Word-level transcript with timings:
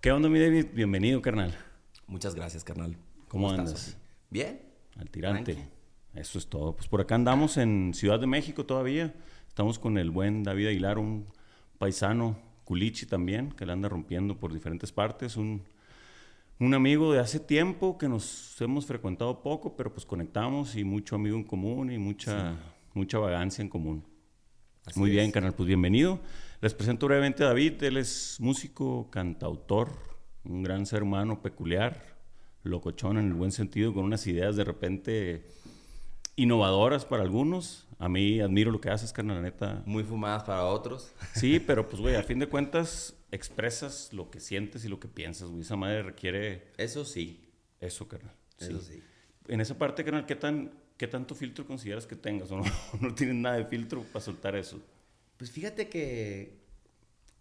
¿Qué 0.00 0.10
onda, 0.12 0.30
mi 0.30 0.38
David? 0.38 0.68
Bienvenido, 0.72 1.20
carnal. 1.20 1.54
Muchas 2.06 2.34
gracias, 2.34 2.64
carnal. 2.64 2.96
¿Cómo, 3.28 3.50
andas? 3.50 3.98
Bien. 4.30 4.62
Al 4.96 5.10
tirante. 5.10 5.52
Tranqui. 5.52 5.70
Eso 6.14 6.38
es 6.38 6.46
todo. 6.46 6.74
Pues 6.74 6.88
por 6.88 7.02
acá 7.02 7.16
andamos 7.16 7.58
en 7.58 7.92
Ciudad 7.92 8.18
de 8.18 8.26
México 8.26 8.64
todavía. 8.64 9.12
Estamos 9.46 9.78
con 9.78 9.98
el 9.98 10.10
buen 10.10 10.42
David 10.42 10.68
Aguilar, 10.68 10.96
un 10.96 11.26
paisano, 11.76 12.38
culichi 12.64 13.04
también, 13.04 13.50
que 13.52 13.66
la 13.66 13.74
anda 13.74 13.90
rompiendo 13.90 14.38
por 14.38 14.54
diferentes 14.54 14.90
partes. 14.90 15.36
Un, 15.36 15.64
un 16.58 16.72
amigo 16.72 17.12
de 17.12 17.20
hace 17.20 17.38
tiempo 17.38 17.98
que 17.98 18.08
nos 18.08 18.58
hemos 18.62 18.86
frecuentado 18.86 19.42
poco, 19.42 19.76
pero 19.76 19.92
pues 19.92 20.06
conectamos 20.06 20.76
y 20.76 20.82
mucho 20.82 21.16
amigo 21.16 21.36
en 21.36 21.44
común 21.44 21.92
y 21.92 21.98
mucha, 21.98 22.56
mucha 22.94 23.18
vagancia 23.18 23.60
en 23.60 23.68
común. 23.68 24.02
Así 24.86 24.98
Muy 24.98 25.10
bien, 25.10 25.26
es. 25.26 25.32
canal, 25.32 25.52
pues 25.54 25.66
bienvenido. 25.66 26.20
Les 26.60 26.74
presento 26.74 27.06
brevemente 27.06 27.44
a 27.44 27.48
David, 27.48 27.82
él 27.82 27.96
es 27.96 28.36
músico, 28.40 29.10
cantautor, 29.10 29.90
un 30.44 30.62
gran 30.62 30.86
ser 30.86 31.02
humano 31.02 31.42
peculiar, 31.42 32.16
locochón 32.62 33.18
en 33.18 33.26
el 33.26 33.34
buen 33.34 33.52
sentido, 33.52 33.94
con 33.94 34.04
unas 34.04 34.26
ideas 34.26 34.56
de 34.56 34.64
repente 34.64 35.46
innovadoras 36.36 37.04
para 37.04 37.22
algunos. 37.22 37.86
A 37.98 38.08
mí 38.08 38.40
admiro 38.40 38.70
lo 38.70 38.80
que 38.80 38.90
haces, 38.90 39.12
carnal, 39.12 39.36
la 39.36 39.42
neta. 39.42 39.82
Muy 39.86 40.02
fumadas 40.04 40.44
para 40.44 40.64
otros. 40.64 41.12
Sí, 41.34 41.60
pero 41.66 41.88
pues, 41.88 42.00
güey, 42.00 42.16
a 42.16 42.22
fin 42.22 42.38
de 42.38 42.46
cuentas 42.46 43.14
expresas 43.30 44.12
lo 44.12 44.30
que 44.30 44.40
sientes 44.40 44.84
y 44.84 44.88
lo 44.88 44.98
que 44.98 45.08
piensas, 45.08 45.48
güey. 45.50 45.62
Esa 45.62 45.76
madre 45.76 46.02
requiere 46.02 46.68
Eso 46.78 47.04
sí. 47.04 47.48
eso, 47.80 48.08
carnal. 48.08 48.34
Eso 48.58 48.80
sí. 48.80 49.02
En 49.48 49.60
esa 49.60 49.76
parte, 49.78 50.04
carnal, 50.04 50.26
¿qué, 50.26 50.36
tan, 50.36 50.72
¿qué 51.00 51.08
tanto 51.08 51.34
filtro 51.34 51.66
consideras 51.66 52.06
que 52.06 52.14
tengas? 52.14 52.50
¿O 52.52 52.58
no, 52.58 52.64
no 53.00 53.14
tienes 53.14 53.36
nada 53.36 53.56
de 53.56 53.64
filtro 53.64 54.02
para 54.02 54.22
soltar 54.22 54.54
eso? 54.54 54.78
Pues 55.38 55.50
fíjate 55.50 55.88
que, 55.88 56.60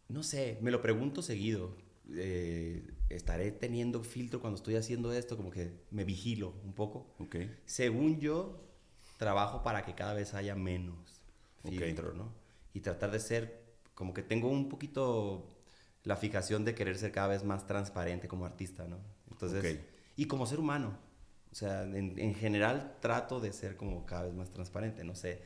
no 0.08 0.24
sé, 0.24 0.58
me 0.62 0.72
lo 0.72 0.82
pregunto 0.82 1.22
seguido. 1.22 1.76
Eh, 2.16 2.88
¿Estaré 3.10 3.52
teniendo 3.52 4.02
filtro 4.02 4.40
cuando 4.40 4.56
estoy 4.56 4.76
haciendo 4.78 5.12
esto? 5.12 5.36
Como 5.36 5.52
que 5.52 5.74
me 5.92 6.06
vigilo 6.06 6.54
un 6.64 6.72
poco. 6.72 7.14
Ok. 7.20 7.36
Según 7.66 8.22
yo, 8.22 8.64
trabajo 9.18 9.62
para 9.62 9.84
que 9.84 9.94
cada 9.94 10.14
vez 10.14 10.34
haya 10.36 10.56
menos 10.56 11.22
filtro, 11.66 12.14
¿no? 12.14 12.34
Y 12.74 12.80
tratar 12.80 13.12
de 13.12 13.20
ser, 13.20 13.62
como 13.94 14.14
que 14.14 14.24
tengo 14.24 14.48
un 14.48 14.70
poquito 14.70 15.50
la 16.06 16.16
fijación 16.16 16.64
de 16.64 16.76
querer 16.76 16.98
ser 16.98 17.12
cada 17.12 17.28
vez 17.28 17.44
más 17.44 17.68
transparente 17.68 18.30
como 18.30 18.46
artista, 18.46 18.88
¿no? 18.88 19.00
Entonces, 19.30 19.76
Ok. 19.76 19.82
y 20.16 20.26
como 20.28 20.46
ser 20.46 20.60
humano. 20.60 21.09
O 21.52 21.56
sea, 21.56 21.84
en, 21.84 22.18
en 22.20 22.36
general 22.36 22.98
trato 23.02 23.40
de 23.40 23.52
ser 23.54 23.76
como 23.76 24.06
cada 24.06 24.24
vez 24.24 24.34
más 24.34 24.52
transparente, 24.52 25.04
no 25.04 25.16
sé. 25.16 25.42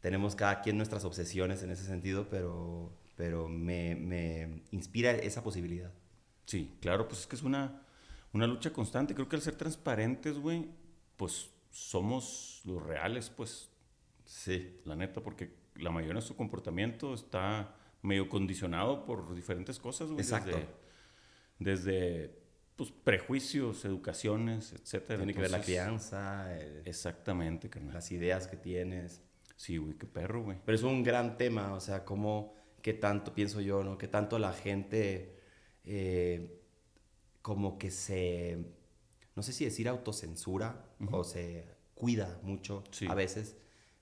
Tenemos 0.00 0.34
cada 0.34 0.60
quien 0.62 0.76
nuestras 0.76 1.04
obsesiones 1.04 1.62
en 1.62 1.70
ese 1.70 1.84
sentido, 1.84 2.28
pero, 2.28 2.92
pero 3.16 3.48
me, 3.48 3.94
me 3.94 4.62
inspira 4.72 5.12
esa 5.12 5.42
posibilidad. 5.42 5.92
Sí, 6.46 6.76
claro, 6.80 7.08
pues 7.08 7.20
es 7.20 7.26
que 7.26 7.36
es 7.36 7.42
una, 7.42 7.82
una 8.32 8.46
lucha 8.46 8.72
constante. 8.72 9.14
Creo 9.14 9.28
que 9.28 9.36
al 9.36 9.42
ser 9.42 9.54
transparentes, 9.54 10.38
güey, 10.38 10.68
pues 11.16 11.50
somos 11.70 12.60
los 12.64 12.82
reales, 12.82 13.30
pues, 13.30 13.70
Sí. 14.24 14.80
la 14.84 14.96
neta, 14.96 15.20
porque 15.22 15.52
la 15.76 15.90
mayoría 15.90 16.20
de 16.20 16.26
su 16.26 16.36
comportamiento 16.36 17.14
está 17.14 17.74
medio 18.02 18.28
condicionado 18.28 19.04
por 19.04 19.34
diferentes 19.34 19.78
cosas, 19.78 20.08
güey. 20.08 20.20
Exacto. 20.20 20.58
Desde, 21.58 21.84
desde, 21.84 22.41
pues, 22.76 22.90
prejuicios, 22.90 23.84
educaciones, 23.84 24.72
etcétera. 24.72 25.18
Tiene 25.18 25.34
que 25.34 25.40
ver 25.42 25.50
la 25.50 25.60
crianza, 25.60 26.56
el- 26.58 26.82
Exactamente, 26.86 27.68
carnal. 27.70 27.94
las 27.94 28.10
ideas 28.12 28.46
que 28.46 28.56
tienes. 28.56 29.22
Sí, 29.56 29.76
güey, 29.76 29.94
qué 29.94 30.06
perro, 30.06 30.42
güey. 30.44 30.58
Pero 30.64 30.74
es 30.76 30.82
un 30.82 31.02
gran 31.02 31.36
tema, 31.36 31.72
o 31.74 31.80
sea, 31.80 32.04
cómo, 32.04 32.54
qué 32.80 32.94
tanto, 32.94 33.34
pienso 33.34 33.60
yo, 33.60 33.84
¿no? 33.84 33.98
Qué 33.98 34.08
tanto 34.08 34.38
la 34.38 34.52
gente 34.52 35.38
eh, 35.84 36.60
como 37.42 37.78
que 37.78 37.90
se, 37.90 38.58
no 39.36 39.42
sé 39.42 39.52
si 39.52 39.64
decir 39.64 39.88
autocensura 39.88 40.84
o 41.10 41.24
se 41.24 41.66
cuida 41.94 42.38
mucho 42.42 42.84
Sí. 42.90 43.06
a 43.08 43.14
veces 43.14 43.56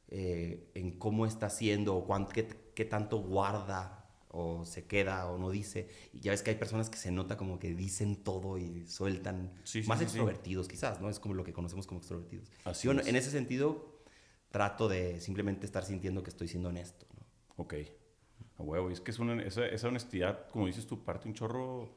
eh, 0.08 0.70
en 0.74 0.98
cómo 0.98 1.24
está 1.26 1.46
haciendo 1.46 1.94
o 1.96 2.04
cuán- 2.06 2.26
qué, 2.28 2.48
qué 2.74 2.84
tanto 2.84 3.18
guarda 3.18 3.99
o 4.32 4.64
se 4.64 4.84
queda 4.86 5.28
o 5.28 5.38
no 5.38 5.50
dice. 5.50 5.88
Y 6.12 6.20
ya 6.20 6.30
ves 6.30 6.42
que 6.42 6.50
hay 6.50 6.56
personas 6.56 6.88
que 6.90 6.96
se 6.98 7.10
nota 7.10 7.36
como 7.36 7.58
que 7.58 7.74
dicen 7.74 8.16
todo 8.22 8.58
y 8.58 8.86
sueltan, 8.86 9.52
Sí, 9.64 9.82
sí, 9.82 9.88
más 9.88 9.98
sí, 9.98 10.04
extrovertidos 10.04 10.68
quizás, 10.68 11.00
¿no? 11.00 11.10
Es 11.10 11.18
como 11.20 11.34
lo 11.34 11.44
que 11.44 11.52
conocemos 11.52 11.86
como 11.86 11.98
extrovertidos. 11.98 12.50
Así 12.64 12.88
es. 12.88 13.06
en 13.06 13.16
ese 13.16 13.30
sentido, 13.30 14.00
trato 14.50 14.88
de 14.88 15.20
simplemente 15.20 15.66
estar 15.66 15.84
sintiendo 15.84 16.22
que 16.22 16.30
estoy 16.30 16.48
siendo 16.48 16.68
honesto, 16.70 17.06
¿no? 17.18 17.24
Ok. 17.56 17.74
A 18.58 18.62
huevo. 18.62 18.90
Y 18.90 18.92
es 18.92 19.00
que 19.00 19.10
es 19.10 19.18
una, 19.18 19.42
esa, 19.42 19.66
esa 19.66 19.88
honestidad, 19.88 20.48
como 20.48 20.66
dices 20.66 20.86
tú, 20.86 21.04
parte 21.04 21.28
un 21.28 21.34
chorro, 21.34 21.96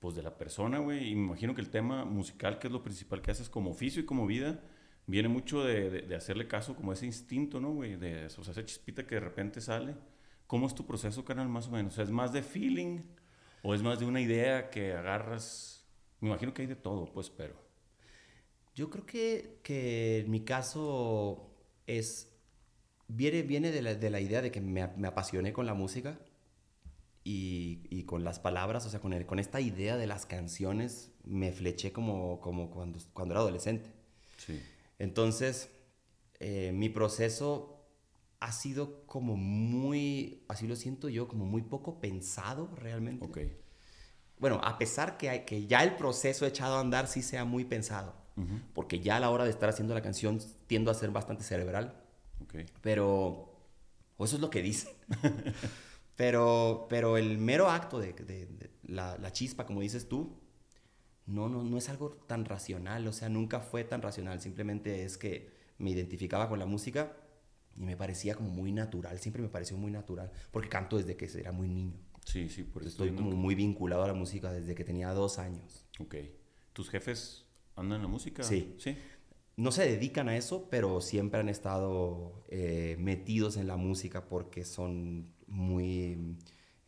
pues, 0.00 0.14
de 0.14 0.22
la 0.22 0.36
persona, 0.38 0.78
güey. 0.78 1.10
Y 1.10 1.14
me 1.14 1.26
imagino 1.26 1.54
que 1.54 1.60
el 1.60 1.70
tema 1.70 2.04
musical, 2.04 2.58
que 2.58 2.66
es 2.68 2.72
lo 2.72 2.82
principal 2.82 3.20
que 3.22 3.30
haces 3.30 3.48
como 3.48 3.70
oficio 3.70 4.02
y 4.02 4.06
como 4.06 4.26
vida, 4.26 4.60
viene 5.06 5.28
mucho 5.28 5.62
de, 5.64 5.90
de- 5.90 6.02
de 6.02 6.14
hacerle 6.16 6.46
caso 6.48 6.74
como 6.76 6.92
ese 6.92 7.06
instinto, 7.06 7.60
¿no, 7.60 7.72
güey? 7.72 7.96
De, 7.96 8.26
o 8.26 8.30
sea, 8.30 8.52
esa 8.52 8.64
chispita 8.64 9.06
que 9.06 9.14
de 9.16 9.20
repente 9.20 9.60
sale. 9.60 9.94
¿Cómo 10.48 10.66
es 10.66 10.74
tu 10.74 10.84
proceso, 10.84 11.24
canal, 11.24 11.48
más 11.48 11.68
o 11.68 11.70
menos? 11.70 11.96
¿es 11.98 12.10
más 12.10 12.32
de 12.32 12.42
feeling 12.42 13.02
o 13.62 13.74
es 13.74 13.82
más 13.82 14.00
de 14.00 14.06
una 14.06 14.20
idea 14.20 14.70
que 14.70 14.92
agarras? 14.94 15.86
Me 16.20 16.28
imagino 16.28 16.52
que 16.52 16.62
hay 16.62 16.68
de 16.68 16.76
todo, 16.76 17.12
pues, 17.12 17.30
pero... 17.30 17.54
Yo 18.74 18.90
creo 18.90 19.04
que, 19.06 19.58
que 19.62 20.20
en 20.20 20.30
mi 20.30 20.40
caso 20.44 21.50
es. 21.86 22.32
Viene, 23.08 23.42
viene 23.42 23.72
de, 23.72 23.82
la, 23.82 23.94
de 23.94 24.10
la 24.10 24.20
idea 24.20 24.42
de 24.42 24.52
que 24.52 24.60
me, 24.60 24.86
me 24.96 25.08
apasioné 25.08 25.52
con 25.52 25.66
la 25.66 25.74
música 25.74 26.20
y, 27.24 27.80
y 27.90 28.04
con 28.04 28.24
las 28.24 28.38
palabras, 28.38 28.86
o 28.86 28.90
sea, 28.90 29.00
con, 29.00 29.12
el- 29.12 29.26
con 29.26 29.38
esta 29.38 29.60
idea 29.60 29.96
de 29.96 30.06
las 30.06 30.26
canciones, 30.26 31.12
me 31.24 31.52
fleché 31.52 31.92
como, 31.92 32.40
como 32.40 32.70
cuando, 32.70 32.98
cuando 33.12 33.34
era 33.34 33.40
adolescente. 33.40 33.90
Sí. 34.36 34.62
Entonces, 34.98 35.70
eh, 36.40 36.72
mi 36.74 36.88
proceso 36.88 37.77
ha 38.40 38.52
sido 38.52 39.04
como 39.06 39.36
muy, 39.36 40.44
así 40.48 40.66
lo 40.66 40.76
siento 40.76 41.08
yo, 41.08 41.28
como 41.28 41.44
muy 41.44 41.62
poco 41.62 42.00
pensado 42.00 42.70
realmente. 42.76 43.24
Ok. 43.24 43.38
Bueno, 44.38 44.60
a 44.62 44.78
pesar 44.78 45.16
que, 45.18 45.28
hay, 45.30 45.44
que 45.44 45.66
ya 45.66 45.82
el 45.82 45.96
proceso 45.96 46.46
echado 46.46 46.76
a 46.76 46.80
andar 46.80 47.08
sí 47.08 47.22
sea 47.22 47.44
muy 47.44 47.64
pensado, 47.64 48.14
porque 48.72 49.00
ya 49.00 49.16
a 49.16 49.20
la 49.20 49.30
hora 49.30 49.42
de 49.44 49.50
estar 49.50 49.68
haciendo 49.68 49.94
la 49.94 50.02
canción 50.02 50.38
tiendo 50.68 50.92
a 50.92 50.94
ser 50.94 51.10
bastante 51.10 51.42
cerebral, 51.42 52.00
Ok. 52.40 52.54
pero, 52.80 53.52
o 54.16 54.24
eso 54.24 54.36
es 54.36 54.40
lo 54.40 54.48
que 54.50 54.62
dicen, 54.62 54.92
pero, 56.16 56.86
pero 56.88 57.16
el 57.16 57.38
mero 57.38 57.68
acto 57.70 57.98
de, 57.98 58.12
de- 58.12 58.46
de 58.46 58.70
la, 58.84 59.18
la 59.18 59.32
chispa, 59.32 59.66
como 59.66 59.80
dices 59.80 60.08
tú, 60.08 60.38
no, 61.26 61.48
no, 61.48 61.62
no 61.62 61.76
es 61.78 61.88
algo 61.88 62.10
tan 62.26 62.44
racional, 62.44 63.06
o 63.06 63.12
sea, 63.12 63.28
nunca 63.28 63.60
fue 63.60 63.84
tan 63.84 64.02
racional, 64.02 64.40
simplemente 64.40 65.04
es 65.04 65.18
que 65.18 65.50
me 65.78 65.90
identificaba 65.90 66.48
con 66.48 66.58
la 66.58 66.66
música 66.66 67.12
y 67.78 67.84
me 67.84 67.96
parecía 67.96 68.34
como 68.34 68.50
muy 68.50 68.72
natural, 68.72 69.18
siempre 69.18 69.40
me 69.40 69.48
pareció 69.48 69.76
muy 69.76 69.90
natural, 69.90 70.32
porque 70.50 70.68
canto 70.68 70.96
desde 70.98 71.16
que 71.16 71.26
era 71.38 71.52
muy 71.52 71.68
niño. 71.68 71.98
Sí, 72.24 72.48
sí, 72.48 72.62
por 72.64 72.82
eso 72.82 72.90
Estoy 72.90 73.12
como 73.12 73.30
muy 73.30 73.54
vinculado 73.54 74.02
a 74.02 74.06
la 74.08 74.14
música 74.14 74.52
desde 74.52 74.74
que 74.74 74.84
tenía 74.84 75.10
dos 75.12 75.38
años. 75.38 75.86
Ok. 75.98 76.16
¿Tus 76.72 76.90
jefes 76.90 77.46
andan 77.76 77.96
en 77.96 78.02
la 78.02 78.08
música? 78.08 78.42
Sí. 78.42 78.74
Sí. 78.78 78.96
No 79.56 79.72
se 79.72 79.88
dedican 79.88 80.28
a 80.28 80.36
eso, 80.36 80.68
pero 80.70 81.00
siempre 81.00 81.40
han 81.40 81.48
estado 81.48 82.44
eh, 82.48 82.96
metidos 82.98 83.56
en 83.56 83.66
la 83.66 83.76
música 83.76 84.28
porque 84.28 84.64
son 84.64 85.32
muy 85.46 86.36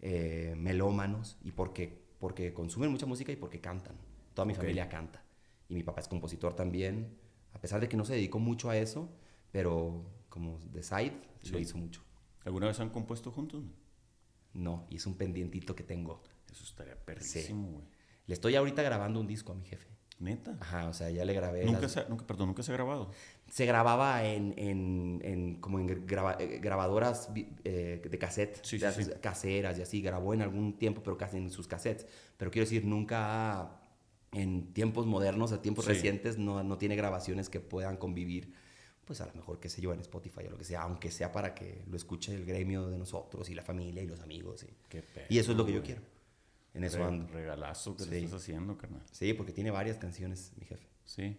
eh, 0.01 0.55
melómanos 0.57 1.39
y 1.43 1.53
porque, 1.53 2.05
porque 2.19 2.53
consumen 2.53 2.91
mucha 2.91 3.07
música 3.07 3.33
y 3.33 3.37
porque 3.37 3.61
cantan. 3.61 3.97
Toda 4.35 4.47
mi 4.47 4.53
Ok. 4.53 4.59
familia 4.59 4.89
canta. 4.89 5.25
Y 5.69 5.75
mi 5.75 5.83
papá 5.83 6.01
es 6.01 6.09
compositor 6.09 6.55
también, 6.55 7.17
a 7.53 7.61
pesar 7.61 7.81
de 7.81 7.89
que 7.89 7.97
no 7.97 8.05
se 8.05 8.15
dedicó 8.15 8.39
mucho 8.39 8.71
a 8.71 8.77
eso, 8.77 9.09
pero 9.53 10.05
como 10.31 10.59
de 10.73 10.83
side 10.83 11.13
lo 11.51 11.59
Sí. 11.59 11.63
hizo 11.65 11.77
mucho. 11.77 12.03
¿Alguna 12.45 12.67
vez 12.69 12.81
han 12.81 12.89
compuesto 12.91 13.31
juntos? 13.31 13.63
No, 14.55 14.87
y 14.91 14.97
es 14.97 15.07
un 15.07 15.17
pendientito 15.17 15.77
que 15.77 15.83
tengo. 15.85 16.23
Eso 16.51 16.65
estaría 16.65 16.97
perrísimo, 16.97 17.69
güey. 17.69 17.85
Le 18.27 18.35
estoy 18.35 18.55
ahorita 18.57 18.83
grabando 18.83 19.21
un 19.21 19.27
disco 19.27 19.53
a 19.53 19.55
mi 19.55 19.65
jefe. 19.65 19.89
¿Neta? 20.19 20.57
Ajá, 20.61 20.87
o 20.89 20.93
sea, 20.93 21.09
ya 21.11 21.25
le 21.25 21.33
grabé. 21.33 21.65
Nunca 21.65 21.81
las- 21.83 21.93
se, 21.93 22.05
nunca, 22.09 22.27
perdón, 22.27 22.49
nunca 22.49 22.63
se 22.63 22.71
ha 22.73 22.75
grabado. 22.75 23.11
se 23.51 23.65
grababa 23.67 24.23
en, 24.25 24.55
en, 24.59 25.21
en- 25.25 25.55
como 25.61 25.81
en 25.81 25.89
eh, 25.91 26.59
grabadoras 26.61 27.31
eh, 27.65 28.03
de 28.09 28.19
cassette, 28.19 28.63
Sí, 28.65 28.79
de 28.79 28.93
sí, 28.93 29.05
sí. 29.05 29.11
caseras 29.21 29.79
y 29.79 29.83
así, 29.83 30.03
grabó 30.03 30.35
en 30.35 30.43
algún 30.43 30.77
tiempo, 30.79 31.03
pero 31.03 31.17
casi 31.17 31.39
en 31.39 31.51
sus 31.51 31.67
cassettes. 31.67 32.07
Pero 32.37 32.51
quiero 32.51 32.65
decir, 32.67 32.85
nunca 32.85 33.81
en 34.33 34.73
tiempos 34.75 35.07
modernos, 35.07 35.53
a 35.53 35.63
tiempos 35.63 35.87
Sí. 35.87 35.93
recientes, 35.93 36.39
no, 36.39 36.63
no 36.63 36.77
tiene 36.79 36.97
grabaciones 36.97 37.49
que 37.49 37.59
puedan 37.61 37.97
convivir, 37.97 38.53
pues 39.11 39.21
a 39.23 39.27
lo 39.27 39.35
mejor, 39.35 39.59
qué 39.59 39.69
sé 39.69 39.81
yo, 39.83 39.93
en 39.93 39.99
Spotify 39.99 40.45
o 40.47 40.51
lo 40.51 40.57
que 40.57 40.63
sea, 40.63 40.83
aunque 40.83 41.11
sea 41.11 41.33
para 41.33 41.53
que 41.53 41.83
lo 41.91 41.97
escuche 41.97 42.33
el 42.33 42.45
gremio 42.45 42.87
de 42.87 42.97
nosotros 42.97 43.51
y 43.51 43.57
la 43.57 43.63
familia 43.65 44.05
y 44.05 44.07
los 44.07 44.21
amigos. 44.21 44.63
Y, 44.63 44.69
Qué 44.89 45.03
perro, 45.03 45.27
y 45.29 45.37
eso 45.41 45.51
es 45.51 45.59
lo 45.59 45.67
que 45.67 45.73
yo 45.73 45.83
quiero. 45.83 46.01
En 46.75 46.85
eso 46.85 47.05
ando. 47.05 47.27
Regalazo 47.27 47.97
que 47.97 48.05
Sí. 48.05 48.11
le 48.11 48.19
estás 48.19 48.41
haciendo, 48.41 48.79
carnal. 48.79 49.03
Sí, 49.11 49.35
porque 49.35 49.51
tiene 49.51 49.73
varias 49.73 49.97
canciones, 49.99 50.53
mi 50.61 50.65
jefe. 50.65 50.87
Sí. 51.05 51.37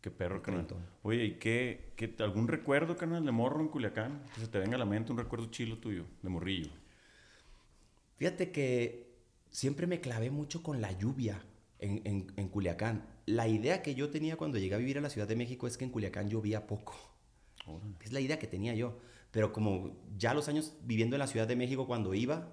Qué 0.00 0.10
perro, 0.10 0.42
carnal. 0.42 0.66
Oye, 1.04 1.24
¿y 1.24 1.38
qué, 1.38 1.92
qué, 1.94 2.12
algún 2.18 2.48
recuerdo, 2.48 2.96
carnal, 2.96 3.24
de 3.24 3.30
morro 3.30 3.60
en 3.60 3.68
Culiacán? 3.68 4.24
Que 4.34 4.40
se 4.40 4.48
te 4.48 4.58
venga 4.58 4.74
a 4.74 4.78
la 4.80 4.84
mente 4.84 5.12
un 5.12 5.18
recuerdo 5.18 5.52
chilo 5.52 5.78
tuyo, 5.78 6.04
de 6.20 6.28
morrillo. 6.30 6.72
Fíjate 8.16 8.50
que 8.50 9.20
siempre 9.52 9.86
me 9.86 10.00
clavé 10.00 10.32
mucho 10.32 10.64
con 10.64 10.80
la 10.80 10.90
lluvia 10.90 11.44
en, 11.82 12.00
en, 12.04 12.32
en 12.36 12.48
Culiacán. 12.48 13.06
La 13.26 13.46
idea 13.48 13.82
que 13.82 13.94
yo 13.94 14.08
tenía 14.10 14.36
cuando 14.36 14.58
llegué 14.58 14.74
a 14.74 14.78
vivir 14.78 14.98
a 14.98 15.00
la 15.00 15.10
Ciudad 15.10 15.28
de 15.28 15.36
México 15.36 15.66
es 15.66 15.76
que 15.76 15.84
en 15.84 15.90
Culiacán 15.90 16.30
llovía 16.30 16.66
poco. 16.66 16.94
Órale. 17.66 17.94
Es 18.02 18.12
la 18.12 18.20
idea 18.20 18.38
que 18.38 18.46
tenía 18.46 18.74
yo. 18.74 18.98
Pero 19.30 19.52
como 19.52 19.96
ya 20.18 20.34
los 20.34 20.48
años 20.48 20.74
viviendo 20.82 21.16
en 21.16 21.20
la 21.20 21.26
Ciudad 21.26 21.46
de 21.46 21.56
México 21.56 21.86
cuando 21.86 22.14
iba, 22.14 22.48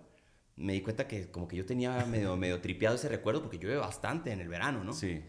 me 0.55 0.73
di 0.73 0.81
cuenta 0.81 1.07
que 1.07 1.31
como 1.31 1.47
que 1.47 1.55
yo 1.55 1.65
tenía 1.65 2.05
medio, 2.05 2.35
medio 2.37 2.61
tripeado 2.61 2.95
ese 2.95 3.09
recuerdo 3.09 3.41
porque 3.41 3.57
llueve 3.59 3.77
bastante 3.77 4.31
en 4.31 4.41
el 4.41 4.47
verano, 4.49 4.83
¿no? 4.83 4.93
Sí. 4.93 5.21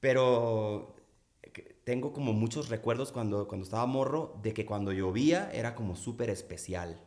Pero 0.00 0.96
que- 1.52 1.76
tengo 1.84 2.12
como 2.12 2.32
muchos 2.32 2.68
recuerdos 2.68 3.12
cuando, 3.12 3.48
cuando 3.48 3.64
estaba 3.64 3.86
morro 3.86 4.38
de 4.42 4.52
que 4.54 4.64
cuando 4.66 4.92
llovía 4.92 5.50
era 5.52 5.74
como 5.74 5.96
súper 5.96 6.30
especial 6.30 7.00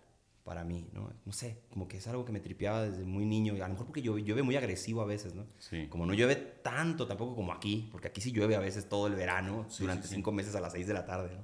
para 0.45 0.63
mí, 0.63 0.87
¿no? 0.93 1.11
No 1.25 1.33
sé, 1.33 1.63
como 1.71 1.87
que 1.87 1.97
es 1.97 2.07
algo 2.07 2.23
que 2.23 2.31
me 2.31 2.39
tripeaba 2.39 2.83
desde 2.83 3.03
muy 3.03 3.25
niño. 3.25 3.55
A 3.55 3.67
lo 3.67 3.73
mejor 3.73 3.87
porque 3.87 4.01
llueve, 4.03 4.23
llueve 4.23 4.43
muy 4.43 4.55
agresivo 4.55 5.01
a 5.01 5.05
veces, 5.05 5.33
¿no? 5.33 5.47
Sí. 5.57 5.87
Como 5.89 6.05
no 6.05 6.13
llueve 6.13 6.35
tanto 6.35 7.07
tampoco 7.07 7.35
como 7.35 7.51
aquí, 7.51 7.89
porque 7.91 8.07
aquí 8.09 8.21
sí 8.21 8.31
llueve 8.31 8.55
a 8.55 8.59
veces 8.59 8.87
todo 8.87 9.07
el 9.07 9.15
verano, 9.15 9.65
Sí, 9.67 9.81
durante 9.83 10.07
sí, 10.07 10.13
cinco 10.15 10.31
meses 10.31 10.55
a 10.55 10.61
las 10.61 10.71
seis 10.71 10.85
de 10.87 10.93
la 10.93 11.03
tarde, 11.05 11.35
¿no? 11.35 11.41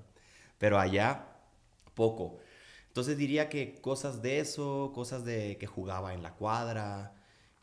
Pero 0.60 0.80
allá, 0.80 1.36
poco. 1.96 2.38
Entonces 2.88 3.18
diría 3.18 3.50
que 3.50 3.82
cosas 3.82 4.22
de 4.22 4.40
eso, 4.40 4.92
cosas 4.94 5.26
de 5.26 5.58
que 5.58 5.66
jugaba 5.66 6.14
en 6.14 6.22
la 6.22 6.36
cuadra. 6.36 7.16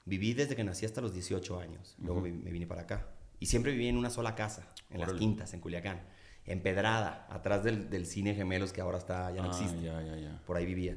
Viví 0.06 0.35
desde 0.35 0.56
que 0.56 0.64
nací 0.64 0.87
hasta 0.87 1.00
los 1.00 1.14
18 1.14 1.61
años. 1.61 1.94
Luego 2.02 2.20
Ujú. 2.20 2.29
me, 2.29 2.32
me 2.32 2.50
vine 2.50 2.67
para 2.67 2.82
acá. 2.82 3.06
Y 3.38 3.46
siempre 3.46 3.70
viví 3.73 3.87
en 3.87 3.96
una 3.96 4.11
sola 4.11 4.35
casa, 4.35 4.67
en 4.90 4.99
las 5.00 5.11
Órale. 5.11 5.20
quintas, 5.20 5.55
en 5.55 5.61
Culiacán. 5.61 6.02
Empedrada, 6.46 7.26
atrás 7.31 7.62
del, 7.62 7.90
del 7.90 8.06
cine 8.06 8.35
Gemelos 8.35 8.73
que 8.73 8.81
ahora 8.81 8.99
está, 8.99 9.31
ya 9.31 9.43
no 9.43 9.49
Ah, 9.49 9.50
existe 9.50 9.82
ya, 9.82 10.02
ya, 10.02 10.17
ya. 10.17 10.43
por 10.46 10.56
ahí 10.56 10.64
vivía. 10.67 10.96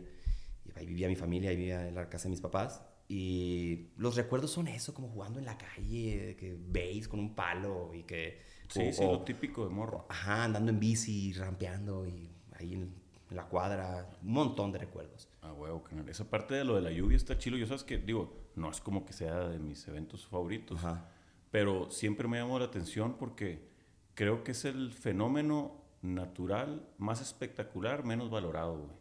Ahí 0.81 0.87
vivía 0.87 1.07
mi 1.07 1.15
familia, 1.15 1.51
ahí 1.51 1.55
vivía 1.55 1.87
en 1.87 1.95
la 1.95 2.09
casa 2.09 2.23
de 2.25 2.31
mis 2.31 2.41
papás. 2.41 2.83
Y 3.07 3.89
los 3.97 4.15
recuerdos 4.15 4.51
son 4.51 4.67
eso, 4.67 4.93
como 4.93 5.09
jugando 5.09 5.37
en 5.39 5.45
la 5.45 5.57
calle, 5.57 6.35
que 6.39 6.57
veis 6.59 7.07
con 7.07 7.19
un 7.19 7.35
palo 7.35 7.93
y 7.93 8.03
que... 8.03 8.41
Sí, 8.67 8.87
o- 8.89 8.93
sí, 8.93 9.03
o- 9.03 9.11
lo 9.11 9.21
típico 9.23 9.63
de 9.65 9.69
morro. 9.69 10.05
Ajá, 10.09 10.45
andando 10.45 10.71
en 10.71 10.79
bici, 10.79 11.33
rampeando 11.33 12.07
y 12.07 12.29
ahí 12.53 12.73
en, 12.73 12.93
en 13.29 13.35
la 13.37 13.45
cuadra. 13.47 14.09
Un 14.23 14.31
montón 14.33 14.71
de 14.71 14.79
recuerdos. 14.79 15.27
Ah, 15.41 15.51
huevo, 15.53 15.83
carnal. 15.83 16.07
Esa 16.09 16.29
parte 16.29 16.53
de 16.55 16.63
lo 16.63 16.75
de 16.75 16.81
la 16.81 16.91
lluvia 16.91 17.17
está 17.17 17.37
chilo. 17.37 17.57
Yo 17.57 17.65
sabes 17.67 17.83
que, 17.83 17.97
digo, 17.97 18.33
no 18.55 18.71
es 18.71 18.79
como 18.81 19.05
que 19.05 19.13
sea 19.13 19.47
de 19.49 19.59
mis 19.59 19.87
eventos 19.87 20.25
favoritos, 20.25 20.77
Ajá. 20.83 21.09
pero 21.51 21.91
siempre 21.91 22.27
me 22.29 22.37
llamó 22.37 22.57
la 22.59 22.65
atención 22.65 23.17
porque 23.17 23.69
creo 24.15 24.43
que 24.45 24.51
es 24.53 24.63
el 24.65 24.91
fenómeno 24.93 25.81
natural 26.01 26.87
más 26.97 27.21
espectacular, 27.21 28.05
menos 28.05 28.29
valorado, 28.29 28.77
güey. 28.77 28.91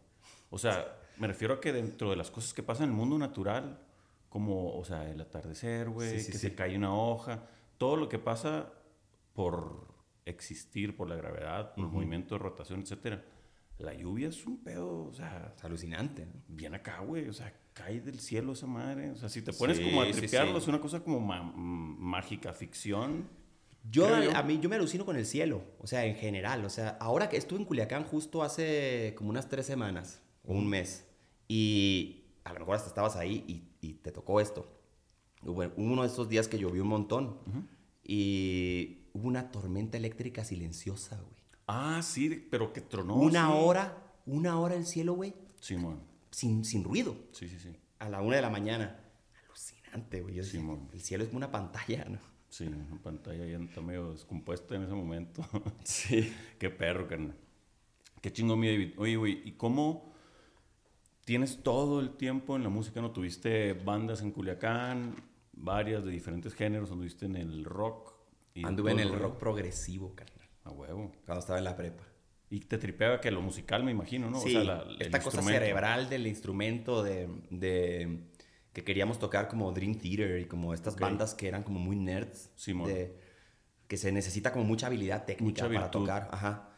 O 0.50 0.58
sea, 0.58 0.96
me 1.18 1.26
refiero 1.26 1.54
a 1.54 1.60
que 1.60 1.72
dentro 1.72 2.10
de 2.10 2.16
las 2.16 2.30
cosas 2.30 2.52
que 2.54 2.62
pasan 2.62 2.84
en 2.84 2.90
el 2.90 2.96
mundo 2.96 3.18
natural, 3.18 3.78
como, 4.28 4.76
o 4.76 4.84
sea, 4.84 5.08
el 5.10 5.20
atardecer, 5.20 5.88
güey, 5.88 6.10
Sí, 6.18 6.20
sí, 6.26 6.32
que 6.32 6.38
sí. 6.38 6.48
se 6.48 6.54
cae 6.54 6.76
una 6.76 6.94
hoja, 6.94 7.42
todo 7.78 7.96
lo 7.96 8.08
que 8.08 8.18
pasa 8.18 8.72
por 9.32 9.88
existir, 10.24 10.96
por 10.96 11.08
la 11.08 11.16
gravedad, 11.16 11.70
por 11.74 11.80
el 11.80 11.86
Ujú. 11.86 11.96
movimiento 11.96 12.34
de 12.34 12.38
rotación, 12.38 12.80
etcétera. 12.82 13.24
La 13.78 13.94
lluvia 13.94 14.28
es 14.28 14.46
un 14.46 14.58
pedo, 14.62 15.06
o 15.06 15.12
sea, 15.14 15.54
Es 15.56 15.64
alucinante. 15.64 16.26
¿no? 16.26 16.32
bien 16.48 16.74
acá, 16.74 17.00
güey. 17.00 17.28
O 17.28 17.32
sea, 17.32 17.52
cae 17.72 18.00
del 18.00 18.20
cielo 18.20 18.52
esa 18.52 18.66
madre. 18.66 19.10
O 19.10 19.16
sea, 19.16 19.28
si 19.30 19.40
te 19.40 19.52
pones 19.54 19.80
como 19.80 20.02
a 20.02 20.10
tripearlo, 20.10 20.58
es 20.58 20.68
una 20.68 20.80
cosa 20.80 21.00
como 21.00 21.18
mágica, 21.20 22.52
ficción. 22.52 23.26
Yo, 23.90 24.22
yo. 24.22 24.36
a 24.36 24.42
mí, 24.42 24.58
yo 24.60 24.68
me 24.68 24.76
alucino 24.76 25.06
con 25.06 25.16
el 25.16 25.24
cielo, 25.24 25.62
o 25.78 25.86
sea, 25.86 26.04
en 26.04 26.14
general. 26.16 26.62
O 26.66 26.68
sea, 26.68 26.98
ahora 27.00 27.30
que 27.30 27.38
estuve 27.38 27.60
en 27.60 27.64
Culiacán 27.64 28.04
justo 28.04 28.42
hace 28.42 29.14
como 29.16 29.30
unas 29.30 29.48
tres 29.48 29.64
semanas 29.64 30.20
o 30.50 30.54
un 30.54 30.66
mes, 30.68 31.06
y 31.48 32.24
a 32.44 32.52
lo 32.52 32.60
mejor 32.60 32.76
hasta 32.76 32.88
estabas 32.88 33.16
ahí 33.16 33.44
y, 33.46 33.86
y 33.86 33.94
te 33.94 34.10
tocó 34.12 34.40
esto. 34.40 34.66
Hubo 35.42 35.62
uno 35.76 36.02
de 36.02 36.08
esos 36.08 36.28
días 36.28 36.48
que 36.48 36.58
llovió 36.58 36.82
un 36.82 36.88
montón 36.88 37.38
y 38.02 39.06
hubo 39.12 39.28
una 39.28 39.50
tormenta 39.50 39.96
eléctrica 39.96 40.44
silenciosa, 40.44 41.16
güey. 41.20 41.40
Ah, 41.66 42.00
sí, 42.02 42.46
pero 42.50 42.72
que 42.72 42.80
tronó. 42.80 43.14
una 43.16 43.46
sí. 43.46 43.52
hora, 43.56 44.12
una 44.26 44.58
hora 44.58 44.74
el 44.74 44.86
cielo, 44.86 45.14
güey, 45.14 45.34
Simón. 45.60 46.00
sin, 46.30 46.64
sin 46.64 46.82
ruido, 46.84 47.16
Sí, 47.32 47.48
sí, 47.48 47.58
sí. 47.58 47.70
a 48.00 48.08
la 48.08 48.20
una 48.22 48.36
de 48.36 48.42
la 48.42 48.50
mañana. 48.50 48.98
Alucinante, 49.46 50.20
güey. 50.20 50.42
Simón. 50.42 50.88
el 50.92 51.00
cielo 51.00 51.22
es 51.22 51.28
como 51.30 51.38
una 51.38 51.50
pantalla, 51.52 52.04
¿no? 52.06 52.18
Sí, 52.48 52.64
la 52.68 52.98
pantalla 53.00 53.46
ya 53.46 53.58
está 53.58 53.80
medio 53.80 54.10
descompuesta 54.10 54.74
en 54.74 54.82
ese 54.82 54.92
momento. 54.94 55.46
Sí. 55.84 56.32
Qué 56.58 56.68
perro, 56.70 57.06
carnal. 57.06 57.36
Qué 58.20 58.32
chingón, 58.32 58.58
mi 58.58 58.66
David. 58.68 58.94
Oye, 58.98 59.16
güey, 59.16 59.40
¿y 59.48 59.52
cómo 59.52 60.09
tienes 61.24 61.62
todo 61.62 62.00
el 62.00 62.16
tiempo 62.16 62.56
en 62.56 62.62
la 62.62 62.68
música? 62.68 63.00
¿No 63.00 63.10
tuviste 63.10 63.72
bandas 63.74 64.22
en 64.22 64.30
Culiacán, 64.32 65.16
varias 65.52 66.04
de 66.04 66.10
diferentes 66.10 66.54
géneros? 66.54 66.90
¿Anduviste 66.90 67.26
en 67.26 67.36
el 67.36 67.64
rock? 67.64 68.14
y 68.52 68.66
Anduve 68.66 68.90
en 68.90 68.98
el 68.98 69.12
rock 69.16 69.38
progresivo, 69.38 70.14
carnal, 70.16 70.48
A 70.64 70.70
huevo. 70.72 71.12
cuando 71.24 71.38
estaba 71.40 71.58
en 71.58 71.64
la 71.64 71.76
prepa. 71.76 72.02
Y 72.50 72.58
te 72.58 72.78
tripeaba 72.78 73.20
que 73.20 73.30
lo 73.30 73.40
musical, 73.40 73.84
me 73.84 73.92
imagino, 73.92 74.28
¿no? 74.28 74.40
Sí, 74.40 74.56
o 74.56 74.64
sea, 74.64 74.64
la- 74.64 74.86
esta 74.98 75.20
cosa 75.22 75.40
cerebral 75.40 76.08
del 76.10 76.26
instrumento 76.26 77.04
de, 77.04 77.28
de- 77.50 78.24
que 78.72 78.82
queríamos 78.82 79.20
tocar 79.20 79.46
como 79.46 79.70
Dream 79.70 79.94
Theater 79.94 80.40
y 80.40 80.46
como 80.46 80.74
estas 80.74 80.96
bandas 80.98 81.34
que 81.34 81.46
eran 81.46 81.62
como 81.62 81.78
muy 81.78 81.94
nerds. 81.96 82.50
Simón. 82.56 82.88
de- 82.88 83.16
que 83.86 83.96
se 83.96 84.10
necesita 84.12 84.52
como 84.52 84.64
mucha 84.64 84.86
habilidad 84.88 85.24
técnica 85.24 85.64
Mucha 85.66 85.74
para 85.80 85.90
tocar. 85.92 86.28
Ajá. 86.32 86.69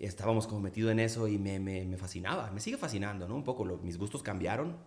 Estábamos 0.00 0.46
como 0.46 0.60
metidos 0.62 0.92
en 0.92 1.00
eso 1.00 1.28
y 1.28 1.38
me, 1.38 1.60
me, 1.60 1.84
me 1.84 1.96
fascinaba. 1.98 2.50
Me 2.52 2.60
sigue 2.60 2.78
fascinando, 2.78 3.28
¿no? 3.28 3.36
Un 3.36 3.44
poco. 3.44 3.64
lo- 3.64 3.78
mis 3.78 3.98
gustos 3.98 4.22
cambiaron, 4.22 4.78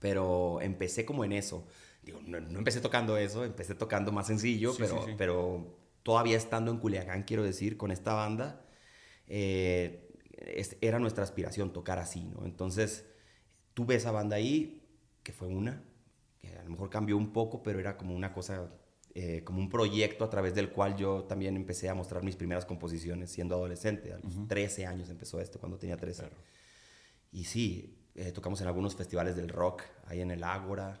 pero 0.00 0.60
empecé 0.60 1.04
como 1.06 1.24
en 1.24 1.32
eso. 1.32 1.66
Digo, 2.02 2.20
no, 2.26 2.40
no 2.40 2.58
empecé 2.58 2.80
tocando 2.80 3.16
eso, 3.16 3.44
empecé 3.44 3.74
tocando 3.74 4.12
más 4.12 4.26
sencillo, 4.28 4.72
Sí, 4.72 4.78
pero, 4.80 5.00
sí, 5.00 5.06
sí. 5.10 5.14
pero 5.18 5.78
todavía 6.02 6.36
estando 6.36 6.70
en 6.72 6.78
Culiacán, 6.78 7.22
quiero 7.24 7.44
decir, 7.44 7.76
con 7.76 7.90
esta 7.92 8.14
banda, 8.14 8.64
eh, 9.28 10.08
es- 10.38 10.76
era 10.80 10.98
nuestra 10.98 11.24
aspiración 11.24 11.72
tocar 11.72 11.98
así, 11.98 12.24
¿no? 12.24 12.44
Entonces, 12.46 13.06
tuve 13.74 13.96
esa 13.96 14.10
banda 14.12 14.36
ahí, 14.36 14.82
que 15.22 15.32
fue 15.32 15.48
una, 15.48 15.82
que 16.40 16.56
a 16.58 16.64
lo 16.64 16.70
mejor 16.70 16.90
cambió 16.90 17.16
un 17.16 17.32
poco, 17.32 17.62
pero 17.62 17.80
era 17.80 17.96
como 17.96 18.14
una 18.16 18.32
cosa, 18.32 18.70
eh, 19.14 19.42
como 19.44 19.58
un 19.60 19.68
proyecto 19.68 20.24
a 20.24 20.30
través 20.30 20.54
del 20.54 20.70
cual 20.70 20.96
yo 20.96 21.24
también 21.24 21.54
empecé 21.56 21.88
a 21.88 21.94
mostrar 21.94 22.22
mis 22.22 22.36
primeras 22.36 22.64
composiciones 22.64 23.30
siendo 23.30 23.54
adolescente. 23.56 24.12
A 24.12 24.18
los 24.18 24.48
13 24.48 24.86
años 24.86 25.10
empezó 25.10 25.40
esto, 25.40 25.58
cuando 25.58 25.76
tenía 25.78 25.96
13. 25.96 26.22
Claro. 26.22 26.36
Y 27.30 27.44
sí, 27.44 27.98
eh, 28.14 28.32
tocamos 28.32 28.60
en 28.62 28.68
algunos 28.68 28.94
festivales 28.96 29.36
del 29.36 29.48
rock, 29.48 29.82
ahí 30.06 30.20
en 30.20 30.30
el 30.30 30.42
Ágora. 30.44 31.00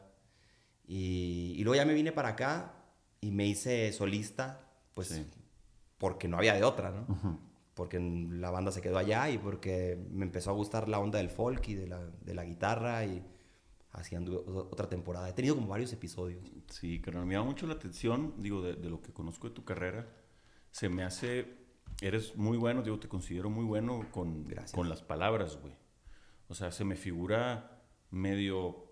Y, 0.86 1.54
y 1.56 1.64
luego 1.64 1.76
ya 1.76 1.84
me 1.86 1.94
vine 1.94 2.12
para 2.12 2.30
acá 2.30 2.74
y 3.20 3.30
me 3.30 3.46
hice 3.46 3.92
solista, 3.92 4.60
pues 4.94 5.08
Sí. 5.08 5.26
porque 5.98 6.28
no 6.28 6.36
había 6.36 6.54
de 6.54 6.64
otra, 6.64 6.90
¿no? 6.90 7.38
Porque 7.74 7.98
la 7.98 8.50
banda 8.50 8.72
se 8.72 8.82
quedó 8.82 8.98
allá 8.98 9.30
y 9.30 9.38
porque 9.38 9.96
me 10.10 10.24
empezó 10.26 10.50
a 10.50 10.54
gustar 10.54 10.88
la 10.88 10.98
onda 10.98 11.18
del 11.18 11.30
folk 11.30 11.66
y 11.68 11.74
de 11.74 11.86
la, 11.86 12.00
de 12.20 12.34
la 12.34 12.44
guitarra 12.44 13.04
y 13.06 13.24
así 13.92 14.14
anduve 14.14 14.38
o- 14.38 14.68
otra 14.70 14.88
temporada. 14.88 15.28
He 15.28 15.32
tenido 15.32 15.54
como 15.54 15.68
varios 15.68 15.92
episodios. 15.92 16.42
Sí, 16.70 17.00
carnal, 17.00 17.26
me 17.26 17.34
llama 17.34 17.46
mucho 17.46 17.66
la 17.66 17.74
atención, 17.74 18.34
digo, 18.38 18.62
de, 18.62 18.74
de 18.74 18.88
lo 18.90 19.00
que 19.02 19.12
conozco 19.12 19.48
de 19.48 19.54
tu 19.54 19.64
carrera. 19.64 20.08
Se 20.70 20.88
me 20.88 21.04
hace, 21.04 21.46
eres 22.00 22.36
muy 22.36 22.56
bueno, 22.58 22.82
digo, 22.82 22.98
te 22.98 23.08
considero 23.08 23.50
muy 23.50 23.64
bueno 23.64 24.06
con, 24.10 24.44
Gracias. 24.48 24.72
con 24.72 24.88
las 24.88 25.02
palabras, 25.02 25.58
güey. 25.60 25.74
O 26.48 26.54
sea, 26.54 26.70
se 26.72 26.84
me 26.84 26.96
figura 26.96 27.82
medio 28.10 28.84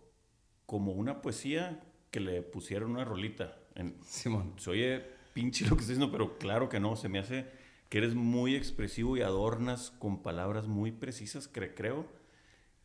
como 0.66 0.92
una 0.92 1.20
poesía 1.22 1.82
que 2.10 2.20
le 2.20 2.42
pusieron 2.42 2.92
una 2.92 3.04
rolita. 3.04 3.56
En, 3.74 3.96
Simón. 4.04 4.54
se 4.58 4.70
oye 4.70 5.04
pinche 5.32 5.64
lo 5.64 5.76
que 5.76 5.82
estoy 5.82 5.94
diciendo, 5.96 6.10
pero 6.12 6.38
claro 6.38 6.68
que 6.68 6.80
no. 6.80 6.96
Se 6.96 7.08
me 7.08 7.18
hace 7.18 7.46
que 7.88 7.98
eres 7.98 8.14
muy 8.14 8.54
expresivo 8.56 9.16
y 9.16 9.22
adornas 9.22 9.90
con 9.92 10.22
palabras 10.22 10.66
muy 10.68 10.92
precisas, 10.92 11.52
cre- 11.52 11.72
creo 11.74 12.06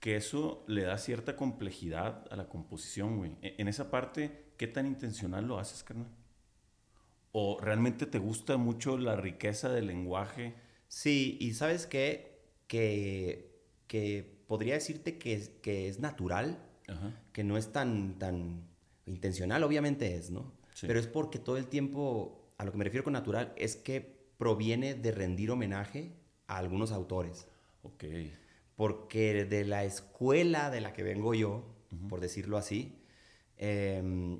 que 0.05 0.15
eso 0.17 0.63
le 0.67 0.83
da 0.83 0.99
cierta 0.99 1.35
complejidad 1.35 2.27
a 2.31 2.35
la 2.35 2.47
composición, 2.47 3.17
güey. 3.17 3.31
E- 3.41 3.55
En 3.57 3.67
esa 3.67 3.89
parte, 3.89 4.51
¿qué 4.55 4.67
tan 4.67 4.85
intencional 4.85 5.47
lo 5.47 5.57
haces, 5.57 5.81
carnal? 5.83 6.11
¿O 7.31 7.57
realmente 7.59 8.05
te 8.05 8.19
gusta 8.19 8.57
mucho 8.57 8.99
la 8.99 9.15
riqueza 9.15 9.69
del 9.71 9.87
lenguaje? 9.87 10.53
Sí, 10.87 11.39
y 11.41 11.55
sabes 11.55 11.87
qué? 11.87 12.39
Que, 12.67 13.59
que 13.87 14.43
podría 14.47 14.75
decirte 14.75 15.17
que 15.17 15.33
es, 15.33 15.49
que 15.49 15.89
es 15.89 15.99
natural, 15.99 16.59
Ajá. 16.87 17.19
que 17.33 17.43
no 17.43 17.57
es 17.57 17.71
tan, 17.71 18.19
tan 18.19 18.61
intencional, 19.07 19.63
obviamente 19.63 20.15
es, 20.15 20.29
¿no? 20.29 20.53
Sí. 20.75 20.85
Pero 20.85 20.99
es 20.99 21.07
porque 21.07 21.39
todo 21.39 21.57
el 21.57 21.65
tiempo, 21.65 22.53
a 22.59 22.63
lo 22.65 22.71
que 22.71 22.77
me 22.77 22.83
refiero 22.83 23.03
con 23.03 23.13
natural, 23.13 23.53
es 23.57 23.75
que 23.75 24.01
proviene 24.37 24.93
de 24.93 25.11
rendir 25.11 25.49
homenaje 25.49 26.11
a 26.45 26.57
algunos 26.57 26.91
autores. 26.91 27.47
Ok. 27.81 28.03
Porque 28.75 29.45
de 29.45 29.63
la 29.65 29.83
escuela 29.85 30.69
de 30.69 30.81
la 30.81 30.93
que 30.93 31.03
vengo 31.03 31.33
yo, 31.33 31.63
por 32.09 32.19
decirlo 32.19 32.57
así, 32.57 32.99
eh, 33.57 34.37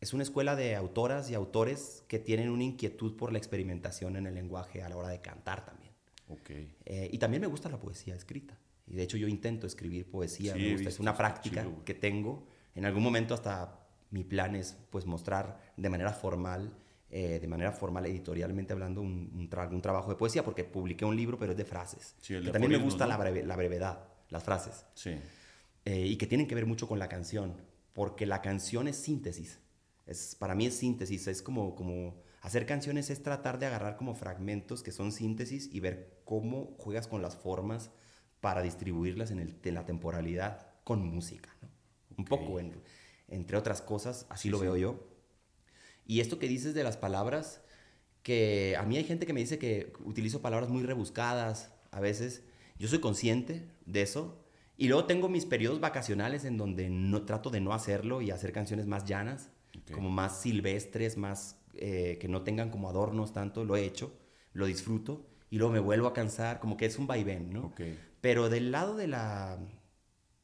es 0.00 0.12
una 0.12 0.22
escuela 0.22 0.54
de 0.54 0.76
autoras 0.76 1.28
y 1.30 1.34
autores 1.34 2.04
que 2.06 2.18
tienen 2.18 2.50
una 2.50 2.62
inquietud 2.62 3.16
por 3.16 3.32
la 3.32 3.38
experimentación 3.38 4.16
en 4.16 4.26
el 4.26 4.34
lenguaje 4.34 4.82
a 4.82 4.88
la 4.88 4.96
hora 4.96 5.08
de 5.08 5.20
cantar 5.20 5.64
también. 5.64 5.92
Ok. 6.28 6.50
Eh, 6.84 7.08
y 7.10 7.18
también 7.18 7.40
me 7.40 7.48
gusta 7.48 7.68
la 7.68 7.80
poesía 7.80 8.14
escrita. 8.14 8.56
Y 8.86 8.94
de 8.94 9.02
hecho 9.02 9.16
yo 9.16 9.26
intento 9.26 9.66
escribir 9.66 10.08
poesía. 10.08 10.54
Sí, 10.54 10.60
me 10.60 10.72
gusta. 10.72 10.88
Es 10.88 11.00
una 11.00 11.16
práctica 11.16 11.62
chido, 11.62 11.84
que 11.84 11.94
tengo. 11.94 12.46
En 12.74 12.84
algún 12.84 13.02
momento 13.02 13.34
hasta 13.34 13.86
mi 14.10 14.24
plan 14.24 14.54
es 14.54 14.76
pues 14.90 15.04
mostrar 15.04 15.60
de 15.76 15.90
manera 15.90 16.12
formal, 16.12 16.72
eh, 17.10 17.38
de 17.40 17.48
manera 17.48 17.72
formal 17.72 18.04
editorialmente 18.06 18.72
hablando, 18.72 19.00
un, 19.00 19.30
un, 19.34 19.48
tra- 19.50 19.70
un 19.70 19.80
trabajo 19.82 20.10
de 20.10 20.16
poesía, 20.16 20.44
porque 20.44 20.64
publiqué 20.64 21.04
un 21.04 21.16
libro, 21.16 21.38
pero 21.38 21.52
es 21.52 21.58
de 21.58 21.64
frases. 21.64 22.14
Sí, 22.20 22.40
Que 22.40 22.50
también 22.50 22.72
me 22.72 22.78
gusta 22.78 23.04
¿no? 23.04 23.10
la, 23.10 23.16
breve- 23.18 23.44
la 23.44 23.56
brevedad, 23.56 24.04
las 24.30 24.44
frases, 24.44 24.84
Sí. 24.94 25.16
eh, 25.84 26.06
y 26.06 26.16
que 26.16 26.26
tienen 26.26 26.46
que 26.46 26.54
ver 26.54 26.66
mucho 26.66 26.86
con 26.86 26.98
la 26.98 27.08
canción, 27.08 27.54
porque 27.92 28.26
la 28.26 28.42
canción 28.42 28.88
es 28.88 28.96
síntesis. 28.96 29.58
Es, 30.06 30.34
para 30.38 30.54
mí 30.54 30.66
es 30.66 30.74
síntesis, 30.76 31.26
es 31.28 31.42
como, 31.42 31.74
como 31.74 32.14
hacer 32.42 32.66
canciones 32.66 33.10
es 33.10 33.22
tratar 33.22 33.58
de 33.58 33.66
agarrar 33.66 33.96
como 33.96 34.14
fragmentos 34.14 34.82
que 34.82 34.92
son 34.92 35.12
síntesis 35.12 35.68
y 35.72 35.80
ver 35.80 36.20
cómo 36.24 36.74
juegas 36.78 37.08
con 37.08 37.20
las 37.22 37.36
formas 37.36 37.90
para 38.40 38.62
distribuirlas 38.62 39.30
en, 39.32 39.40
el, 39.40 39.56
en 39.62 39.74
la 39.74 39.84
temporalidad 39.84 40.66
con 40.84 41.04
música. 41.04 41.50
¿no? 41.60 41.68
Un 42.16 42.24
poco, 42.24 42.60
en- 42.60 42.80
entre 43.28 43.56
otras 43.56 43.82
cosas, 43.82 44.24
así 44.30 44.44
Sí, 44.48 44.50
lo 44.50 44.58
veo 44.60 44.76
yo. 44.76 45.08
Y 46.08 46.20
esto 46.20 46.38
que 46.38 46.48
dices 46.48 46.72
de 46.72 46.82
las 46.82 46.96
palabras, 46.96 47.60
que 48.22 48.76
a 48.78 48.82
mí 48.82 48.96
hay 48.96 49.04
gente 49.04 49.26
que 49.26 49.34
me 49.34 49.40
dice 49.40 49.58
que 49.58 49.92
utilizo 50.04 50.40
palabras 50.40 50.70
muy 50.70 50.82
rebuscadas 50.82 51.70
a 51.90 52.00
veces. 52.00 52.42
Yo 52.78 52.88
soy 52.88 52.98
consciente 52.98 53.68
de 53.84 54.02
eso. 54.02 54.42
Y 54.78 54.88
luego 54.88 55.04
tengo 55.04 55.28
mis 55.28 55.44
periodos 55.44 55.80
vacacionales 55.80 56.46
en 56.46 56.56
donde 56.56 56.88
no, 56.88 57.26
trato 57.26 57.50
de 57.50 57.60
no 57.60 57.74
hacerlo 57.74 58.22
y 58.22 58.30
hacer 58.30 58.52
canciones 58.52 58.86
más 58.86 59.04
llanas, 59.04 59.50
como 59.92 60.08
más 60.08 60.40
silvestres, 60.40 61.18
más 61.18 61.60
eh, 61.74 62.16
que 62.18 62.28
no 62.28 62.42
tengan 62.42 62.70
como 62.70 62.88
adornos 62.88 63.34
tanto. 63.34 63.64
Lo 63.64 63.76
he 63.76 63.84
hecho, 63.84 64.10
lo 64.54 64.64
disfruto 64.64 65.26
y 65.50 65.58
luego 65.58 65.74
me 65.74 65.80
vuelvo 65.80 66.06
a 66.06 66.14
cansar, 66.14 66.58
como 66.58 66.78
que 66.78 66.86
es 66.86 66.98
un 66.98 67.06
vaivén, 67.06 67.52
¿no? 67.52 67.74
Pero 68.22 68.48
del 68.48 68.70
lado 68.72 68.96
de 68.96 69.08
la 69.08 69.58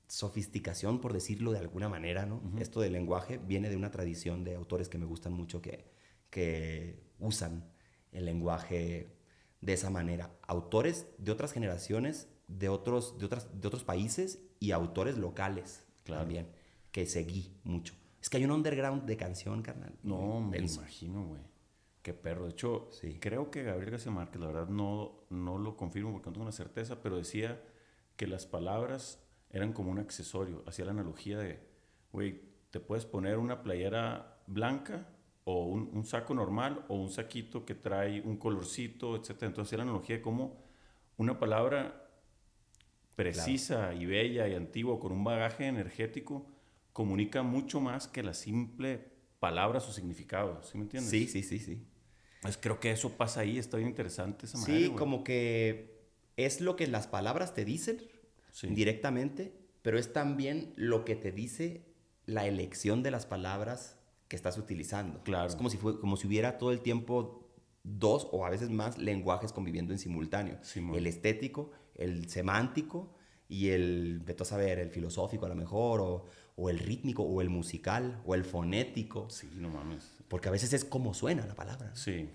sofisticación, 0.07 1.01
por 1.01 1.13
decirlo 1.13 1.53
de 1.53 1.59
alguna 1.59 1.89
manera, 1.89 2.27
¿no? 2.27 2.37
Ujú. 2.37 2.59
Esto 2.59 2.81
del 2.81 2.93
lenguaje 2.93 3.39
viene 3.39 3.69
de 3.71 3.77
una 3.77 3.91
tradición 3.91 4.45
de 4.45 4.55
autores 4.55 4.89
que 4.89 4.99
me 4.99 5.07
gustan 5.07 5.33
mucho 5.33 5.61
que, 5.63 5.85
que 6.31 7.03
usan 7.19 7.71
el 8.13 8.25
lenguaje 8.27 9.17
de 9.61 9.73
esa 9.73 9.91
manera. 9.91 10.31
Autores 10.43 11.07
de 11.19 11.33
otras 11.33 11.53
generaciones, 11.53 12.29
de 12.49 12.69
otros, 12.69 13.19
de 13.19 13.27
otras, 13.27 13.49
de 13.61 13.67
otros 13.69 13.85
países 13.85 14.41
y 14.61 14.73
autores 14.73 15.17
locales 15.19 15.85
Claro. 16.05 16.21
también, 16.23 16.49
que 16.93 17.07
seguí 17.07 17.57
mucho. 17.65 17.95
Es 18.21 18.29
que 18.29 18.37
hay 18.37 18.45
un 18.45 18.51
underground 18.51 19.05
de 19.07 19.17
canción, 19.17 19.63
carnal. 19.63 19.95
No, 20.03 20.41
me 20.41 20.59
denso. 20.59 20.81
imagino, 20.81 21.27
güey. 21.27 21.41
Qué 22.03 22.13
perro. 22.13 22.45
De 22.45 22.51
hecho, 22.51 22.89
Sí. 22.93 23.19
creo 23.19 23.51
que 23.51 23.63
Gabriel 23.63 23.93
García 23.93 24.13
Márquez, 24.13 24.39
la 24.41 24.49
verdad 24.49 24.69
no, 24.69 25.25
no 25.31 25.57
lo 25.57 25.77
confirmo 25.79 26.13
porque 26.13 26.27
no 26.29 26.33
tengo 26.35 26.45
una 26.45 26.53
certeza, 26.53 27.01
pero 27.01 27.17
decía 27.17 27.63
que 28.17 28.27
las 28.27 28.45
palabras 28.45 29.24
eran 29.55 29.73
como 29.73 29.91
un 29.91 29.99
accesorio. 29.99 30.63
Hacía 30.67 30.85
la 30.85 30.91
analogía 30.91 31.39
de, 31.39 31.61
güey, 32.13 32.43
te 32.71 32.81
puedes 32.81 33.07
poner 33.07 33.39
una 33.39 33.63
playera 33.63 34.43
blanca 34.47 35.09
o 35.45 35.65
un, 35.67 35.91
un 35.95 36.05
saco 36.05 36.35
normal 36.35 36.85
o 36.89 36.97
un 36.97 37.11
saquito 37.11 37.65
que 37.65 37.75
trae 37.75 38.21
un 38.21 38.37
colorcito, 38.37 39.17
etc. 39.17 39.31
Entonces 39.45 39.69
hacía 39.69 39.79
la 39.79 39.85
analogía 39.85 40.17
de 40.17 40.23
cómo 40.23 40.63
una 41.17 41.39
palabra 41.39 42.11
precisa 43.17 43.95
y 43.95 44.07
bella 44.07 44.49
y 44.49 44.55
antigua 44.55 44.99
con 44.99 45.13
un 45.13 45.23
bagaje 45.25 45.67
energético 45.67 46.47
comunica 46.93 47.43
mucho 47.43 47.81
más 47.81 48.09
que 48.09 48.23
la 48.23 48.35
simple 48.35 49.13
palabra 49.39 49.81
su 49.81 49.93
significado, 49.93 50.63
¿sí 50.63 50.79
me 50.79 50.85
entiendes? 50.85 51.11
Sí, 51.11 51.27
sí, 51.29 51.43
sí, 51.43 51.59
sí. 51.59 51.87
Pues 52.43 52.57
creo 52.57 52.81
que 52.81 52.91
eso 52.91 53.11
pasa 53.17 53.41
ahí, 53.41 53.59
está 53.59 53.77
bien 53.77 53.89
interesante 53.89 54.47
esa 54.47 54.59
Sí, 54.59 54.73
madre, 54.73 54.87
güey. 54.89 54.99
como 54.99 55.25
que 55.25 56.09
es 56.37 56.61
lo 56.61 56.77
que 56.77 56.87
las 56.87 57.07
palabras 57.07 57.55
te 57.55 57.65
dicen 57.65 57.99
Sí. 58.55 58.69
directamente, 58.69 59.53
pero 59.83 59.99
es 59.99 60.13
también 60.13 60.73
lo 60.77 61.05
que 61.05 61.17
te 61.17 61.33
dice 61.33 61.85
la 62.25 62.47
elección 62.47 63.03
de 63.03 63.11
las 63.11 63.27
palabras 63.27 63.99
que 64.29 64.37
estás 64.37 64.57
utilizando. 64.59 65.23
Claro. 65.25 65.49
Es 65.49 65.57
como 65.57 65.71
si, 65.71 65.77
fue, 65.77 65.99
como 65.99 66.17
si 66.17 66.29
hubiera 66.29 66.57
todo 66.57 66.71
el 66.71 66.81
tiempo 66.81 67.51
dos 67.83 68.29
o 68.31 68.47
a 68.47 68.51
veces 68.51 68.71
más 68.71 68.97
lenguajes 68.97 69.53
conviviendo 69.53 69.93
en 69.93 69.99
simultáneo. 69.99 70.57
Simón. 70.63 70.97
el 70.97 71.07
estético, 71.09 71.73
el 71.97 72.29
semántico 72.31 73.13
y 73.49 73.71
el, 73.71 74.21
vete 74.25 74.45
a 74.45 74.47
saber, 74.47 74.79
el 74.79 74.89
filosófico 74.91 75.47
a 75.47 75.49
lo 75.49 75.57
mejor, 75.57 76.01
o, 76.01 76.25
o 76.57 76.71
el 76.71 76.79
rítmico, 76.79 77.25
o 77.25 77.43
el 77.43 77.51
musical, 77.51 78.23
o 78.25 78.35
el 78.37 78.45
fonético, 78.45 79.29
Sí, 79.31 79.51
no 79.57 79.69
mames. 79.69 80.11
porque 80.29 80.49
a 80.49 80.53
veces 80.53 80.73
es 80.73 80.85
como 80.85 81.13
suena 81.13 81.45
la 81.45 81.55
palabra. 81.57 81.91
Sí, 81.95 82.31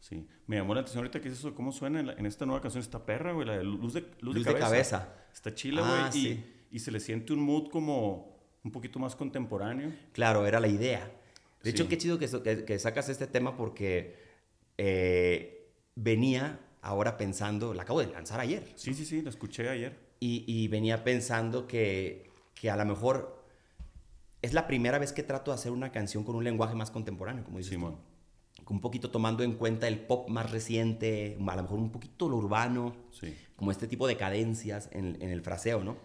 sí. 0.00 0.26
Me 0.48 0.56
llamó 0.56 0.74
la 0.74 0.80
atención 0.80 1.04
ahorita 1.04 1.20
que 1.22 1.28
es 1.28 1.34
eso, 1.38 1.54
cómo 1.54 1.70
suena 1.72 2.00
en, 2.00 2.08
la- 2.08 2.12
en 2.14 2.26
esta 2.26 2.44
nueva 2.44 2.60
canción, 2.60 2.82
esta 2.82 3.06
perra, 3.06 3.32
güey, 3.32 3.46
la 3.46 3.56
de 3.56 3.64
luz 3.64 3.94
de, 3.94 4.00
luz 4.20 4.34
Luz 4.34 4.44
de 4.44 4.52
de 4.52 4.58
cabeza. 4.60 5.14
Está 5.32 5.54
chila, 5.54 5.80
güey. 5.82 5.92
Ah, 5.94 6.10
y, 6.12 6.20
sí. 6.22 6.44
y 6.70 6.78
se 6.78 6.90
le 6.90 7.00
siente 7.00 7.32
un 7.32 7.40
mood 7.40 7.68
como 7.70 8.38
un 8.64 8.70
poquito 8.72 8.98
más 8.98 9.16
contemporáneo. 9.16 9.92
Claro, 10.12 10.46
era 10.46 10.60
la 10.60 10.68
idea. 10.68 11.10
De 11.62 11.70
hecho, 11.70 11.88
qué 11.88 11.98
chido 11.98 12.18
que, 12.18 12.28
so- 12.28 12.42
que- 12.42 12.64
que 12.64 12.78
sacas 12.78 13.08
este 13.08 13.26
tema 13.26 13.56
porque 13.56 14.16
eh, 14.78 15.72
venía 15.94 16.60
ahora 16.82 17.16
pensando, 17.18 17.74
la 17.74 17.82
acabo 17.82 18.00
de 18.00 18.06
lanzar 18.06 18.40
ayer, 18.40 18.72
Sí, 18.76 18.94
sí, 18.94 19.04
sí, 19.04 19.20
la 19.22 19.28
escuché 19.30 19.68
ayer. 19.68 19.98
y, 20.20 20.44
y 20.46 20.68
venía 20.68 21.04
pensando 21.04 21.66
que, 21.66 22.30
que 22.54 22.70
a 22.70 22.76
lo 22.76 22.84
mejor 22.86 23.44
es 24.40 24.54
la 24.54 24.66
primera 24.66 24.98
vez 24.98 25.12
que 25.12 25.22
trato 25.22 25.50
de 25.50 25.56
hacer 25.56 25.72
una 25.72 25.92
canción 25.92 26.24
con 26.24 26.34
un 26.36 26.44
lenguaje 26.44 26.74
más 26.74 26.90
contemporáneo, 26.90 27.44
como 27.44 27.58
dices 27.58 27.72
tú. 27.78 27.98
Un 28.70 28.80
poquito 28.80 29.10
tomando 29.10 29.42
en 29.42 29.54
cuenta 29.54 29.86
el 29.88 29.98
pop 30.00 30.28
más 30.28 30.50
reciente, 30.50 31.36
a 31.46 31.56
lo 31.56 31.62
mejor 31.62 31.78
un 31.78 31.90
poquito 31.92 32.28
lo 32.28 32.36
urbano, 32.36 32.94
Sí. 33.10 33.34
como 33.56 33.70
este 33.72 33.86
tipo 33.86 34.06
de 34.06 34.16
cadencias 34.16 34.88
en, 34.92 35.18
en 35.20 35.30
el 35.30 35.42
fraseo, 35.42 35.84
¿no? 35.84 35.96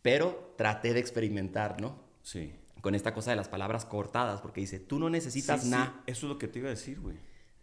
Pero 0.00 0.54
traté 0.58 0.92
de 0.94 1.00
experimentar, 1.00 1.80
¿no? 1.80 1.96
Sí. 2.22 2.52
Con 2.80 2.94
esta 2.96 3.14
cosa 3.14 3.30
de 3.30 3.36
las 3.36 3.48
palabras 3.48 3.84
cortadas, 3.84 4.40
porque 4.40 4.60
dice, 4.60 4.80
tú 4.80 4.98
no 4.98 5.08
necesitas 5.10 5.60
Sí, 5.60 5.66
sí, 5.66 5.70
nada. 5.70 6.02
Eso 6.06 6.26
es 6.26 6.30
lo 6.32 6.38
que 6.38 6.48
te 6.48 6.58
iba 6.58 6.68
a 6.68 6.70
decir, 6.70 6.98
güey. 6.98 7.16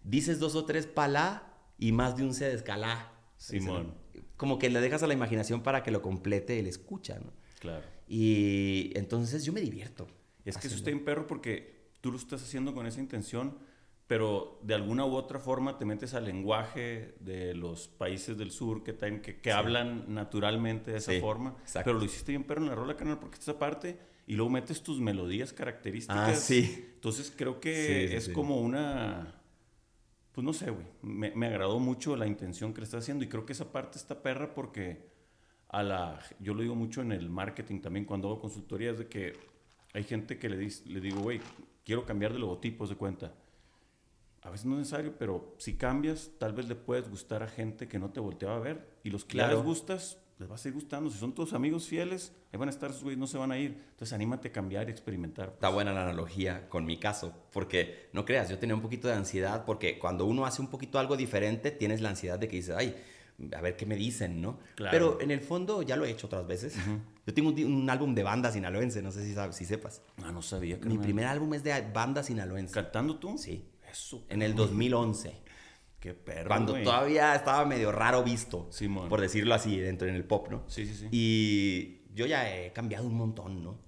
dices 0.03 0.39
dos 0.39 0.55
o 0.55 0.63
tres 0.63 0.87
palá 0.87 1.51
y 1.77 1.91
más 1.91 2.15
de 2.15 2.23
un 2.23 2.33
se 2.33 2.45
de 2.45 2.53
escalá. 2.53 3.11
Simón. 3.37 3.93
Como 4.37 4.57
que 4.59 4.69
le 4.69 4.79
dejas 4.79 5.03
a 5.03 5.07
la 5.07 5.13
imaginación 5.13 5.61
para 5.63 5.83
que 5.83 5.91
lo 5.91 6.01
complete 6.01 6.59
el 6.59 6.67
escucha, 6.67 7.19
¿no? 7.19 7.33
Claro. 7.59 7.85
Y 8.07 8.91
entonces 8.95 9.43
yo 9.43 9.51
me 9.53 9.59
divierto. 9.61 10.07
Es 10.45 10.57
que 10.57 10.67
eso 10.67 10.77
está 10.77 10.89
en 10.91 11.03
perro 11.03 11.27
porque 11.27 11.89
tú 12.01 12.11
lo 12.11 12.17
estás 12.17 12.41
haciendo 12.41 12.73
con 12.73 12.87
esa 12.87 12.99
intención, 13.01 13.57
pero 14.09 14.57
de 14.63 14.73
alguna 14.73 15.05
u 15.05 15.13
otra 15.13 15.37
forma 15.37 15.77
te 15.77 15.85
metes 15.85 16.15
al 16.15 16.25
lenguaje 16.25 17.13
de 17.19 17.53
los 17.53 17.87
países 17.87 18.35
del 18.39 18.49
sur 18.49 18.81
que, 18.83 18.95
que, 19.21 19.39
que 19.39 19.51
hablan 19.51 20.05
naturalmente 20.11 20.89
de 20.89 20.97
esa 20.97 21.11
Sí, 21.11 21.19
forma. 21.19 21.55
exacto. 21.61 21.87
Pero 21.91 21.99
lo 21.99 22.05
hiciste 22.05 22.31
bien 22.31 22.43
perro 22.43 22.63
en 22.63 22.69
la 22.69 22.75
rola, 22.75 22.95
canal, 22.95 23.19
porque 23.19 23.37
esta 23.37 23.59
parte 23.59 23.99
y 24.25 24.33
luego 24.33 24.49
metes 24.49 24.81
tus 24.81 24.99
melodías 24.99 25.53
características. 25.53 26.27
Ah, 26.27 26.33
sí. 26.33 26.87
Entonces 26.95 27.31
creo 27.37 27.59
que 27.59 28.07
Sí, 28.09 28.15
es 28.15 28.29
como 28.29 28.59
una... 28.61 29.35
Pues 30.31 30.43
no 30.43 30.53
sé, 30.53 30.71
güey. 30.71 30.87
Me, 31.03 31.29
me 31.35 31.45
agradó 31.45 31.77
mucho 31.77 32.15
la 32.15 32.25
intención 32.25 32.73
que 32.73 32.81
le 32.81 32.85
estás 32.85 33.03
haciendo 33.03 33.23
y 33.23 33.27
creo 33.29 33.45
que 33.45 33.53
esa 33.53 33.71
parte 33.71 33.99
está 33.99 34.23
perra 34.23 34.55
porque 34.55 35.07
a 35.67 35.83
la... 35.83 36.19
Yo 36.39 36.55
lo 36.55 36.63
digo 36.63 36.73
mucho 36.73 37.03
en 37.03 37.11
el 37.11 37.29
marketing 37.29 37.79
también 37.79 38.05
cuando 38.05 38.27
hago 38.29 38.39
consultorías 38.39 38.97
de 38.97 39.07
que 39.07 39.33
hay 39.93 40.03
gente 40.03 40.39
que 40.39 40.49
le, 40.49 40.57
dis- 40.59 40.83
le 40.85 40.99
digo, 40.99 41.19
güey, 41.19 41.39
quiero 41.85 42.07
cambiar 42.07 42.33
de 42.33 42.39
logotipos 42.39 42.89
de 42.89 42.95
cuenta. 42.95 43.35
A 44.49 44.51
veces 44.51 44.65
no 44.65 44.73
es 44.73 44.79
necesario, 44.79 45.13
pero 45.17 45.55
si 45.59 45.75
cambias, 45.75 46.31
tal 46.39 46.53
vez 46.53 46.67
le 46.67 46.75
puedes 46.75 47.07
gustar 47.09 47.43
a 47.43 47.47
gente 47.47 47.87
que 47.87 47.99
no 47.99 48.09
te 48.09 48.19
volteaba 48.19 48.55
a 48.55 48.59
ver. 48.59 48.87
Y 49.03 49.09
los 49.11 49.23
que 49.23 49.33
Claro. 49.33 49.55
les 49.57 49.63
gustas, 49.63 50.17
les 50.39 50.49
va 50.49 50.55
a 50.55 50.57
seguir 50.57 50.73
gustando. 50.75 51.09
Si 51.09 51.17
son 51.19 51.33
tus 51.33 51.53
amigos 51.53 51.85
fieles, 51.87 52.33
ahí 52.51 52.57
van 52.59 52.67
a 52.69 52.71
estar, 52.71 52.89
esos 52.89 53.03
güeyes 53.03 53.19
no 53.19 53.27
se 53.27 53.37
van 53.37 53.51
a 53.51 53.57
ir. 53.59 53.77
Entonces 53.91 54.11
anímate 54.13 54.47
a 54.47 54.51
cambiar 54.51 54.87
y 54.87 54.91
experimentar. 54.91 55.49
Está 55.53 55.69
buena 55.69 55.93
la 55.93 56.03
analogía 56.03 56.67
con 56.69 56.85
mi 56.85 56.97
caso, 56.97 57.33
porque 57.53 58.09
no 58.13 58.25
creas, 58.25 58.49
yo 58.49 58.57
tenía 58.57 58.73
un 58.75 58.81
poquito 58.81 59.07
de 59.07 59.13
ansiedad, 59.13 59.65
porque 59.65 59.99
cuando 59.99 60.25
uno 60.25 60.45
hace 60.45 60.61
un 60.61 60.69
poquito 60.69 60.97
algo 60.97 61.15
diferente, 61.15 61.71
tienes 61.71 62.01
la 62.01 62.09
ansiedad 62.09 62.39
de 62.39 62.47
que 62.47 62.55
dices, 62.55 62.75
ay, 62.75 62.95
a 63.55 63.61
ver 63.61 63.75
qué 63.77 63.85
me 63.85 63.95
dicen, 63.95 64.41
¿no? 64.41 64.59
Claro. 64.75 64.91
Pero 64.91 65.21
en 65.21 65.31
el 65.31 65.39
fondo 65.41 65.81
ya 65.81 65.95
lo 65.95 66.05
he 66.05 66.09
hecho 66.11 66.27
otras 66.27 66.45
veces. 66.47 66.75
Yo 67.25 67.33
tengo 67.33 67.49
un, 67.49 67.63
un 67.65 67.89
álbum 67.89 68.13
de 68.15 68.23
banda 68.23 68.51
sinaloense, 68.51 69.01
no 69.01 69.11
sé 69.11 69.23
si, 69.23 69.33
sabes, 69.33 69.55
si 69.55 69.65
sepas. 69.65 70.01
Ah, 70.23 70.31
no 70.31 70.41
sabía. 70.41 70.75
Mi 70.77 70.81
carnal. 70.81 70.99
primer 71.01 71.25
álbum 71.27 71.53
es 71.53 71.63
de 71.63 71.81
banda 71.93 72.23
sinaloense. 72.23 72.73
¿Cantando 72.73 73.17
tú? 73.17 73.37
Sí. 73.37 73.63
Eso. 73.91 74.25
En 74.29 74.41
el 74.41 74.55
2011. 74.55 75.33
Qué 75.99 76.13
perro, 76.13 76.47
Cuando 76.47 76.73
güey. 76.73 76.83
todavía 76.85 77.35
estaba 77.35 77.65
medio 77.65 77.91
raro 77.91 78.23
visto, 78.23 78.67
Simón. 78.71 79.09
por 79.09 79.19
decirlo 79.19 79.53
así, 79.53 79.77
dentro 79.79 80.07
en 80.07 80.15
el 80.15 80.23
pop, 80.23 80.47
¿no? 80.49 80.63
Sí, 80.67 80.85
sí, 80.85 80.95
sí. 80.95 81.07
Y 81.11 82.01
yo 82.15 82.25
ya 82.25 82.49
he 82.55 82.71
cambiado 82.71 83.05
un 83.05 83.15
montón, 83.15 83.61
¿no? 83.63 83.79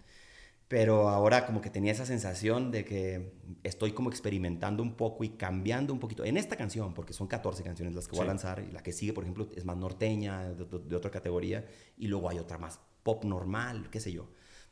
Pero 0.67 1.09
ahora 1.09 1.45
como 1.45 1.59
que 1.61 1.69
tenía 1.69 1.91
esa 1.91 2.05
sensación 2.05 2.71
de 2.71 2.85
que 2.85 3.33
estoy 3.63 3.91
como 3.91 4.09
experimentando 4.09 4.81
un 4.83 4.95
poco 4.95 5.23
y 5.25 5.29
cambiando 5.31 5.91
un 5.93 5.99
poquito. 5.99 6.23
En 6.25 6.37
esta 6.37 6.55
canción, 6.55 6.93
porque 6.93 7.11
son 7.13 7.27
14 7.27 7.61
canciones 7.63 7.93
las 7.95 8.07
que 8.07 8.11
voy 8.15 8.19
Sí. 8.19 8.23
a 8.23 8.27
lanzar, 8.27 8.65
y 8.67 8.71
la 8.71 8.81
que 8.83 8.91
sigue, 8.93 9.11
por 9.13 9.23
ejemplo, 9.25 9.49
es 9.55 9.65
más 9.65 9.75
norteña, 9.77 10.49
de, 10.49 10.65
de- 10.65 10.79
de 10.79 10.95
otra 10.95 11.11
categoría, 11.11 11.65
y 11.97 12.07
luego 12.07 12.29
hay 12.29 12.39
otra 12.39 12.57
más 12.57 12.79
pop 13.03 13.23
normal, 13.25 13.89
qué 13.89 13.99
sé 13.99 14.11
yo. 14.13 14.29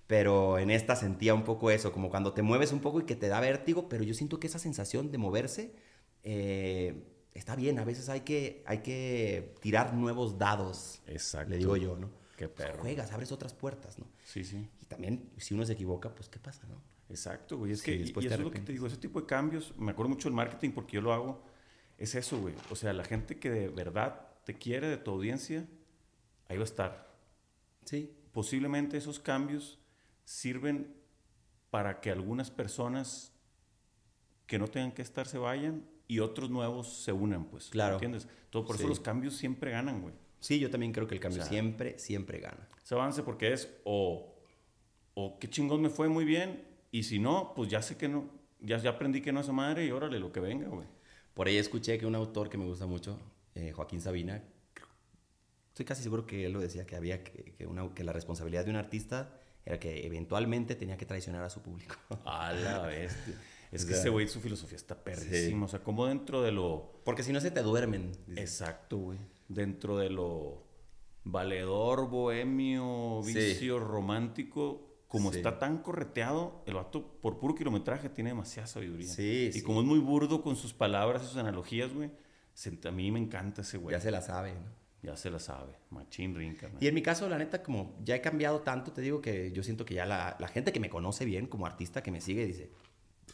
Pero 0.10 0.58
en 0.58 0.72
esta 0.72 0.96
sentía 0.96 1.36
un 1.36 1.44
poco 1.44 1.70
eso, 1.70 1.92
como 1.92 2.10
cuando 2.10 2.34
te 2.34 2.42
mueves 2.42 2.72
un 2.74 2.80
poco 2.80 3.00
y 3.00 3.04
que 3.06 3.16
te 3.16 3.28
da 3.28 3.40
vértigo, 3.40 3.88
pero 3.88 4.04
yo 4.04 4.16
siento 4.16 4.40
que 4.40 4.48
esa 4.48 4.58
sensación 4.58 5.12
de 5.12 5.20
moverse 5.20 5.76
eh, 6.24 7.04
está 7.36 7.56
bien. 7.56 7.78
A 7.78 7.86
veces 7.86 8.10
hay 8.10 8.22
que, 8.22 8.64
hay 8.66 8.80
que 8.80 9.54
tirar 9.62 9.94
nuevos 9.94 10.40
dados, 10.40 11.04
Exacto. 11.06 11.52
le 11.52 11.58
digo 11.58 11.78
yo, 11.78 11.96
¿no? 11.96 12.10
Qué 12.36 12.50
perro. 12.50 12.82
Juegas, 12.82 13.12
abres 13.12 13.32
otras 13.32 13.54
puertas, 13.54 14.00
¿no? 14.00 14.08
Sí, 14.24 14.44
sí. 14.44 14.68
Y 14.82 14.86
también, 14.88 15.30
si 15.38 15.54
uno 15.54 15.64
se 15.64 15.74
equivoca, 15.74 16.16
pues, 16.16 16.28
¿qué 16.28 16.40
pasa, 16.40 16.66
no? 16.68 16.82
Exacto, 17.08 17.60
güey. 17.60 17.74
Es 17.74 17.82
Sí, 17.82 17.86
que, 17.86 17.96
y, 17.98 18.00
y 18.02 18.26
eso 18.26 18.34
es 18.34 18.40
lo 18.40 18.50
que 18.50 18.62
te 18.62 18.72
digo, 18.72 18.88
ese 18.88 18.98
tipo 18.98 19.22
de 19.22 19.28
cambios, 19.28 19.76
me 19.78 19.92
acuerdo 19.92 20.10
mucho 20.10 20.28
del 20.28 20.36
marketing 20.36 20.72
porque 20.72 20.94
yo 20.94 21.02
lo 21.02 21.14
hago, 21.14 21.44
es 22.00 22.16
eso, 22.16 22.40
güey. 22.42 22.56
O 22.72 22.76
sea, 22.76 22.94
la 22.94 23.04
gente 23.04 23.38
que 23.38 23.52
de 23.52 23.70
verdad 23.70 24.26
te 24.44 24.56
quiere 24.58 24.88
de 24.88 24.98
tu 24.98 25.12
audiencia, 25.12 25.68
ahí 26.48 26.58
va 26.58 26.64
a 26.64 26.66
estar. 26.66 27.16
Sí. 27.86 28.12
Posiblemente 28.32 28.98
esos 28.98 29.20
cambios 29.20 29.79
sirven 30.30 30.96
para 31.72 32.02
que 32.02 32.12
algunas 32.12 32.52
personas 32.52 33.34
que 34.46 34.60
no 34.60 34.68
tengan 34.68 34.92
que 34.92 35.02
estar 35.02 35.26
se 35.28 35.40
vayan 35.40 35.84
y 36.08 36.20
otros 36.20 36.52
nuevos 36.52 37.02
se 37.04 37.12
unan, 37.12 37.46
pues. 37.46 37.70
Claro. 37.70 37.96
¿Entiendes? 37.96 38.28
Todo, 38.52 38.64
por 38.66 38.76
Sí. 38.78 38.84
eso 38.84 38.90
los 38.90 39.00
cambios 39.00 39.36
siempre 39.36 39.72
ganan, 39.72 40.02
güey. 40.04 40.14
Sí, 40.40 40.60
yo 40.60 40.70
también 40.70 40.92
creo 40.94 41.08
que 41.08 41.16
el 41.16 41.20
cambio 41.20 41.42
O 41.42 41.44
sea, 41.44 41.50
siempre, 41.52 41.98
siempre 41.98 42.40
gana. 42.40 42.68
Ese 42.84 42.94
avance 42.94 43.24
porque 43.24 43.54
es 43.54 43.76
o, 43.86 44.36
o 45.16 45.40
qué 45.40 45.50
chingón 45.50 45.82
me 45.82 45.90
fue 45.90 46.10
muy 46.10 46.26
bien 46.26 46.64
y 46.92 47.04
si 47.04 47.18
no, 47.18 47.54
pues 47.56 47.70
ya 47.72 47.82
sé 47.82 47.98
que 47.98 48.08
no, 48.08 48.30
ya, 48.60 48.78
ya 48.78 48.92
aprendí 48.92 49.22
que 49.22 49.32
no 49.32 49.40
es 49.40 49.50
madre 49.50 49.86
y 49.88 49.92
órale 49.92 50.20
lo 50.20 50.32
que 50.32 50.40
venga, 50.42 50.68
güey. 50.68 50.88
Por 51.34 51.48
ahí 51.48 51.58
escuché 51.58 51.98
que 51.98 52.06
un 52.06 52.14
autor 52.16 52.50
que 52.50 52.58
me 52.60 52.66
gusta 52.66 52.86
mucho, 52.86 53.20
eh, 53.56 53.72
Joaquín 53.72 54.00
Sabina, 54.00 54.44
estoy 55.70 55.86
casi 55.86 56.04
seguro 56.04 56.26
que 56.28 56.46
él 56.46 56.54
lo 56.54 56.60
decía, 56.60 56.86
que 56.86 56.96
había 56.96 57.24
que, 57.24 57.54
que 57.58 57.66
una- 57.66 57.94
que 57.96 58.04
la 58.04 58.14
responsabilidad 58.14 58.64
de 58.66 58.70
un 58.72 58.78
artista 58.78 59.39
era 59.66 59.80
que 59.80 60.06
eventualmente 60.06 60.76
tenía 60.76 60.98
que 60.98 61.06
traicionar 61.06 61.44
a 61.44 61.50
su 61.50 61.62
público. 61.62 61.96
A 62.26 62.52
la 62.54 62.82
bestia. 62.88 63.36
Es 63.72 63.84
O 63.84 63.88
que 63.88 63.94
sea, 63.94 64.02
ese 64.02 64.10
güey, 64.10 64.28
su 64.28 64.40
filosofía 64.42 64.78
está 64.78 65.04
perrísima. 65.04 65.66
O 65.66 65.70
sea, 65.70 65.84
como 65.84 66.08
dentro 66.08 66.42
de 66.42 66.52
lo... 66.52 67.02
Porque 67.06 67.22
si 67.24 67.32
no 67.32 67.40
se 67.40 67.52
te 67.52 67.62
duermen. 67.62 68.12
Exacto, 68.36 68.98
güey. 68.98 69.20
Dentro 69.48 69.98
de 69.98 70.10
lo 70.10 70.64
valedor, 71.24 72.10
bohemio, 72.10 73.22
Sí. 73.24 73.34
vicio, 73.34 73.80
romántico, 73.80 74.88
como 75.08 75.32
Sí. 75.32 75.38
está 75.38 75.60
tan 75.60 75.80
correteado, 75.80 76.64
el 76.66 76.76
vato, 76.76 77.20
por 77.22 77.40
puro 77.40 77.54
kilometraje, 77.56 78.10
tiene 78.10 78.32
demasiada 78.32 78.68
sabiduría. 78.68 79.08
Sí, 79.08 79.52
Y 79.54 79.62
como 79.62 79.82
es 79.82 79.86
muy 79.88 80.00
burdo 80.00 80.42
con 80.42 80.56
sus 80.56 80.74
palabras, 80.74 81.24
sus 81.28 81.38
analogías, 81.38 81.94
güey, 81.94 82.10
a 82.86 82.92
mí 82.92 83.12
me 83.12 83.20
encanta 83.20 83.62
ese 83.62 83.78
güey. 83.78 83.96
Ya 83.96 84.02
se 84.02 84.12
la 84.12 84.22
sabe, 84.22 84.54
¿no? 84.54 84.80
Ya 85.02 85.16
se 85.16 85.30
la 85.30 85.40
sabe. 85.40 85.74
Machín 85.92 86.36
ring, 86.36 86.56
carnal. 86.56 86.84
Y 86.84 86.88
en 86.88 86.94
mi 86.94 87.02
caso, 87.02 87.30
la 87.30 87.38
neta, 87.38 87.64
como 87.64 87.98
ya 88.04 88.16
he 88.16 88.22
cambiado 88.22 88.62
tanto, 88.62 88.92
te 88.92 89.02
digo 89.02 89.22
que 89.22 89.52
yo 89.52 89.64
siento 89.64 89.86
que 89.86 89.94
ya 89.94 90.06
la, 90.06 90.36
la 90.40 90.48
gente 90.48 90.74
que 90.74 90.80
me 90.80 90.90
conoce 90.90 91.26
bien 91.26 91.48
como 91.48 91.66
artista, 91.66 92.04
que 92.04 92.12
me 92.12 92.20
sigue, 92.20 92.46
dice, 92.46 92.72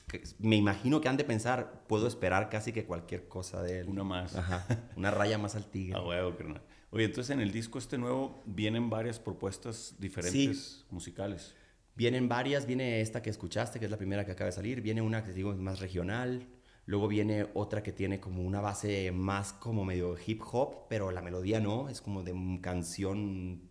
que 0.08 0.24
me 0.40 0.56
imagino 0.56 1.02
que 1.02 1.10
han 1.10 1.18
de 1.18 1.24
pensar, 1.24 1.84
puedo 1.88 2.08
esperar 2.08 2.50
casi 2.50 2.72
que 2.72 2.86
cualquier 2.86 3.28
cosa 3.28 3.64
de 3.64 3.80
él. 3.80 3.90
Una 3.90 4.04
más. 4.04 4.36
Ajá, 4.36 4.66
una 4.96 5.12
raya 5.12 5.38
más 5.38 5.56
al 5.56 5.66
tigre. 5.66 5.96
A 5.98 6.02
huevo, 6.02 6.36
carnal. 6.36 6.62
Oye, 6.92 7.06
entonces 7.06 7.34
en 7.34 7.42
el 7.42 7.52
disco 7.52 7.78
este 7.78 7.98
nuevo 7.98 8.42
vienen 8.46 8.90
varias 8.90 9.20
propuestas 9.20 9.96
diferentes 10.00 10.86
musicales. 10.90 11.54
Vienen 11.96 12.28
varias, 12.30 12.66
viene 12.66 13.02
esta 13.02 13.22
que 13.22 13.30
escuchaste, 13.30 13.80
que 13.80 13.86
es 13.86 13.92
la 13.92 13.98
primera 13.98 14.26
que 14.26 14.32
acaba 14.32 14.48
de 14.48 14.52
salir, 14.52 14.82
viene 14.82 15.02
una 15.02 15.22
que 15.22 15.30
te 15.30 15.34
digo 15.34 15.52
es 15.54 15.58
más 15.58 15.80
regional, 15.80 16.48
luego 16.86 17.08
viene 17.08 17.48
otra 17.54 17.82
que 17.84 17.92
tiene 17.92 18.20
como 18.20 18.44
una 18.44 18.62
base 18.62 19.12
más 19.12 19.54
como 19.54 19.84
medio 19.86 20.16
hip 20.26 20.42
hop, 20.52 20.88
pero 20.90 21.12
la 21.12 21.22
melodía 21.22 21.60
no, 21.60 21.90
es 21.90 22.02
como 22.02 22.24
de 22.24 22.34
canción, 22.62 23.62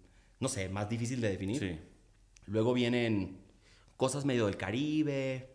no 0.41 0.49
sé, 0.49 0.69
más 0.69 0.89
difícil 0.89 1.21
de 1.21 1.31
definir. 1.31 1.59
Sí. 1.61 1.79
Luego 2.47 2.73
vienen 2.75 3.39
cosas 3.97 4.25
medio 4.25 4.47
del 4.47 4.57
Caribe, 4.57 5.51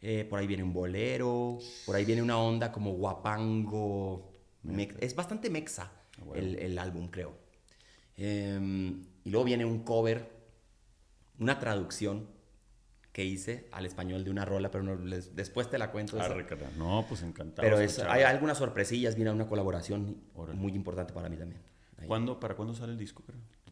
eh, 0.00 0.24
por 0.28 0.38
ahí 0.38 0.46
viene 0.46 0.62
un 0.62 0.72
bolero, 0.72 1.58
por 1.86 1.96
ahí 1.96 2.04
viene 2.04 2.22
una 2.22 2.38
onda 2.38 2.72
como 2.72 2.92
guapango, 2.92 4.32
mex- 4.64 4.96
es 5.00 5.14
bastante 5.14 5.50
mexa 5.50 5.92
Ah, 6.18 6.38
el 6.38 6.78
álbum, 6.78 7.08
creo. 7.08 7.34
Em, 8.16 9.02
y 9.24 9.30
luego 9.30 9.44
viene 9.44 9.64
un 9.64 9.80
cover, 9.82 10.30
una 11.38 11.58
traducción 11.58 12.28
que 13.12 13.24
hice 13.24 13.68
al 13.72 13.84
español 13.84 14.24
de 14.24 14.30
una 14.30 14.44
rola, 14.46 14.70
pero 14.70 14.82
no, 14.84 14.94
les- 14.96 15.36
después 15.36 15.68
te 15.68 15.76
la 15.78 15.90
cuento. 15.92 16.16
carnal. 16.16 16.72
No, 16.78 17.04
pues 17.08 17.22
encantado. 17.22 17.64
pero 17.66 17.78
de 17.78 17.84
es- 17.84 17.98
hay 17.98 18.22
algunas 18.22 18.58
sorpresillas, 18.58 19.14
viene 19.16 19.30
una 19.30 19.46
colaboración 19.46 20.16
Órale. 20.34 20.58
muy 20.58 20.72
importante 20.72 21.12
para 21.12 21.28
mí 21.28 21.36
también. 21.36 21.60
Ahí. 21.98 22.06
¿Cuándo, 22.06 22.40
¿Para 22.40 22.56
cuándo 22.56 22.74
sale 22.74 22.92
el 22.92 22.98
disco, 22.98 23.22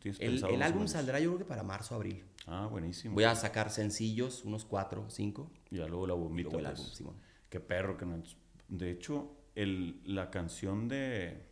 El, 0.04 0.42
el 0.44 0.62
álbum 0.62 0.80
menos? 0.80 0.90
saldrá 0.92 1.20
yo 1.20 1.30
creo 1.30 1.38
que 1.38 1.44
para 1.46 1.62
marzo, 1.62 1.94
abril. 1.94 2.24
Ah, 2.46 2.68
buenísimo. 2.70 3.14
Voy 3.14 3.24
a 3.24 3.34
sacar 3.34 3.70
sencillos, 3.70 4.44
unos 4.44 4.64
cuatro, 4.64 5.06
cinco. 5.08 5.50
Y 5.70 5.76
ya 5.78 5.86
luego 5.86 6.06
la 6.06 6.14
bombita. 6.14 6.50
luego 6.50 6.58
el 6.60 6.64
pues. 6.66 6.78
álbum, 6.80 6.94
Simón. 6.94 7.16
Qué 7.48 7.60
perro, 7.60 7.96
carnal. 7.96 8.22
De 8.68 8.90
hecho, 8.90 9.36
el, 9.54 10.00
la 10.04 10.30
canción 10.30 10.86
de 10.88 11.46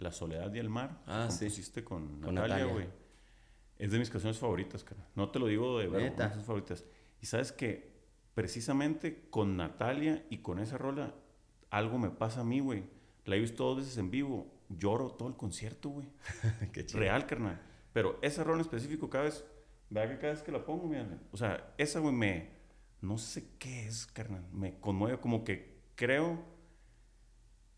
La 0.00 0.10
Soledad 0.12 0.52
y 0.54 0.58
el 0.58 0.68
Mar 0.68 1.00
Ah, 1.06 1.24
que 1.26 1.32
sí. 1.32 1.38
compusiste 1.40 1.82
con, 1.84 2.20
Con 2.20 2.34
Natalia, 2.34 2.64
güey. 2.66 2.86
Es 3.78 3.90
de 3.92 3.98
mis 4.00 4.10
canciones 4.10 4.38
favoritas, 4.38 4.82
cara. 4.84 5.06
No 5.14 5.30
te 5.30 5.38
lo 5.38 5.46
digo 5.46 5.78
de 5.78 5.86
verdad, 5.88 6.08
Neta. 6.10 6.28
son 6.30 6.38
mis 6.38 6.46
favoritas. 6.46 6.84
Y 7.20 7.26
sabes 7.26 7.52
que 7.52 7.92
precisamente 8.34 9.26
con 9.30 9.56
Natalia 9.56 10.24
y 10.30 10.38
con 10.38 10.58
esa 10.58 10.78
rola, 10.78 11.14
algo 11.70 11.98
me 11.98 12.10
pasa 12.10 12.42
a 12.42 12.44
mí, 12.44 12.60
güey. 12.60 12.84
La 13.24 13.36
he 13.36 13.40
visto 13.40 13.64
dos 13.64 13.78
veces 13.78 13.98
en 13.98 14.10
vivo. 14.10 14.46
Lloro 14.68 15.10
todo 15.10 15.28
el 15.28 15.36
concierto, 15.36 15.88
güey. 15.90 16.06
Real, 16.94 17.26
carnal. 17.26 17.60
Pero 17.92 18.18
esa 18.22 18.44
rola 18.44 18.56
en 18.56 18.60
específico, 18.62 19.10
cada 19.10 19.24
vez, 19.24 19.44
vea 19.90 20.08
que 20.08 20.18
cada 20.18 20.32
vez 20.32 20.42
que 20.42 20.52
la 20.52 20.64
pongo, 20.64 20.86
mira, 20.86 21.06
o 21.32 21.36
sea, 21.36 21.74
esa, 21.78 22.00
güey, 22.00 22.14
me, 22.14 22.50
no 23.00 23.18
sé 23.18 23.50
qué 23.58 23.86
es, 23.86 24.06
carnal, 24.06 24.44
me 24.52 24.78
conmueve, 24.78 25.18
como 25.18 25.44
que 25.44 25.78
creo, 25.94 26.38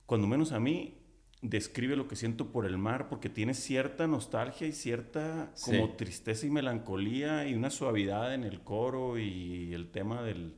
cuando 0.07 0.27
menos 0.27 0.53
a 0.53 0.61
mí, 0.61 1.00
describe 1.43 1.97
lo 1.97 2.07
que 2.07 2.17
siento 2.17 2.53
por 2.53 2.67
el 2.67 2.77
mar, 2.77 3.09
porque 3.09 3.29
tiene 3.29 3.55
cierta 3.55 4.07
nostalgia 4.07 4.67
y 4.67 4.73
cierta 4.73 5.53
como 5.65 5.87
Sí. 5.87 5.93
tristeza 5.97 6.47
y 6.47 6.51
melancolía 6.51 7.47
y 7.49 7.55
una 7.55 7.71
suavidad 7.71 8.35
en 8.35 8.45
el 8.45 8.61
coro 8.63 9.19
y 9.19 9.73
el 9.73 9.91
tema 9.91 10.23
del, 10.23 10.55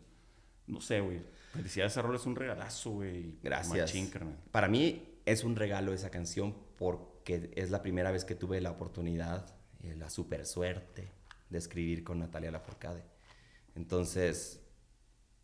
no 0.66 0.81
sé, 0.81 1.01
güey. 1.01 1.21
Felicidad, 1.53 1.87
esa 1.87 2.03
rola 2.03 2.16
es 2.16 2.27
un 2.27 2.35
regalazo, 2.35 2.90
güey. 2.90 3.37
Gracias. 3.42 3.95
Machín. 3.95 4.11
Para 4.51 4.68
mí 4.68 5.21
es 5.25 5.45
un 5.45 5.55
regalo 5.55 5.92
esa 5.92 6.11
canción 6.11 6.57
porque 6.79 7.53
es 7.55 7.71
la 7.71 7.83
primera 7.83 8.11
vez 8.11 8.25
que 8.25 8.35
tuve 8.35 8.61
la 8.61 8.71
oportunidad, 8.73 9.55
eh, 9.83 9.95
la 9.97 10.11
super 10.11 10.45
suerte 10.47 11.12
de 11.51 11.59
escribir 11.59 12.03
con 12.03 12.18
Natalia 12.18 12.51
Lafourcade. 12.51 13.05
Entonces, 13.77 14.61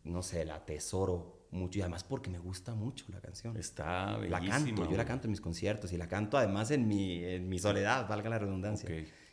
no 0.03 0.21
sé, 0.23 0.43
la 0.45 0.55
atesoro 0.55 1.38
mucho 1.51 1.79
y 1.79 1.81
además 1.81 2.03
porque 2.03 2.29
me 2.29 2.39
gusta 2.39 2.75
mucho 2.75 3.05
la 3.09 3.19
canción. 3.21 3.55
Está 3.57 4.11
la 4.11 4.39
bellísima. 4.39 4.49
canto, 4.49 4.91
yo 4.91 4.97
la 4.97 5.05
canto 5.05 5.27
en 5.27 5.31
mis 5.31 5.41
conciertos 5.41 5.91
y 5.93 5.97
la 5.97 6.07
canto 6.07 6.37
además 6.37 6.71
en 6.71 6.87
mi, 6.87 7.23
en 7.23 7.49
mi 7.49 7.57
soledad, 7.59 8.07
valga 8.07 8.29
la 8.29 8.39
redundancia. 8.39 8.87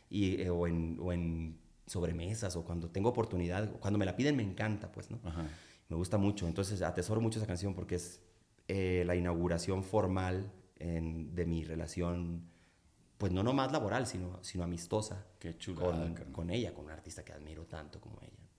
Y, 0.09 0.41
eh, 0.41 0.49
o, 0.49 0.67
en, 0.67 0.97
o 1.01 1.11
en 1.13 1.59
sobremesas 1.85 2.55
o 2.55 2.63
cuando 2.65 2.89
tengo 2.89 3.09
oportunidad, 3.09 3.71
cuando 3.79 3.97
me 3.99 4.05
la 4.05 4.15
piden 4.15 4.35
me 4.35 4.43
encanta, 4.43 4.91
pues, 4.91 5.09
¿no? 5.11 5.19
Ajá. 5.23 5.47
Me 5.89 5.95
gusta 5.95 6.17
mucho, 6.17 6.47
entonces 6.47 6.81
atesoro 6.81 7.21
mucho 7.21 7.39
esa 7.39 7.47
canción 7.47 7.73
porque 7.73 7.95
es 7.95 8.21
eh, 8.67 9.03
la 9.05 9.15
inauguración 9.15 9.83
formal 9.83 10.51
en- 10.79 11.33
de 11.33 11.45
mi 11.45 11.63
relación, 11.63 12.49
pues 13.17 13.31
no 13.31 13.41
nomás 13.43 13.71
laboral, 13.71 14.05
sino, 14.05 14.43
sino 14.43 14.63
amistosa 14.65 15.25
Qué 15.39 15.57
chulada, 15.57 16.13
con, 16.13 16.31
con 16.33 16.49
ella, 16.49 16.73
con 16.73 16.85
una 16.85 16.93
artista 16.95 17.23
que 17.23 17.31
admiro 17.31 17.65
tanto 17.65 18.01
como 18.01 18.19
ella. 18.21 18.49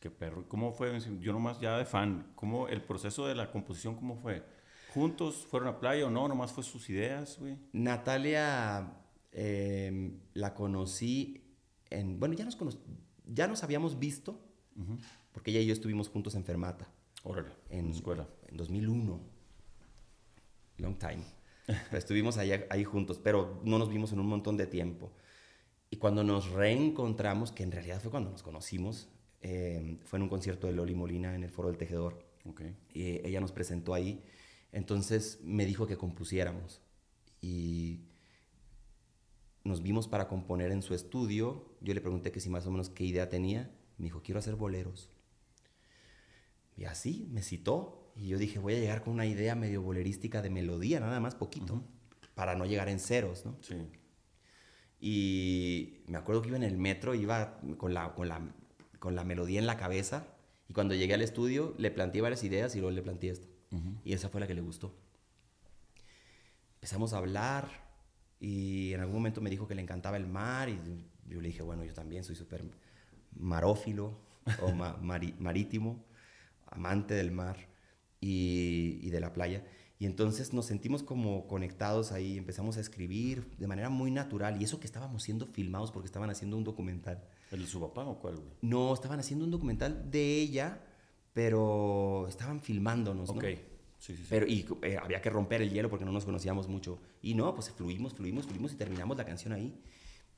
Qué 0.00 0.10
perro. 0.10 0.42
¿Y 0.42 0.44
¿Cómo 0.44 0.72
fue? 0.72 0.98
Yo 1.20 1.32
nomás 1.32 1.60
ya 1.60 1.76
de 1.76 1.84
fan. 1.84 2.30
¿Cómo 2.36 2.68
el 2.68 2.82
proceso 2.82 3.26
de 3.26 3.34
la 3.34 3.50
composición, 3.50 3.96
cómo 3.96 4.16
fue? 4.16 4.44
¿Juntos 4.94 5.46
fueron 5.50 5.68
a 5.68 5.80
playa 5.80 6.06
o 6.06 6.10
no? 6.10 6.28
¿Nomás 6.28 6.52
fue 6.52 6.62
sus 6.64 6.88
ideas, 6.88 7.38
güey? 7.38 7.56
Natalia 7.72 8.92
eh, 9.32 10.12
la 10.34 10.54
conocí 10.54 11.44
en, 11.90 12.18
bueno, 12.20 12.34
ya 12.34 12.44
nos, 12.44 12.56
cono- 12.56 12.72
ya 13.26 13.46
nos 13.48 13.62
habíamos 13.64 13.98
visto, 13.98 14.40
porque 15.32 15.50
ella 15.50 15.60
y 15.60 15.66
yo 15.66 15.72
estuvimos 15.72 16.08
juntos 16.08 16.34
en 16.36 16.44
Fermata. 16.44 16.88
Órale, 17.24 17.50
en, 17.68 17.80
en 17.80 17.86
la 17.90 17.96
escuela. 17.96 18.28
En 18.46 18.56
2001. 18.56 19.20
Long 20.78 20.96
time. 20.98 21.22
Estuvimos 21.92 22.38
ahí, 22.38 22.52
ahí 22.70 22.84
juntos, 22.84 23.18
pero 23.22 23.60
no 23.64 23.78
nos 23.78 23.88
vimos 23.88 24.12
en 24.12 24.20
un 24.20 24.26
montón 24.28 24.56
de 24.56 24.66
tiempo. 24.66 25.12
Y 25.90 25.96
cuando 25.96 26.22
nos 26.22 26.50
reencontramos, 26.52 27.50
que 27.52 27.62
en 27.64 27.72
realidad 27.72 28.00
fue 28.00 28.10
cuando 28.10 28.30
nos 28.30 28.42
conocimos, 28.42 29.08
eh, 29.40 29.98
fue 30.04 30.18
en 30.18 30.24
un 30.24 30.28
concierto 30.28 30.66
de 30.66 30.72
Loli 30.72 30.94
Molina 30.94 31.34
en 31.34 31.44
el 31.44 31.50
Foro 31.50 31.68
del 31.68 31.78
Tejedor. 31.78 32.26
Y 32.94 33.26
ella 33.26 33.40
nos 33.40 33.52
presentó 33.52 33.94
ahí. 33.94 34.24
Entonces 34.72 35.40
me 35.42 35.66
dijo 35.66 35.86
que 35.86 35.96
compusiéramos. 35.96 36.80
Y 37.40 38.04
nos 39.64 39.82
vimos 39.82 40.08
para 40.08 40.28
componer 40.28 40.72
en 40.72 40.82
su 40.82 40.94
estudio. 40.94 41.76
Yo 41.80 41.94
le 41.94 42.00
pregunté 42.00 42.32
que 42.32 42.40
si 42.40 42.48
más 42.48 42.66
o 42.66 42.70
menos 42.70 42.90
qué 42.90 43.04
idea 43.04 43.28
tenía. 43.28 43.70
Me 43.98 44.04
dijo, 44.04 44.22
quiero 44.22 44.38
hacer 44.38 44.54
boleros. 44.54 45.10
Y 46.76 46.84
así 46.84 47.28
me 47.30 47.42
citó. 47.42 48.12
Y 48.16 48.28
yo 48.28 48.38
dije, 48.38 48.58
voy 48.58 48.74
a 48.74 48.78
llegar 48.78 49.02
con 49.02 49.14
una 49.14 49.26
idea 49.26 49.54
medio 49.54 49.82
bolerística 49.82 50.42
de 50.42 50.50
melodía, 50.50 50.98
nada 50.98 51.20
más 51.20 51.36
poquito, 51.36 51.84
para 52.34 52.56
no 52.56 52.66
llegar 52.66 52.88
en 52.88 52.98
ceros, 52.98 53.44
¿no? 53.44 53.56
Sí. 53.60 53.76
Y 55.00 56.00
me 56.08 56.18
acuerdo 56.18 56.42
que 56.42 56.48
iba 56.48 56.56
en 56.56 56.64
el 56.64 56.76
metro, 56.76 57.14
iba 57.14 57.60
con 57.76 57.94
la, 57.94 58.14
con 58.14 58.28
la, 58.28 58.42
con 58.98 59.14
la 59.14 59.24
melodía 59.24 59.58
en 59.58 59.66
la 59.66 59.76
cabeza. 59.76 60.26
Y 60.68 60.72
cuando 60.72 60.94
llegué 60.94 61.14
al 61.14 61.22
estudio, 61.22 61.74
le 61.78 61.90
planteé 61.90 62.20
varias 62.20 62.44
ideas 62.44 62.74
y 62.74 62.80
luego 62.80 62.94
le 62.94 63.02
planteé 63.02 63.30
esta. 63.30 63.46
Y 64.04 64.14
esa 64.14 64.28
fue 64.28 64.40
la 64.40 64.46
que 64.46 64.54
le 64.54 64.62
gustó. 64.62 64.94
Empezamos 66.76 67.12
a 67.12 67.18
hablar 67.18 67.68
y 68.40 68.92
en 68.94 69.00
algún 69.00 69.16
momento 69.16 69.40
me 69.40 69.50
dijo 69.50 69.68
que 69.68 69.74
le 69.74 69.82
encantaba 69.82 70.16
el 70.16 70.26
mar 70.26 70.68
y 70.68 70.78
yo 71.28 71.40
le 71.40 71.48
dije, 71.48 71.62
bueno, 71.62 71.84
yo 71.84 71.92
también 71.92 72.24
soy 72.24 72.34
súper 72.34 72.64
marófilo. 73.36 74.18
o 74.62 74.72
marítimo, 75.38 76.04
amante 76.66 77.14
del 77.14 77.30
mar 77.30 77.68
y, 78.20 78.98
y 79.02 79.10
de 79.10 79.20
la 79.20 79.32
playa. 79.32 79.64
Y 79.98 80.06
entonces 80.06 80.52
nos 80.52 80.66
sentimos 80.66 81.02
como 81.02 81.46
conectados 81.48 82.12
ahí, 82.12 82.38
empezamos 82.38 82.76
a 82.76 82.80
escribir 82.80 83.44
de 83.58 83.66
manera 83.66 83.88
muy 83.88 84.10
natural. 84.10 84.60
Y 84.60 84.64
eso 84.64 84.78
que 84.78 84.86
estábamos 84.86 85.22
siendo 85.22 85.46
filmados 85.46 85.90
porque 85.90 86.06
estaban 86.06 86.30
haciendo 86.30 86.56
un 86.56 86.64
documental. 86.64 87.22
¿El 87.50 87.60
de 87.60 87.66
su 87.66 87.80
papá 87.80 88.04
o 88.04 88.18
cuál, 88.18 88.36
güey? 88.36 88.50
No, 88.62 88.92
estaban 88.92 89.20
haciendo 89.20 89.44
un 89.44 89.50
documental 89.50 90.10
de 90.10 90.36
ella, 90.40 90.84
pero 91.32 92.26
estaban 92.28 92.60
filmándonos, 92.60 93.28
¿no? 93.32 93.38
Ok. 93.38 93.44
Sí, 93.98 94.14
sí, 94.14 94.22
sí. 94.22 94.26
Pero, 94.28 94.46
y 94.46 94.66
eh, 94.82 94.96
había 94.96 95.20
que 95.20 95.30
romper 95.30 95.62
el 95.62 95.70
hielo 95.70 95.90
porque 95.90 96.04
no 96.04 96.12
nos 96.12 96.24
conocíamos 96.24 96.68
mucho. 96.68 97.00
Y 97.20 97.34
no, 97.34 97.54
pues 97.54 97.70
fluimos, 97.70 98.14
fluimos, 98.14 98.46
fluimos 98.46 98.72
y 98.72 98.76
terminamos 98.76 99.16
la 99.16 99.24
canción 99.24 99.52
ahí. 99.52 99.80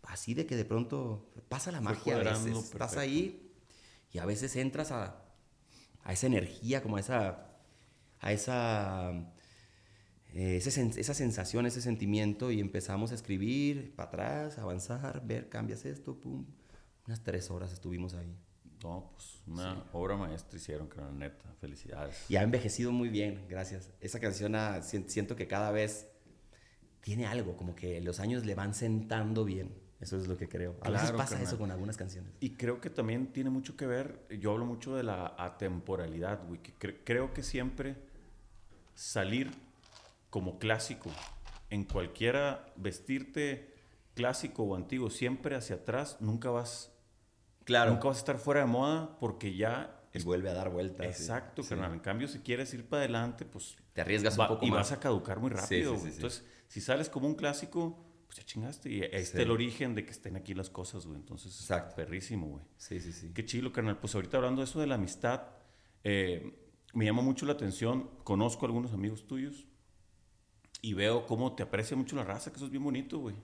Así 0.03 0.33
de 0.35 0.47
que 0.47 0.57
de 0.57 0.65
pronto 0.65 1.31
pasa 1.49 1.71
la 1.71 1.81
magia 1.81 2.17
a 2.17 2.19
veces. 2.19 2.57
Estás 2.57 2.97
ahí 2.97 3.53
y 4.13 4.19
a 4.19 4.25
veces 4.25 4.57
entras 4.57 4.93
a, 4.93 5.25
a 6.03 6.13
esa 6.13 6.27
energía, 6.27 6.83
como 6.83 6.97
a 6.97 7.01
esa, 7.01 7.51
a 8.21 8.33
esa 8.33 9.33
eh, 10.33 10.57
esa 10.57 11.15
sensación, 11.15 11.67
ese 11.67 11.83
sentimiento 11.83 12.51
y 12.53 12.61
empezamos 12.61 13.11
a 13.11 13.15
escribir 13.17 13.95
para 13.97 14.09
atrás, 14.09 14.59
avanzar, 14.59 15.27
ver, 15.27 15.49
cambias 15.49 15.85
esto, 15.85 16.19
pum. 16.21 16.47
Unas 17.11 17.25
tres 17.25 17.51
horas 17.51 17.73
estuvimos 17.73 18.15
ahí. 18.15 18.33
No, 18.85 19.11
pues 19.13 19.43
una 19.45 19.85
obra 19.93 20.17
maestra 20.17 20.57
hicieron, 20.57 20.89
que 20.89 21.01
la 21.01 21.11
neta. 21.11 21.53
Felicidades. 21.61 22.25
Y 22.31 22.37
ha 22.37 22.43
envejecido 22.43 22.93
muy 22.93 23.09
bien, 23.09 23.47
gracias. 23.49 23.91
Esa 24.01 24.21
canción 24.21 24.55
siento 25.09 25.35
que 25.35 25.49
cada 25.49 25.73
vez 25.73 26.07
tiene 27.01 27.27
algo, 27.27 27.57
como 27.57 27.75
que 27.75 28.01
los 28.01 28.21
años 28.21 28.47
le 28.47 28.55
van 28.55 28.75
sentando 28.75 29.45
bien. 29.45 29.75
Eso 29.99 30.19
es 30.19 30.29
lo 30.29 30.37
que 30.37 30.49
creo. 30.49 30.77
A 30.83 30.91
veces 30.91 31.11
pasa 31.11 31.43
eso 31.43 31.59
con 31.59 31.73
algunas 31.73 31.97
canciones. 31.97 32.33
Y 32.39 32.51
creo 32.51 32.81
que 32.81 32.91
también 32.91 33.33
tiene 33.33 33.51
mucho 33.51 33.77
que 33.77 33.89
ver, 33.89 34.25
yo 34.39 34.53
hablo 34.53 34.65
mucho 34.65 34.95
de 34.95 35.03
la 35.03 35.35
atemporalidad, 35.37 36.47
güey, 36.47 36.63
que 36.63 37.03
creo 37.03 37.35
que 37.35 37.43
siempre 37.43 37.97
salir 38.95 39.51
como 40.31 40.61
clásico. 40.61 41.11
En 41.71 41.83
cualquiera, 41.83 42.73
vestirte 42.77 43.75
clásico 44.15 44.63
o 44.63 44.77
antiguo, 44.77 45.11
siempre 45.11 45.57
hacia 45.57 45.75
atrás, 45.75 46.19
nunca 46.21 46.51
vas. 46.51 46.90
Claro. 47.71 47.93
Nunca 47.93 48.09
vas 48.09 48.17
a 48.17 48.21
estar 48.21 48.39
fuera 48.39 48.61
de 48.61 48.67
moda 48.67 49.17
porque 49.21 49.55
ya. 49.55 49.97
Y 50.13 50.21
vuelve 50.25 50.51
a 50.51 50.55
dar 50.55 50.71
vueltas. 50.71 51.07
Exacto, 51.07 51.63
sí. 51.63 51.73
En 51.73 52.01
cambio, 52.01 52.27
si 52.27 52.41
quieres 52.41 52.75
ir 52.75 52.85
para 52.85 53.03
adelante, 53.03 53.45
pues. 53.45 53.77
Te 53.93 54.01
arriesgas 54.01 54.37
un 54.37 54.49
poco 54.49 54.67
y 54.67 54.71
vas 54.71 54.91
a 54.91 54.99
caducar 54.99 55.39
muy 55.39 55.51
rápido. 55.51 55.95
Entonces, 55.95 56.45
si 56.67 56.81
sales 56.81 57.09
como 57.09 57.29
un 57.29 57.37
clásico, 57.37 58.05
pues 58.27 58.39
ya 58.39 58.45
chingaste. 58.45 58.91
Y 58.91 59.03
este 59.03 59.19
es 59.19 59.35
el 59.37 59.53
origen 59.53 59.95
de 59.95 60.05
que 60.05 60.11
estén 60.11 60.35
aquí 60.35 60.53
las 60.53 60.69
cosas, 60.69 61.07
güey. 61.07 61.19
Entonces, 61.21 61.53
Exacto. 61.61 61.95
perrísimo, 61.95 62.49
güey. 62.49 62.65
Sí, 62.77 62.99
sí, 62.99 63.13
sí. 63.13 63.33
Qué 63.33 63.45
chido, 63.45 63.73
carnal. 63.73 63.99
Pues 63.99 64.17
ahorita 64.17 64.39
hablando 64.39 64.63
de 64.63 64.65
eso 64.65 64.81
de 64.81 64.89
la 64.89 64.97
amistad, 64.97 65.43
eh, 66.03 66.59
me 66.93 67.05
llama 67.05 67.23
mucho 67.23 67.47
la 67.47 67.53
atención. 67.53 68.11
Conozco 68.25 68.67
a 68.67 68.69
algunos 68.69 68.93
amigos 68.93 69.29
tuyos 69.29 69.69
y 70.83 70.95
veo 70.95 71.25
cómo 71.27 71.55
te 71.55 71.63
aprecia 71.63 71.97
mucho 71.97 72.17
la 72.17 72.25
raza, 72.25 72.51
que 72.51 72.57
eso 72.57 72.65
es 72.65 72.71
bien 72.73 72.83
bonito, 72.83 73.19
güey. 73.19 73.37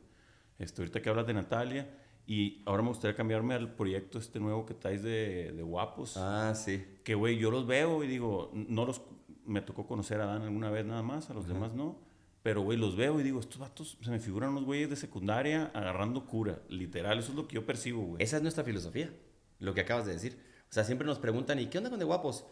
Este, 0.59 0.83
ahorita 0.83 1.01
que 1.01 1.09
hablas 1.11 1.27
de 1.29 1.35
Natalia, 1.35 2.06
y 2.27 2.63
ahora 2.67 2.83
me 2.83 2.89
gustaría 2.89 3.17
cambiarme 3.17 3.55
al 3.55 3.75
proyecto 3.75 4.19
este 4.19 4.41
nuevo 4.41 4.67
que 4.67 4.75
traes 4.75 5.03
de, 5.03 5.53
de 5.53 5.63
guapos. 5.63 6.17
Ah, 6.17 6.55
sí. 6.57 6.85
Que, 7.05 7.15
güey, 7.15 7.39
yo 7.39 7.51
los 7.51 7.67
veo 7.67 8.03
y 8.03 8.09
digo, 8.09 8.51
no 8.53 8.85
los... 8.85 9.03
Me 9.45 9.61
tocó 9.61 9.87
conocer 9.87 10.21
a 10.21 10.27
Dan 10.27 10.43
alguna 10.43 10.71
vez 10.71 10.85
nada 10.85 11.03
más, 11.03 11.31
a 11.31 11.35
los 11.35 11.47
demás 11.47 11.73
no. 11.73 12.01
Pero, 12.43 12.63
güey, 12.63 12.77
los 12.77 12.97
veo 12.97 13.21
y 13.21 13.23
digo, 13.23 13.39
estos 13.39 13.59
vatos 13.59 13.97
se 14.01 14.11
me 14.11 14.19
figuran 14.19 14.51
unos 14.51 14.65
güeyes 14.65 14.91
de 14.91 14.97
secundaria 14.97 15.71
agarrando 15.73 16.27
cura. 16.27 16.63
Literal, 16.69 17.19
eso 17.19 17.31
es 17.31 17.37
lo 17.37 17.47
que 17.47 17.55
yo 17.55 17.65
percibo, 17.65 18.03
güey. 18.03 18.23
Esa 18.23 18.39
es 18.39 18.43
nuestra 18.43 18.65
filosofía, 18.65 19.13
lo 19.61 19.73
que 19.73 19.83
acabas 19.83 20.07
de 20.07 20.13
decir. 20.13 20.37
O 20.69 20.73
sea, 20.73 20.83
siempre 20.83 21.07
nos 21.07 21.21
preguntan, 21.21 21.61
¿y 21.61 21.67
qué 21.67 21.79
onda 21.79 21.91
con 21.91 22.01
De 22.01 22.05
Guapos? 22.05 22.45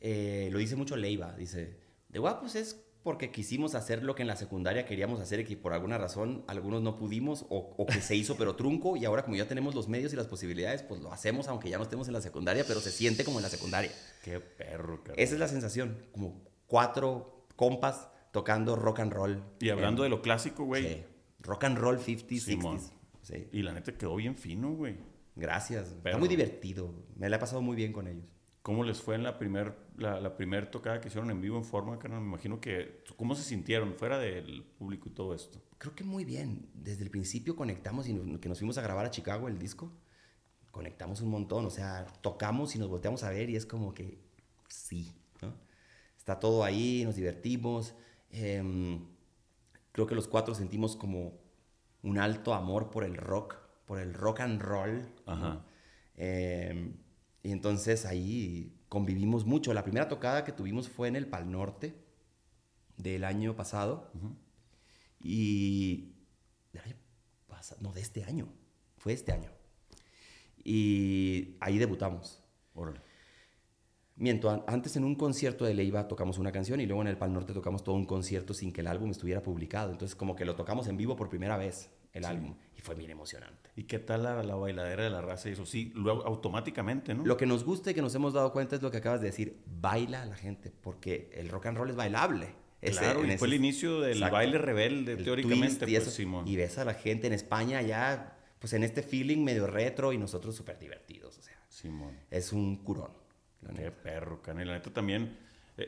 Eh, 0.00 0.50
lo 0.52 0.58
dice 0.58 0.76
mucho 0.76 0.96
Leiva, 0.96 1.32
dice, 1.32 1.80
De 2.08 2.18
Guapos 2.20 2.54
es 2.54 2.85
porque 3.06 3.30
quisimos 3.30 3.76
hacer 3.76 4.02
lo 4.02 4.16
que 4.16 4.22
en 4.22 4.26
la 4.26 4.34
secundaria 4.34 4.84
queríamos 4.84 5.20
hacer 5.20 5.38
y 5.38 5.44
que 5.44 5.56
por 5.56 5.72
alguna 5.72 5.96
razón 5.96 6.42
algunos 6.48 6.82
no 6.82 6.96
pudimos 6.96 7.46
o, 7.50 7.86
que 7.86 8.00
se 8.00 8.16
hizo 8.16 8.36
pero 8.36 8.56
trunco 8.56 8.96
y 8.96 9.04
ahora 9.04 9.22
como 9.22 9.36
ya 9.36 9.46
tenemos 9.46 9.76
los 9.76 9.86
medios 9.86 10.12
y 10.12 10.16
las 10.16 10.26
posibilidades, 10.26 10.82
pues 10.82 11.00
lo 11.00 11.12
hacemos 11.12 11.46
aunque 11.46 11.70
ya 11.70 11.76
no 11.78 11.84
estemos 11.84 12.08
en 12.08 12.14
la 12.14 12.20
secundaria, 12.20 12.64
pero 12.66 12.80
se 12.80 12.90
siente 12.90 13.24
como 13.24 13.38
en 13.38 13.44
la 13.44 13.48
secundaria. 13.48 13.92
Qué 14.24 14.40
perro, 14.40 15.04
cabrón. 15.04 15.14
Esa 15.18 15.34
es 15.34 15.38
la 15.38 15.46
sensación, 15.46 16.08
como 16.10 16.42
cuatro 16.66 17.46
compas 17.54 18.08
tocando 18.32 18.74
rock 18.74 18.98
and 18.98 19.12
roll. 19.12 19.40
Y 19.60 19.70
hablando 19.70 20.02
de 20.02 20.08
lo 20.08 20.20
clásico, 20.20 20.64
güey. 20.64 20.82
Sí. 20.82 21.04
Rock 21.42 21.62
and 21.62 21.78
roll 21.78 22.00
50s, 22.00 22.58
60s. 22.58 22.90
Sí. 23.22 23.48
Y 23.52 23.62
la 23.62 23.72
neta 23.72 23.92
quedó 23.92 24.16
bien 24.16 24.34
fino, 24.34 24.72
güey. 24.72 24.96
Gracias. 25.36 25.92
Está 26.04 26.18
muy 26.18 26.26
divertido. 26.26 26.92
Me 27.14 27.28
la 27.28 27.36
he 27.36 27.38
pasado 27.38 27.62
muy 27.62 27.76
bien 27.76 27.92
con 27.92 28.08
ellos. 28.08 28.26
¿Cómo 28.62 28.82
les 28.82 29.00
fue 29.00 29.14
en 29.14 29.22
la 29.22 29.38
primer, 29.38 29.76
la, 29.98 30.20
la 30.20 30.36
primer 30.36 30.70
tocada 30.70 31.00
que 31.00 31.08
hicieron 31.08 31.30
en 31.30 31.40
vivo 31.40 31.56
en 31.56 31.64
forma? 31.64 31.98
Que 31.98 32.08
me 32.08 32.16
imagino 32.16 32.60
que, 32.60 33.02
¿cómo 33.16 33.34
se 33.34 33.42
sintieron 33.42 33.94
fuera 33.94 34.18
del 34.18 34.64
público 34.78 35.08
y 35.08 35.12
todo 35.12 35.34
esto? 35.34 35.60
Creo 35.78 35.94
que 35.94 36.04
muy 36.04 36.24
bien. 36.24 36.68
Desde 36.74 37.04
el 37.04 37.10
principio 37.10 37.56
conectamos 37.56 38.08
y 38.08 38.14
que 38.38 38.48
nos 38.48 38.58
fuimos 38.58 38.78
a 38.78 38.82
grabar 38.82 39.06
a 39.06 39.10
Chicago 39.10 39.48
el 39.48 39.58
disco, 39.58 39.92
conectamos 40.70 41.20
un 41.20 41.30
montón. 41.30 41.66
O 41.66 41.70
sea, 41.70 42.06
tocamos 42.20 42.74
y 42.76 42.78
nos 42.78 42.88
volteamos 42.88 43.22
a 43.24 43.30
ver 43.30 43.50
y 43.50 43.56
es 43.56 43.66
como 43.66 43.94
que 43.94 44.18
sí, 44.68 45.12
¿no? 45.42 45.54
Está 46.16 46.38
todo 46.38 46.64
ahí, 46.64 47.04
nos 47.04 47.16
divertimos. 47.16 47.94
Em, 48.30 49.06
creo 49.92 50.06
que 50.06 50.14
los 50.14 50.28
cuatro 50.28 50.54
sentimos 50.54 50.96
como 50.96 51.38
un 52.02 52.18
alto 52.18 52.54
amor 52.54 52.90
por 52.90 53.04
el 53.04 53.16
rock, 53.16 53.56
por 53.86 53.98
el 53.98 54.14
rock 54.14 54.40
and 54.40 54.60
roll. 54.60 55.12
Ajá. 55.26 55.64
Em, 56.16 56.96
y 57.42 57.52
entonces 57.52 58.06
ahí 58.06 58.75
convivimos 58.88 59.44
mucho. 59.44 59.74
La 59.74 59.84
primera 59.84 60.08
tocada 60.08 60.44
que 60.44 60.52
tuvimos 60.52 60.88
fue 60.88 61.08
en 61.08 61.16
el 61.16 61.26
Pal 61.26 61.50
Norte 61.50 61.94
del 62.96 63.24
año 63.24 63.56
pasado. 63.56 64.10
Y. 65.20 66.14
Del 66.72 66.82
año 66.82 66.96
pasado. 67.46 67.80
No, 67.82 67.92
de 67.92 68.00
este 68.00 68.24
año. 68.24 68.48
Fue 68.96 69.12
este 69.12 69.32
año. 69.32 69.50
Y 70.64 71.56
ahí 71.60 71.78
debutamos. 71.78 72.42
Órale. 72.74 73.00
Miento, 74.18 74.64
antes 74.66 74.96
en 74.96 75.04
un 75.04 75.14
concierto 75.14 75.66
de 75.66 75.74
Leiva 75.74 76.08
tocamos 76.08 76.38
una 76.38 76.50
canción 76.50 76.80
y 76.80 76.86
luego 76.86 77.02
en 77.02 77.08
el 77.08 77.18
Pal 77.18 77.34
Norte 77.34 77.52
tocamos 77.52 77.84
todo 77.84 77.94
un 77.96 78.06
concierto 78.06 78.54
sin 78.54 78.72
que 78.72 78.80
el 78.80 78.86
álbum 78.86 79.10
estuviera 79.10 79.42
publicado. 79.42 79.92
Entonces, 79.92 80.16
como 80.16 80.34
que 80.34 80.46
lo 80.46 80.56
tocamos 80.56 80.88
en 80.88 80.96
vivo 80.96 81.16
por 81.16 81.28
primera 81.28 81.58
vez, 81.58 81.90
el 82.16 82.24
álbum 82.24 82.56
fue 82.86 82.94
bien 82.94 83.10
emocionante. 83.10 83.70
¿Y 83.74 83.82
qué 83.82 83.98
tal 83.98 84.22
la, 84.22 84.42
la, 84.42 84.54
bailadera 84.54 85.02
de 85.02 85.10
la 85.10 85.20
raza? 85.20 85.48
Y 85.48 85.52
eso 85.52 85.66
sí, 85.66 85.92
luego 85.94 86.24
automáticamente, 86.24 87.14
¿no? 87.14 87.26
Lo 87.26 87.36
que 87.36 87.44
nos 87.44 87.64
gusta 87.64 87.90
y 87.90 87.94
que 87.94 88.00
nos 88.00 88.14
hemos 88.14 88.32
dado 88.32 88.52
cuenta 88.52 88.76
es 88.76 88.82
lo 88.82 88.90
que 88.90 88.98
acabas 88.98 89.20
de 89.20 89.26
decir, 89.26 89.60
baila 89.66 90.24
la 90.24 90.36
gente, 90.36 90.72
porque 90.80 91.30
el 91.34 91.48
rock 91.48 91.66
and 91.66 91.78
roll 91.78 91.90
es 91.90 91.96
bailable. 91.96 92.54
Claro, 92.80 93.24
y 93.24 93.36
fue 93.36 93.48
el 93.48 93.54
inicio 93.54 94.00
del 94.00 94.20
baile 94.20 94.58
rebelde, 94.58 95.16
teóricamente, 95.16 95.90
y, 95.90 95.96
pues, 95.96 96.20
y 96.46 96.56
ves 96.56 96.78
a 96.78 96.84
la 96.84 96.94
gente 96.94 97.26
en 97.26 97.32
España 97.32 97.82
ya, 97.82 98.38
pues 98.60 98.74
en 98.74 98.84
este 98.84 99.02
feeling 99.02 99.42
medio 99.42 99.66
retro 99.66 100.12
y 100.12 100.18
nosotros 100.18 100.54
súper 100.54 100.78
divertidos, 100.78 101.36
o 101.36 101.42
sea. 101.42 101.60
Simón. 101.68 102.16
Es 102.30 102.52
un 102.52 102.76
curón. 102.84 103.10
Qué 103.74 103.90
perro, 103.90 104.40
canela. 104.40 104.72
La 104.72 104.78
neta 104.78 104.92
también 104.92 105.36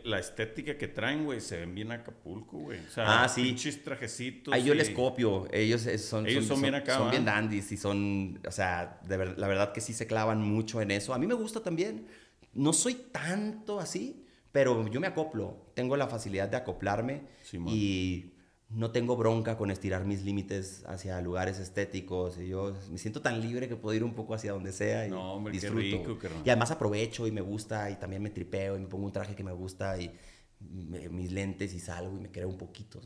la 0.04 0.18
estética 0.18 0.76
que 0.76 0.86
traen, 0.86 1.24
güey, 1.24 1.40
se 1.40 1.56
ven 1.58 1.74
bien 1.74 1.90
Acapulco, 1.90 2.58
güey. 2.58 2.78
O 2.78 2.90
sea, 2.90 3.24
ah, 3.24 3.28
sí. 3.28 3.42
pinches 3.42 3.82
trajecitos. 3.82 4.52
Ahí 4.52 4.64
yo 4.64 4.74
les 4.74 4.90
copio. 4.90 5.48
Ellos 5.50 5.82
son, 5.98 6.26
Ellos 6.26 6.44
son, 6.44 6.60
bien 6.60 6.74
acá. 6.74 6.98
Son 6.98 7.10
bien 7.10 7.24
dandies 7.24 7.72
y 7.72 7.78
son, 7.78 8.38
o 8.46 8.50
sea, 8.50 9.00
de 9.08 9.16
la 9.36 9.48
verdad 9.48 9.72
que 9.72 9.80
sí 9.80 9.94
se 9.94 10.06
clavan 10.06 10.42
mucho 10.42 10.82
en 10.82 10.90
eso. 10.90 11.14
A 11.14 11.18
mí 11.18 11.26
me 11.26 11.34
gusta 11.34 11.60
también. 11.60 12.06
No 12.52 12.74
soy 12.74 12.94
tanto 13.12 13.80
así, 13.80 14.26
pero 14.52 14.86
yo 14.88 15.00
me 15.00 15.06
acoplo. 15.06 15.70
Tengo 15.74 15.96
la 15.96 16.06
facilidad 16.06 16.48
de 16.48 16.58
acoplarme 16.58 17.22
y 17.66 18.32
no 18.70 18.90
tengo 18.90 19.16
bronca 19.16 19.56
con 19.56 19.70
estirar 19.70 20.04
mis 20.04 20.22
límites 20.22 20.84
hacia 20.86 21.20
lugares 21.20 21.58
estéticos. 21.58 22.38
Y 22.38 22.48
yo 22.48 22.76
me 22.90 22.98
siento 22.98 23.22
tan 23.22 23.40
libre 23.40 23.68
que 23.68 23.76
puedo 23.76 23.96
ir 23.96 24.04
un 24.04 24.14
poco 24.14 24.34
hacia 24.34 24.52
donde 24.52 24.72
sea 24.72 25.06
y 25.06 25.10
no, 25.10 25.34
hombre, 25.34 25.52
disfruto. 25.52 25.80
Qué 25.80 25.96
rico, 25.98 26.18
qué 26.18 26.28
y 26.44 26.50
además 26.50 26.70
aprovecho 26.70 27.26
y 27.26 27.30
me 27.30 27.40
gusta 27.40 27.90
y 27.90 27.96
también 27.96 28.22
me 28.22 28.30
tripeo 28.30 28.76
y 28.76 28.80
me 28.80 28.86
pongo 28.86 29.06
un 29.06 29.12
traje 29.12 29.34
que 29.34 29.44
me 29.44 29.52
gusta 29.52 29.98
y 29.98 30.12
mis 30.60 31.32
lentes 31.32 31.72
y 31.72 31.80
salgo 31.80 32.16
y 32.16 32.20
me 32.20 32.30
creo 32.30 32.48
un 32.48 32.58
poquito. 32.58 33.00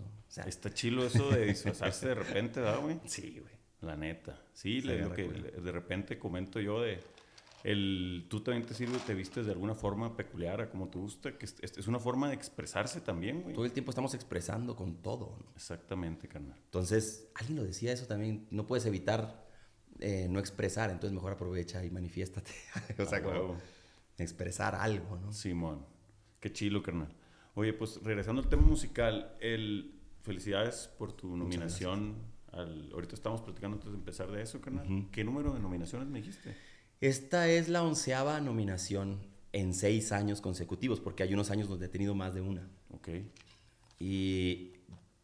Está 0.46 0.72
chilo 0.72 1.04
eso 1.04 1.30
de 1.30 1.46
disfrazarse 1.46 2.08
de 2.08 2.14
repente, 2.14 2.60
¿verdad, 2.60 2.80
güey? 2.80 3.00
Sí, 3.06 3.38
güey. 3.40 3.52
La 3.82 3.96
neta. 3.96 4.40
Sí, 4.52 4.80
le 4.80 4.96
digo 4.96 5.12
que 5.12 5.28
de 5.28 5.72
repente 5.72 6.18
comento 6.18 6.60
yo 6.60 6.80
de 6.80 7.00
el, 7.64 8.26
tú 8.28 8.40
también 8.40 8.66
te 8.66 8.74
sirve, 8.74 8.98
te 8.98 9.14
vistes 9.14 9.46
de 9.46 9.52
alguna 9.52 9.74
forma 9.74 10.16
peculiar 10.16 10.60
a 10.60 10.70
como 10.70 10.88
te 10.88 10.98
gusta, 10.98 11.38
que 11.38 11.46
es, 11.46 11.56
es 11.60 11.86
una 11.86 11.98
forma 11.98 12.28
de 12.28 12.34
expresarse 12.34 13.00
también, 13.00 13.42
güey. 13.42 13.54
Todo 13.54 13.64
el 13.64 13.72
tiempo 13.72 13.90
estamos 13.90 14.14
expresando 14.14 14.74
con 14.74 14.96
todo. 14.96 15.38
Exactamente, 15.54 16.28
carnal. 16.28 16.58
Entonces, 16.64 17.28
alguien 17.34 17.56
lo 17.56 17.64
decía 17.64 17.92
eso 17.92 18.06
también, 18.06 18.46
no 18.50 18.66
puedes 18.66 18.86
evitar 18.86 19.42
eh, 20.04 20.26
no 20.28 20.40
expresar, 20.40 20.90
entonces 20.90 21.14
mejor 21.14 21.32
aprovecha 21.32 21.84
y 21.84 21.90
manifiéstate. 21.90 22.50
o 22.98 23.04
sea, 23.04 23.22
como 23.22 23.56
expresar 24.18 24.74
algo, 24.74 25.16
¿no? 25.16 25.32
Simón, 25.32 25.86
qué 26.40 26.52
chilo, 26.52 26.82
carnal. 26.82 27.14
Oye, 27.54 27.72
pues 27.72 28.00
regresando 28.02 28.42
al 28.42 28.48
tema 28.48 28.62
musical, 28.62 29.36
el, 29.40 29.94
felicidades 30.22 30.90
por 30.98 31.12
tu 31.12 31.36
nominación. 31.36 32.16
Al, 32.50 32.90
ahorita 32.92 33.14
estamos 33.14 33.42
platicando 33.42 33.76
antes 33.76 33.92
de 33.92 33.96
empezar 33.96 34.30
de 34.30 34.42
eso, 34.42 34.60
carnal. 34.60 35.08
¿Qué 35.12 35.22
número 35.22 35.52
de 35.52 35.60
nominaciones 35.60 36.08
me 36.08 36.18
dijiste? 36.18 36.56
Esta 37.02 37.48
es 37.48 37.68
la 37.68 37.82
onceava 37.82 38.40
nominación 38.40 39.18
en 39.52 39.74
seis 39.74 40.12
años 40.12 40.40
consecutivos, 40.40 41.00
porque 41.00 41.24
hay 41.24 41.34
unos 41.34 41.50
años 41.50 41.68
donde 41.68 41.86
he 41.86 41.88
tenido 41.88 42.14
más 42.14 42.32
de 42.32 42.40
una. 42.42 42.70
Ok. 42.90 43.08
Y 43.98 44.72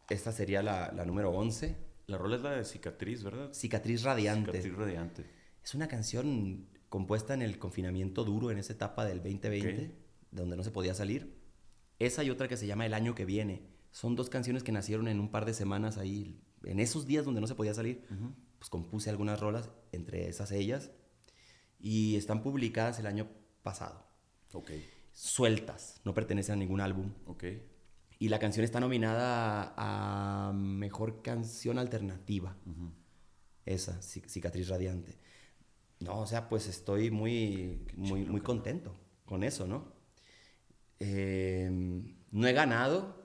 esta 0.09 0.33
sería 0.33 0.61
la, 0.61 0.91
la 0.91 1.05
número 1.05 1.31
11, 1.31 1.75
La 2.07 2.17
rola 2.17 2.35
es 2.35 2.41
la 2.41 2.51
de 2.51 2.65
Cicatriz, 2.65 3.23
¿verdad? 3.23 3.53
Cicatriz 3.53 4.03
Radiante. 4.03 4.51
Cicatriz 4.51 4.75
Radiante. 4.77 5.25
Es 5.63 5.73
una 5.73 5.87
canción 5.87 6.67
compuesta 6.89 7.33
en 7.33 7.41
el 7.41 7.57
confinamiento 7.59 8.25
duro 8.25 8.51
en 8.51 8.57
esa 8.57 8.73
etapa 8.73 9.05
del 9.05 9.19
2020, 9.23 9.85
Ok. 9.85 9.91
donde 10.31 10.57
no 10.57 10.63
se 10.63 10.71
podía 10.71 10.93
salir. 10.93 11.33
Esa 11.97 12.23
y 12.25 12.29
otra 12.29 12.47
que 12.49 12.57
se 12.57 12.67
llama 12.67 12.85
El 12.85 12.93
año 12.93 13.15
que 13.15 13.23
viene. 13.25 13.61
Son 13.91 14.17
dos 14.17 14.29
canciones 14.29 14.63
que 14.63 14.71
nacieron 14.73 15.07
en 15.07 15.19
un 15.21 15.31
par 15.31 15.45
de 15.45 15.53
semanas 15.53 15.97
ahí, 15.97 16.41
en 16.65 16.79
esos 16.81 17.05
días 17.05 17.23
donde 17.23 17.39
no 17.41 17.47
se 17.47 17.55
podía 17.55 17.73
salir. 17.73 18.05
Pues 18.57 18.69
compuse 18.69 19.09
algunas 19.09 19.39
rolas, 19.39 19.69
entre 19.91 20.27
esas 20.27 20.51
ellas, 20.51 20.91
y 21.79 22.15
están 22.15 22.41
publicadas 22.43 22.99
el 22.99 23.07
año 23.07 23.27
pasado. 23.63 24.05
Ok. 24.53 24.71
Sueltas, 25.13 26.01
no 26.03 26.13
pertenecen 26.13 26.53
a 26.53 26.57
ningún 26.57 26.81
álbum. 26.81 27.13
Ok. 27.25 27.43
Y 28.19 28.29
la 28.29 28.39
canción 28.39 28.63
está 28.65 28.79
nominada 28.79 29.73
a 29.77 30.51
Mejor 30.53 31.21
Canción 31.21 31.79
Alternativa. 31.79 32.57
Ujú. 32.65 32.91
Esa, 33.65 33.99
Ci- 34.01 34.27
Cicatriz 34.27 34.67
Radiante. 34.67 35.17
No, 35.99 36.19
o 36.19 36.27
sea, 36.27 36.49
pues 36.49 36.67
estoy 36.67 37.11
muy, 37.11 37.85
muy, 37.95 38.25
muy 38.25 38.41
contento 38.41 38.95
con 39.25 39.43
eso, 39.43 39.67
¿no? 39.67 39.93
Eh, 40.99 41.69
no 42.31 42.47
he 42.47 42.53
ganado, 42.53 43.15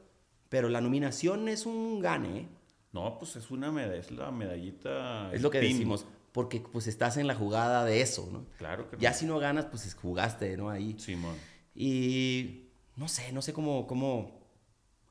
pero 0.49 0.69
la 0.69 0.81
nominación 0.81 1.49
es 1.49 1.67
un 1.67 2.01
gane. 2.01 2.49
No, 2.93 3.19
pues 3.19 3.37
es 3.37 3.51
una 3.51 3.73
medalla, 3.73 3.97
es 3.97 4.11
la 4.13 4.31
medallita. 4.31 5.33
Es 5.33 5.43
lo 5.43 5.51
que 5.51 5.61
pin. 5.61 5.73
decimos, 5.73 6.07
porque 6.35 6.59
pues 6.61 6.89
estás 6.89 7.17
en 7.17 7.29
la 7.29 7.37
jugada 7.37 7.85
de 7.85 8.01
eso, 8.01 8.29
¿no? 8.33 8.45
Claro 8.59 8.91
que 8.91 8.97
Ya 8.99 9.13
si 9.13 9.25
no 9.25 9.39
ganas, 9.39 9.67
pues 9.67 9.95
jugaste, 9.95 10.57
¿no? 10.57 10.69
Ahí. 10.69 10.97
Simón. 10.99 11.37
Y 11.77 12.71
no 12.97 13.07
sé, 13.07 13.31
no 13.33 13.41
sé 13.41 13.53
cómo, 13.53 13.87
cómo, 13.87 14.41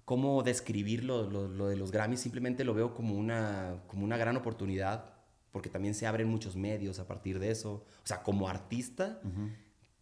cómo 0.03 0.43
describir 0.43 1.05
lo, 1.05 1.29
lo- 1.29 1.47
lo 1.47 1.67
de 1.69 1.77
los 1.77 1.91
Grammys. 1.91 2.19
Simplemente 2.19 2.65
lo 2.65 2.73
veo 2.73 2.93
como 2.93 3.15
una, 3.15 3.83
como 3.88 4.03
una 4.03 4.17
gran 4.17 4.36
oportunidad, 4.36 5.13
porque 5.53 5.69
también 5.69 5.93
se 5.95 6.07
abren 6.07 6.27
muchos 6.27 6.57
medios 6.57 6.99
a 6.99 7.07
partir 7.07 7.39
de 7.39 7.51
eso. 7.51 7.86
O 8.03 8.05
sea, 8.07 8.21
como 8.21 8.49
artista, 8.49 9.21
Ujú. 9.23 9.49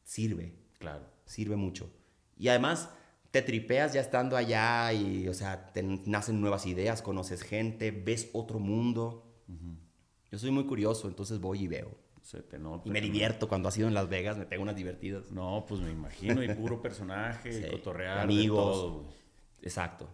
sirve, 0.04 0.56
Claro. 0.80 1.06
sirve 1.26 1.56
mucho. 1.56 1.94
Y 2.36 2.48
además, 2.48 2.90
te 3.30 3.44
tripeas 3.44 3.94
ya 3.94 4.02
estando 4.02 4.38
allá 4.38 4.92
y, 4.92 5.28
o 5.28 5.36
sea, 5.36 5.72
te 5.72 5.84
nacen 5.84 6.42
nuevas 6.42 6.66
ideas, 6.66 7.04
conoces 7.04 7.44
gente, 7.44 7.92
ves 7.92 8.30
otro 8.34 8.58
mundo. 8.58 9.36
Ujú. 9.48 9.76
Yo 10.32 10.40
soy 10.40 10.52
muy 10.52 10.66
curioso, 10.66 11.08
entonces 11.08 11.40
voy 11.40 11.64
y 11.64 11.68
veo. 11.68 11.92
Se 12.22 12.42
te 12.42 12.58
nota. 12.60 12.88
Y 12.88 12.92
me 12.92 13.02
divierto 13.02 13.50
cuando 13.50 13.68
ha 13.68 13.72
sido 13.72 13.88
en 13.88 13.94
Las 13.94 14.08
Vegas, 14.08 14.38
me 14.38 14.46
pego 14.46 14.64
unas 14.64 14.76
divertidas. 14.76 15.32
No, 15.32 15.66
pues 15.68 15.82
me 15.82 15.92
imagino. 15.92 16.42
Y 16.44 16.50
puro 16.54 16.82
personaje, 16.82 17.52
Sí, 17.62 17.64
y 17.68 17.72
cotorrear. 17.72 18.18
de 18.18 18.24
amigos. 18.24 18.74
todo. 18.76 19.06
Exacto. 19.62 20.08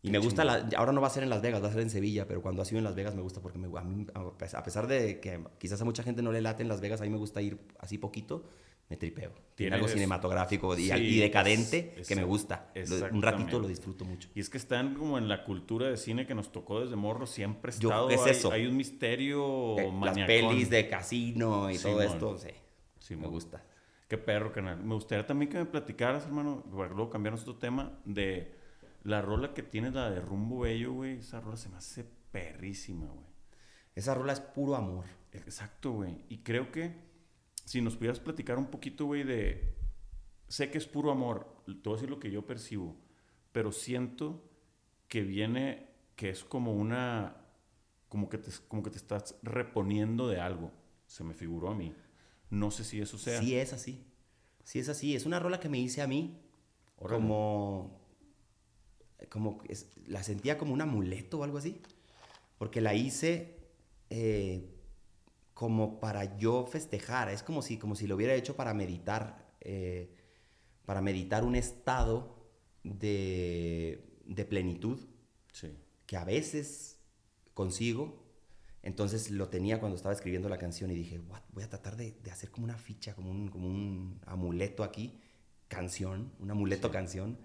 Y 0.00 0.08
Qué 0.08 0.12
me 0.12 0.18
gusta, 0.18 0.44
la, 0.44 0.68
ahora 0.76 0.92
no 0.92 1.00
va 1.00 1.06
a 1.06 1.10
ser 1.10 1.22
en 1.22 1.30
Las 1.30 1.42
Vegas, 1.42 1.62
va 1.62 1.68
a 1.68 1.72
ser 1.72 1.80
en 1.82 1.90
Sevilla, 1.90 2.26
pero 2.26 2.42
cuando 2.42 2.60
ha 2.62 2.64
sido 2.64 2.78
en 2.78 2.84
Las 2.84 2.96
Vegas 2.96 3.14
me 3.14 3.22
gusta 3.22 3.40
porque 3.40 3.58
me, 3.58 3.68
a, 3.78 3.82
mí, 3.82 4.04
a 4.14 4.62
pesar 4.64 4.88
de 4.88 5.20
que 5.20 5.44
quizás 5.58 5.80
a 5.80 5.84
mucha 5.84 6.02
gente 6.02 6.22
no 6.22 6.32
le 6.32 6.40
late 6.40 6.62
en 6.62 6.68
Las 6.68 6.80
Vegas, 6.80 7.00
a 7.00 7.04
mí 7.04 7.10
me 7.10 7.18
gusta 7.18 7.40
ir 7.40 7.58
así 7.78 7.98
poquito, 7.98 8.44
me 8.92 8.96
tripeo. 8.98 9.30
Tiene 9.30 9.54
Tiene 9.54 9.76
algo 9.76 9.88
cinematográfico 9.88 10.76
y, 10.76 10.88
Sí, 10.90 10.92
y 10.94 11.18
decadente 11.20 11.94
es- 11.96 12.06
que 12.08 12.14
me 12.16 12.24
gusta. 12.24 12.70
Lo- 12.74 13.06
un 13.10 13.22
ratito 13.22 13.58
lo 13.58 13.68
disfruto 13.68 14.04
mucho. 14.04 14.28
Y 14.34 14.40
es 14.40 14.50
que 14.50 14.58
están 14.58 14.94
como 14.94 15.16
en 15.18 15.28
la 15.28 15.44
cultura 15.44 15.88
de 15.88 15.96
cine 15.96 16.26
que 16.26 16.34
nos 16.34 16.52
tocó 16.52 16.80
desde 16.80 16.96
morro, 16.96 17.26
siempre 17.26 17.72
Yo 17.78 17.88
estado. 17.88 18.08
que 18.08 18.14
es 18.14 18.22
hay, 18.22 18.30
eso. 18.30 18.52
hay 18.52 18.66
un 18.66 18.76
misterio 18.76 19.78
Eh, 19.78 19.92
las 20.02 20.18
pelis 20.26 20.68
de 20.70 20.88
casino 20.88 21.70
y 21.70 21.78
todo 21.78 22.02
esto, 22.02 22.38
sí, 22.38 22.48
Sí, 22.98 23.16
me 23.16 23.26
gusta. 23.28 23.64
Qué 24.08 24.18
perro, 24.18 24.52
canal. 24.52 24.82
Me 24.84 24.94
gustaría 24.94 25.26
también 25.26 25.50
que 25.50 25.58
me 25.58 25.64
platicaras, 25.64 26.26
hermano, 26.26 26.62
para 26.70 26.88
luego 26.90 27.08
cambiarnos 27.08 27.42
otro 27.42 27.56
tema, 27.56 27.98
de 28.04 28.52
la 29.04 29.22
rola 29.22 29.54
que 29.54 29.62
tienes, 29.62 29.94
la 29.94 30.10
de 30.10 30.20
Rumbo 30.20 30.60
Bello, 30.60 30.92
güey. 30.92 31.18
Esa 31.18 31.40
rola 31.40 31.56
se 31.56 31.68
me 31.70 31.76
hace 31.78 32.04
perrísima, 32.30 33.06
güey. 33.06 33.26
Esa 33.94 34.14
rola 34.14 34.32
es 34.34 34.40
puro 34.40 34.76
amor. 34.76 35.06
Exacto, 35.32 35.92
güey. 35.92 36.24
Y 36.28 36.38
creo 36.38 36.70
que 36.70 36.94
si 37.64 37.80
nos 37.80 37.96
pudieras 37.96 38.20
platicar 38.20 38.58
un 38.58 38.66
poquito, 38.66 39.06
güey, 39.06 39.22
de... 39.24 39.74
Sé 40.48 40.70
que 40.70 40.78
es 40.78 40.86
puro 40.86 41.10
amor, 41.10 41.62
te 41.64 41.72
voy 41.72 41.92
a 41.92 41.96
decir 41.96 42.10
lo 42.10 42.20
que 42.20 42.30
yo 42.30 42.44
percibo, 42.46 42.94
pero 43.52 43.72
siento 43.72 44.42
que 45.08 45.22
viene, 45.22 45.88
que 46.16 46.30
es 46.30 46.44
como 46.44 46.72
una... 46.74 47.36
Como 48.08 48.28
que 48.28 48.36
te, 48.36 48.50
como 48.68 48.82
que 48.82 48.90
te 48.90 48.98
estás 48.98 49.36
reponiendo 49.42 50.28
de 50.28 50.38
algo. 50.40 50.70
Se 51.06 51.24
me 51.24 51.32
figuró 51.32 51.70
a 51.70 51.74
mí. 51.74 51.94
No 52.50 52.70
sé 52.70 52.84
si 52.84 53.00
eso 53.00 53.16
sea. 53.16 53.40
Sí 53.40 53.56
es 53.56 53.72
así. 53.72 54.04
Sí 54.64 54.78
es 54.78 54.90
así. 54.90 55.14
Es 55.16 55.24
una 55.24 55.40
rola 55.40 55.58
que 55.60 55.70
me 55.70 55.78
hice 55.78 56.02
a 56.02 56.06
mí 56.06 56.38
Órale. 56.98 57.22
como 57.22 58.00
como 59.30 59.62
es- 59.68 59.86
la 60.06 60.22
sentía 60.22 60.58
como 60.58 60.74
un 60.74 60.80
amuleto 60.82 61.38
o 61.38 61.44
algo 61.44 61.56
así 61.56 61.80
porque 62.58 62.80
la 62.80 62.94
hice 62.94 63.56
eh, 64.10 64.68
como 65.62 66.00
para 66.00 66.36
yo 66.38 66.66
festejar 66.66 67.28
es 67.28 67.44
como 67.44 67.62
si 67.62 67.78
como 67.78 67.94
si 67.94 68.08
lo 68.08 68.16
hubiera 68.16 68.34
hecho 68.34 68.56
para 68.56 68.74
meditar 68.74 69.54
eh, 69.60 70.12
para 70.84 71.00
meditar 71.00 71.44
un 71.44 71.54
estado 71.54 72.34
de, 72.82 74.18
de 74.24 74.44
plenitud 74.44 74.98
Sí. 75.52 75.68
que 76.06 76.16
a 76.16 76.24
veces 76.24 76.98
consigo. 77.54 78.24
Entonces 78.82 79.30
lo 79.30 79.50
tenía 79.50 79.78
cuando 79.78 79.94
estaba 79.94 80.12
escribiendo 80.12 80.48
la 80.48 80.58
canción 80.58 80.90
y 80.90 80.94
dije, 80.94 81.20
"What? 81.20 81.42
voy 81.52 81.62
a 81.62 81.68
tratar 81.68 81.94
de, 81.96 82.16
de 82.24 82.30
hacer 82.32 82.50
como 82.50 82.64
una 82.64 82.76
ficha, 82.78 83.14
como 83.14 83.30
un, 83.30 83.46
como 83.46 83.68
un 83.68 84.20
amuleto 84.26 84.82
aquí, 84.82 85.20
canción, 85.68 86.32
un 86.40 86.50
amuleto 86.50 86.88
Sí. 86.88 86.92
canción, 86.92 87.38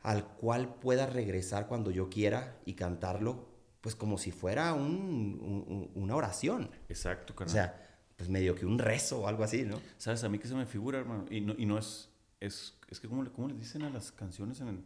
al 0.00 0.24
cual 0.38 0.76
pueda 0.76 1.04
regresar 1.04 1.66
cuando 1.66 1.90
yo 1.90 2.08
quiera 2.08 2.58
y 2.64 2.72
cantarlo, 2.72 3.47
pues 3.88 3.96
como 3.96 4.18
si 4.18 4.32
fuera 4.32 4.74
un- 4.74 5.38
un- 5.40 5.64
un- 5.66 5.90
una 5.94 6.14
oración. 6.14 6.70
Exacto, 6.90 7.32
O 7.32 7.36
carnal. 7.36 7.54
sea, 7.54 7.98
pues 8.18 8.28
medio 8.28 8.54
que 8.54 8.66
un 8.66 8.78
rezo 8.78 9.22
o 9.22 9.26
algo 9.28 9.42
así, 9.44 9.62
¿no? 9.64 9.80
¿Sabes? 9.96 10.22
A 10.24 10.28
mí 10.28 10.38
que 10.38 10.46
se 10.46 10.54
me 10.54 10.66
figura, 10.66 10.98
hermano. 10.98 11.24
Y 11.30 11.40
no, 11.40 11.54
y 11.56 11.64
no 11.64 11.78
es, 11.78 12.10
es... 12.38 12.76
Es 12.90 13.00
que, 13.00 13.08
¿cómo 13.08 13.22
le, 13.22 13.30
cómo 13.30 13.48
le 13.48 13.54
dicen 13.54 13.82
a 13.84 13.88
las 13.88 14.12
canciones 14.12 14.60
en 14.60 14.68
el- 14.68 14.84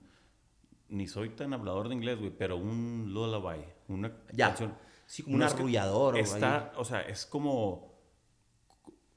Ni 0.88 1.08
soy 1.08 1.30
tan 1.30 1.52
hablador 1.52 1.88
de 1.88 1.96
inglés, 1.96 2.16
güey, 2.20 2.30
pero 2.30 2.56
un 2.56 3.10
lullaby. 3.12 3.64
Una 3.88 4.12
Ya. 4.32 4.48
canción... 4.50 4.76
Sí, 5.06 5.24
como 5.24 5.34
un 5.34 5.42
arrullador. 5.42 6.14
o 6.14 6.18
Está, 6.18 6.72
o 6.76 6.84
sea, 6.84 7.00
es 7.00 7.26
como... 7.26 7.98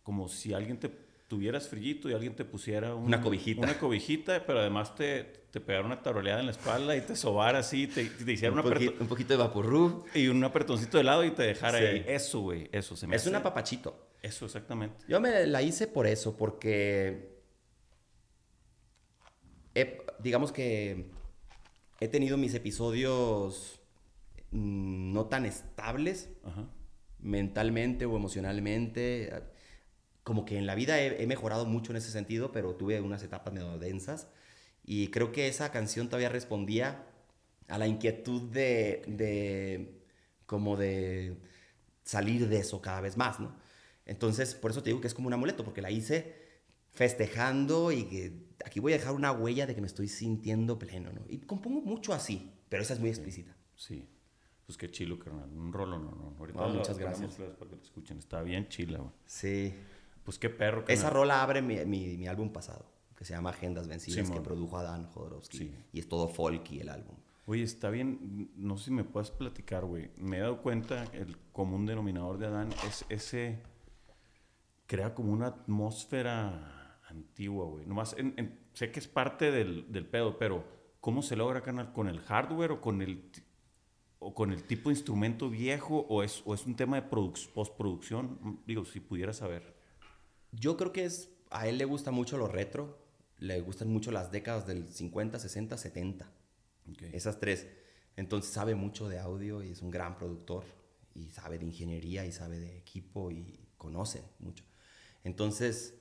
Como 0.01 0.27
si 0.29 0.51
alguien 0.55 0.79
te 0.79 0.89
tuvieras 1.27 1.67
frillito 1.67 2.09
y 2.09 2.13
alguien 2.13 2.35
te 2.35 2.45
pusiera 2.45 2.93
un- 2.93 3.05
Una 3.05 3.21
cobijita. 3.21 3.61
Una 3.61 3.77
cobijita, 3.79 4.45
pero 4.45 4.59
además 4.59 4.93
te, 4.95 5.23
te 5.51 5.59
pegara 5.59 5.85
una 5.85 6.01
taroleada 6.03 6.39
en 6.39 6.45
la 6.45 6.51
espalda 6.51 6.95
y 6.95 7.01
te 7.01 7.15
sobara 7.15 7.59
así, 7.59 7.87
te, 7.87 8.05
te 8.05 8.31
hiciera 8.31 8.53
un, 8.53 8.59
un, 8.59 8.65
poqui- 8.65 8.93
un 8.99 9.07
poquito 9.07 9.33
de 9.33 9.37
vaporru. 9.37 10.05
y 10.13 10.27
un 10.27 10.43
apertoncito 10.43 10.97
de 10.97 11.03
lado 11.03 11.23
y 11.25 11.31
te 11.31 11.43
dejara 11.43 11.79
Sí. 11.79 11.83
ahí. 11.85 12.05
Eso, 12.07 12.41
güey, 12.41 12.69
eso 12.71 12.95
se 12.95 13.07
me 13.07 13.15
Es 13.15 13.23
hace- 13.23 13.29
una 13.29 13.41
papachito. 13.41 14.09
Eso, 14.21 14.45
exactamente. 14.45 15.03
Yo 15.07 15.19
me 15.19 15.45
la 15.47 15.61
hice 15.61 15.87
por 15.87 16.05
eso, 16.07 16.35
porque 16.37 17.35
he- 19.73 20.01
digamos 20.19 20.51
que 20.51 21.11
he 21.99 22.07
tenido 22.07 22.37
mis 22.37 22.53
episodios 22.53 23.79
mm, 24.51 25.11
no 25.13 25.25
tan 25.25 25.45
estables 25.45 26.29
Ajá. 26.43 26.65
mentalmente 27.19 28.05
o 28.05 28.15
emocionalmente. 28.15 29.31
Como 30.25 30.43
que 30.43 30.57
en 30.57 30.65
la 30.65 30.75
vida 30.75 30.99
he, 30.99 31.23
he 31.23 31.27
mejorado 31.27 31.65
mucho 31.65 31.93
en 31.93 31.97
ese 31.97 32.11
sentido, 32.11 32.51
pero 32.51 32.75
tuve 32.75 32.99
unas 32.99 33.23
etapas 33.23 33.53
medio 33.53 33.77
densas. 33.79 34.27
Y 34.83 35.07
creo 35.07 35.31
que 35.31 35.47
esa 35.47 35.71
canción 35.71 36.07
todavía 36.09 36.29
respondía 36.29 37.07
a 37.69 37.77
la 37.77 37.87
inquietud 37.87 38.41
de, 38.51 39.03
de 39.07 40.01
como 40.45 40.75
de 40.77 41.37
salir 42.03 42.49
de 42.49 42.57
eso 42.57 42.81
cada 42.81 43.01
vez 43.01 43.15
más, 43.17 43.39
¿no? 43.39 43.55
Entonces, 44.05 44.55
por 44.55 44.71
eso 44.71 44.83
te 44.83 44.89
digo 44.89 44.99
que 44.99 45.07
es 45.07 45.13
como 45.13 45.27
un 45.27 45.33
amuleto, 45.33 45.63
porque 45.63 45.81
la 45.81 45.91
hice 45.91 46.35
festejando 46.91 47.91
y 47.91 48.05
que 48.05 48.47
aquí 48.65 48.79
voy 48.79 48.93
a 48.93 48.97
dejar 48.97 49.13
una 49.13 49.31
huella 49.31 49.67
de 49.67 49.75
que 49.75 49.81
me 49.81 49.87
estoy 49.87 50.07
sintiendo 50.07 50.79
pleno, 50.79 51.11
¿no? 51.13 51.21
Y 51.29 51.37
compongo 51.39 51.81
mucho 51.81 52.13
así, 52.13 52.51
pero 52.67 52.83
esa 52.83 52.93
es 52.95 52.99
muy 52.99 53.09
explícita. 53.09 53.55
Sí. 53.75 54.07
Pues 54.65 54.77
qué 54.77 54.89
chilo, 54.89 55.19
carnal. 55.19 55.49
Un 55.51 55.71
rolo, 55.71 55.99
no, 55.99 56.11
no. 56.11 56.35
Ahorita 56.39 56.59
No, 56.59 56.73
muchas 56.73 56.97
gracias. 56.97 57.35
para 57.35 57.69
que 57.69 57.75
te 57.77 57.83
escuchen. 57.83 58.17
Está 58.17 58.41
bien 58.41 58.67
chila, 58.67 58.97
güey. 58.97 59.11
Sí. 59.25 59.73
Pues 60.25 60.37
qué 60.39 60.49
perro, 60.49 60.81
carnal. 60.81 60.97
Esa 60.97 61.09
rola 61.09 61.41
abre 61.41 61.61
mi, 61.61 61.77
mi, 61.85 62.17
mi 62.17 62.27
álbum 62.27 62.51
pasado, 62.51 62.85
que 63.15 63.23
se 63.23 63.33
llama 63.33 63.51
Agendas 63.51 63.87
Vencidas, 63.87 64.25
Simón. 64.27 64.33
que 64.33 64.43
produjo 64.43 64.77
Adán 64.77 65.05
Jodorowsky. 65.05 65.57
Sí. 65.57 65.75
Y 65.93 65.99
es 65.99 66.09
todo 66.09 66.27
folky 66.27 66.79
el 66.81 66.89
álbum. 66.89 67.15
Oye, 67.45 67.61
está 67.63 67.89
bien. 67.91 68.49
No 68.55 68.75
sé 68.77 68.85
si 68.85 68.91
me 68.91 69.03
puedes 69.03 69.29
platicar, 69.31 69.85
güey. 69.85 70.09
Me 70.17 70.37
he 70.37 70.39
dado 70.41 70.61
cuenta, 70.63 71.03
el 71.13 71.37
común 71.53 71.85
denominador 71.85 72.39
de 72.39 72.47
Adán 72.47 72.69
es 72.87 73.05
ese. 73.09 73.61
Crea 74.87 75.13
como 75.13 75.31
una 75.31 75.47
atmósfera 75.47 76.99
antigua, 77.07 77.65
güey. 77.65 77.85
Nomás, 77.85 78.15
en- 78.17 78.33
en- 78.37 78.59
sé 78.73 78.91
que 78.91 78.99
es 78.99 79.07
parte 79.07 79.51
del, 79.51 79.91
del 79.91 80.05
pedo, 80.07 80.37
pero 80.37 80.65
¿cómo 81.01 81.21
se 81.21 81.35
logra, 81.35 81.61
carnal? 81.61 81.93
¿Con 81.93 82.07
el 82.07 82.19
hardware 82.19 82.71
o 82.71 82.81
con 82.81 83.01
el. 83.01 83.31
o 84.19 84.33
con 84.33 84.51
el 84.51 84.63
tipo 84.63 84.89
de 84.89 84.95
instrumento 84.95 85.49
viejo 85.49 85.99
o 86.09 86.23
es, 86.23 86.41
o 86.45 86.53
es 86.55 86.65
un 86.65 86.75
tema 86.75 86.95
de 86.99 87.03
postproducción? 87.07 88.61
Digo, 88.65 88.85
si 88.85 88.99
pudiera 88.99 89.33
saber. 89.33 89.75
Yo 90.59 90.77
creo 90.77 90.91
que 90.91 91.05
es, 91.05 91.29
a 91.49 91.67
él 91.67 91.77
le 91.77 91.85
gusta 91.85 92.11
mucho 92.11 92.37
lo 92.37 92.47
retro, 92.47 92.97
le 93.39 93.59
gustan 93.61 93.89
mucho 93.89 94.11
las 94.11 94.31
décadas 94.31 94.65
del 94.65 94.87
50, 94.87 95.39
60, 95.39 95.77
70. 95.77 96.31
Esas 97.11 97.39
tres. 97.39 97.67
Entonces 98.15 98.51
sabe 98.51 98.75
mucho 98.75 99.09
de 99.09 99.19
audio 99.19 99.63
y 99.63 99.71
es 99.71 99.81
un 99.81 99.91
gran 99.91 100.15
productor 100.15 100.63
y 101.13 101.29
sabe 101.29 101.57
de 101.57 101.65
ingeniería 101.65 102.25
y 102.25 102.31
sabe 102.31 102.59
de 102.59 102.77
equipo 102.77 103.31
y 103.31 103.59
conoce 103.77 104.23
mucho. 104.39 104.63
Entonces 105.23 105.95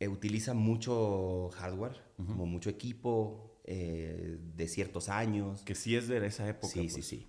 eh, 0.00 0.08
utiliza 0.08 0.54
mucho 0.54 1.50
hardware, 1.54 2.02
como 2.16 2.46
mucho 2.46 2.68
equipo 2.68 3.60
eh, 3.64 4.38
de 4.54 4.68
ciertos 4.68 5.08
años. 5.08 5.62
Que 5.62 5.74
sí 5.74 5.96
es 5.96 6.08
de 6.08 6.24
esa 6.26 6.48
época. 6.48 6.72
Sí, 6.72 6.88
sí, 6.88 6.94
pues. 6.94 7.06
sí. 7.06 7.26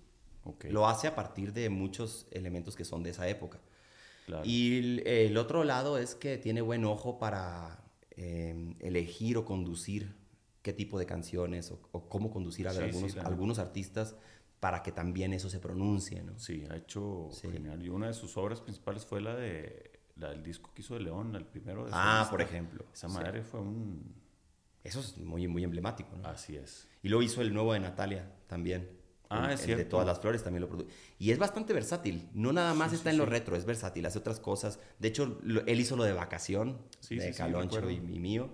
Lo 0.70 0.86
hace 0.86 1.08
a 1.08 1.14
partir 1.14 1.52
de 1.52 1.68
muchos 1.70 2.26
elementos 2.30 2.76
que 2.76 2.84
son 2.84 3.02
de 3.02 3.10
esa 3.10 3.28
época. 3.28 3.60
Y 4.44 5.00
el, 5.06 5.36
otro 5.36 5.64
lado 5.64 5.98
es 5.98 6.14
que 6.14 6.38
tiene 6.38 6.60
buen 6.60 6.84
ojo 6.84 7.18
para 7.18 7.84
em, 8.10 8.74
elegir 8.80 9.36
o 9.36 9.44
conducir 9.44 10.14
qué 10.62 10.72
tipo 10.72 10.98
de 10.98 11.06
canciones 11.06 11.70
o, 11.70 12.08
cómo 12.08 12.30
conducir 12.30 12.66
a 12.66 12.72
algunos, 12.72 13.16
algunos 13.18 13.58
artistas 13.58 14.16
para 14.58 14.82
que 14.82 14.90
también 14.90 15.32
eso 15.32 15.48
se 15.48 15.60
pronuncie, 15.60 16.22
¿no? 16.22 16.38
Sí, 16.38 16.64
ha 16.70 16.76
hecho 16.76 17.30
genial. 17.40 17.82
Y 17.82 17.88
una 17.88 18.08
de 18.08 18.14
sus 18.14 18.36
obras 18.36 18.60
principales 18.60 19.04
fue 19.04 19.20
la 19.20 19.36
de 19.36 19.96
la 20.16 20.30
del 20.30 20.42
disco 20.42 20.72
que 20.74 20.82
hizo 20.82 20.94
de 20.94 21.00
León, 21.00 21.34
el 21.36 21.44
primero 21.44 21.84
de 21.84 21.90
Ah, 21.92 22.26
por 22.30 22.40
ejemplo. 22.40 22.84
Esa 22.92 23.08
madre 23.08 23.42
fue 23.42 23.60
un... 23.60 24.14
Eso 24.82 25.00
es 25.00 25.18
muy, 25.18 25.46
muy 25.46 25.62
emblemático, 25.64 26.16
¿no? 26.16 26.26
Así 26.28 26.56
es. 26.56 26.88
Y 27.02 27.08
luego 27.08 27.22
hizo 27.22 27.42
el 27.42 27.52
nuevo 27.52 27.72
de 27.72 27.80
Natalia 27.80 28.32
también. 28.46 28.88
Ah, 29.28 29.52
es 29.52 29.60
cierto. 29.60 29.82
de 29.82 29.90
todas 29.90 30.06
las 30.06 30.20
flores 30.20 30.42
también 30.42 30.62
lo 30.62 30.68
produjo. 30.68 30.88
Y 31.18 31.30
es 31.30 31.38
bastante 31.38 31.72
versátil. 31.72 32.28
No 32.32 32.52
nada 32.52 32.74
más 32.74 32.92
está 32.92 33.10
en 33.10 33.18
lo 33.18 33.26
retro, 33.26 33.56
es 33.56 33.64
versátil, 33.64 34.06
hace 34.06 34.18
otras 34.18 34.40
cosas. 34.40 34.78
De 34.98 35.08
hecho, 35.08 35.38
él 35.66 35.80
hizo 35.80 35.96
lo 35.96 36.04
de 36.04 36.12
vacación, 36.12 36.78
de 37.08 37.32
Caloncho 37.32 37.90
y, 37.90 38.00
mío. 38.00 38.50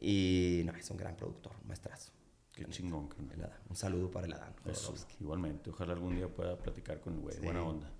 Y 0.00 0.62
no, 0.64 0.72
es 0.74 0.90
un 0.90 0.96
gran 0.96 1.16
productor, 1.16 1.52
maestrazo. 1.64 2.12
Qué 2.52 2.64
chingón. 2.66 3.08
Un 3.68 3.76
saludo 3.76 4.10
para 4.10 4.26
el 4.26 4.32
Adán. 4.32 4.54
igualmente. 5.20 5.70
Ojalá 5.70 5.92
algún 5.92 6.16
día 6.16 6.28
pueda 6.28 6.56
platicar 6.56 7.00
con 7.00 7.14
el 7.14 7.20
güey. 7.20 7.38
Buena 7.40 7.62
onda. 7.62 7.90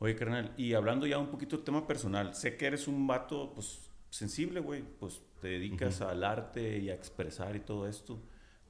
Oye, 0.00 0.16
carnal, 0.16 0.54
y 0.56 0.72
hablando 0.72 1.06
ya 1.06 1.18
un 1.18 1.28
poquito 1.28 1.56
del 1.56 1.64
tema 1.64 1.86
personal, 1.86 2.34
sé 2.34 2.56
que 2.56 2.66
eres 2.66 2.88
un 2.88 3.06
vato, 3.06 3.52
pues, 3.52 3.90
sensible, 4.08 4.60
güey. 4.60 4.82
Pues 4.82 5.20
te 5.40 5.48
dedicas 5.48 6.00
al 6.00 6.24
arte 6.24 6.78
y 6.78 6.88
a 6.88 6.94
expresar 6.94 7.54
y 7.54 7.60
todo 7.60 7.86
esto. 7.86 8.18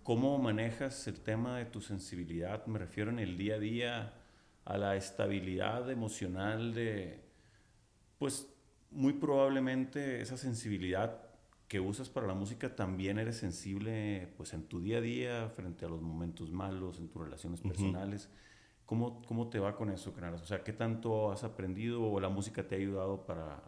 ¿Cómo 0.02 0.38
manejas 0.38 1.06
el 1.08 1.20
tema 1.20 1.58
de 1.58 1.66
tu 1.66 1.82
sensibilidad? 1.82 2.64
Me 2.66 2.78
refiero 2.78 3.10
en 3.10 3.18
el 3.18 3.36
día 3.36 3.56
a 3.56 3.58
día 3.58 4.14
a 4.64 4.78
la 4.78 4.96
estabilidad 4.96 5.90
emocional 5.90 6.72
de, 6.72 7.20
pues 8.18 8.48
muy 8.90 9.12
probablemente 9.12 10.22
esa 10.22 10.38
sensibilidad 10.38 11.20
que 11.68 11.80
usas 11.80 12.08
para 12.08 12.26
la 12.26 12.34
música 12.34 12.74
también 12.74 13.18
eres 13.18 13.36
sensible 13.36 14.32
pues 14.36 14.54
en 14.54 14.64
tu 14.64 14.80
día 14.80 14.98
a 14.98 15.00
día 15.02 15.48
frente 15.54 15.84
a 15.84 15.88
los 15.88 16.00
momentos 16.00 16.50
malos, 16.50 16.98
en 16.98 17.08
tus 17.08 17.22
relaciones 17.22 17.60
personales. 17.60 18.30
¿Cómo, 18.86 19.22
¿Cómo 19.22 19.50
te 19.50 19.58
va 19.58 19.76
con 19.76 19.90
eso, 19.90 20.14
Canaras? 20.14 20.40
O 20.40 20.46
sea, 20.46 20.64
¿qué 20.64 20.72
tanto 20.72 21.30
has 21.30 21.44
aprendido 21.44 22.02
o 22.02 22.18
la 22.20 22.30
música 22.30 22.66
te 22.66 22.74
ha 22.74 22.78
ayudado 22.78 23.26
para 23.26 23.62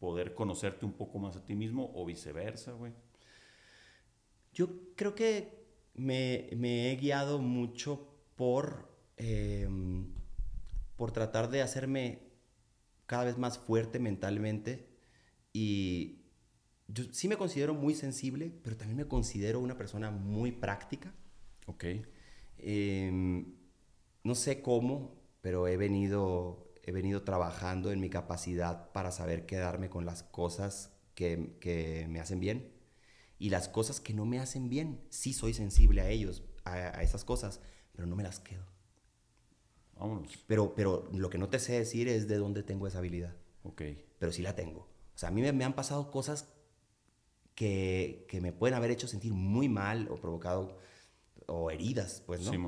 poder 0.00 0.34
conocerte 0.34 0.86
un 0.86 0.94
poco 0.94 1.18
más 1.18 1.36
a 1.36 1.44
ti 1.44 1.54
mismo 1.54 1.92
o 1.94 2.06
viceversa, 2.06 2.72
güey? 2.72 2.92
Yo 4.52 4.68
creo 4.96 5.14
que 5.14 5.62
me, 5.94 6.48
he 6.90 6.96
guiado 6.96 7.38
mucho 7.38 8.06
por, 8.36 8.88
em, 9.16 10.12
por 10.96 11.12
tratar 11.12 11.50
de 11.50 11.62
hacerme 11.62 12.20
cada 13.06 13.24
vez 13.24 13.38
más 13.38 13.58
fuerte 13.58 13.98
mentalmente 13.98 14.88
y 15.52 16.18
yo 16.88 17.04
sí 17.12 17.28
me 17.28 17.36
considero 17.36 17.74
muy 17.74 17.94
sensible, 17.94 18.52
pero 18.62 18.76
también 18.76 18.98
me 18.98 19.08
considero 19.08 19.60
una 19.60 19.76
persona 19.76 20.10
muy 20.10 20.52
práctica. 20.52 21.14
Ok. 21.66 21.84
Em, 22.58 23.54
no 24.24 24.34
sé 24.34 24.62
cómo, 24.62 25.16
pero 25.40 25.66
he 25.68 25.76
venido, 25.76 26.72
he 26.82 26.92
venido 26.92 27.22
trabajando 27.22 27.90
en 27.92 28.00
mi 28.00 28.10
capacidad 28.10 28.92
para 28.92 29.10
saber 29.12 29.46
quedarme 29.46 29.88
con 29.90 30.04
las 30.06 30.22
cosas 30.22 30.92
que, 31.14 31.56
que 31.60 32.06
me 32.08 32.20
hacen 32.20 32.40
bien 32.40 32.81
y 33.42 33.50
las 33.50 33.68
cosas 33.68 34.00
que 34.00 34.14
no 34.14 34.24
me 34.24 34.38
hacen 34.38 34.68
bien, 34.68 35.00
sí 35.10 35.32
soy 35.32 35.52
sensible 35.52 36.00
a 36.00 36.08
ellos, 36.08 36.44
a, 36.64 37.02
esas 37.02 37.24
cosas, 37.24 37.58
pero 37.90 38.06
no 38.06 38.14
me 38.14 38.22
las 38.22 38.38
quedo. 38.38 38.64
Vámonos. 39.98 40.38
Pero, 40.46 40.76
pero 40.76 41.08
lo 41.12 41.28
que 41.28 41.38
no 41.38 41.48
te 41.48 41.58
sé 41.58 41.72
decir 41.72 42.06
es 42.06 42.28
de 42.28 42.36
dónde 42.36 42.62
tengo 42.62 42.86
esa 42.86 42.98
habilidad. 42.98 43.34
Ok. 43.64 43.82
Pero 44.20 44.30
sí 44.30 44.42
la 44.42 44.54
tengo. 44.54 44.82
O 44.82 45.18
sea, 45.18 45.30
a 45.30 45.32
mí 45.32 45.42
me, 45.42 45.64
han 45.64 45.72
pasado 45.72 46.12
cosas 46.12 46.54
que, 47.56 48.26
que, 48.28 48.40
me 48.40 48.52
pueden 48.52 48.76
haber 48.76 48.92
hecho 48.92 49.08
sentir 49.08 49.32
muy 49.32 49.68
mal 49.68 50.06
o 50.08 50.20
provocado 50.20 50.78
o 51.48 51.72
heridas, 51.72 52.22
pues, 52.24 52.42
¿no? 52.42 52.52
Sí, 52.52 52.58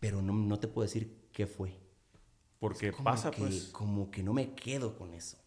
pero 0.00 0.20
no, 0.20 0.32
no, 0.32 0.58
te 0.58 0.66
puedo 0.66 0.84
decir 0.84 1.28
qué 1.30 1.46
fue. 1.46 1.78
Porque 2.58 2.92
pasa, 2.92 3.30
pues. 3.30 3.68
Como 3.68 4.10
que 4.10 4.24
no 4.24 4.32
me 4.32 4.52
quedo 4.56 4.98
con 4.98 5.14
eso. 5.14 5.38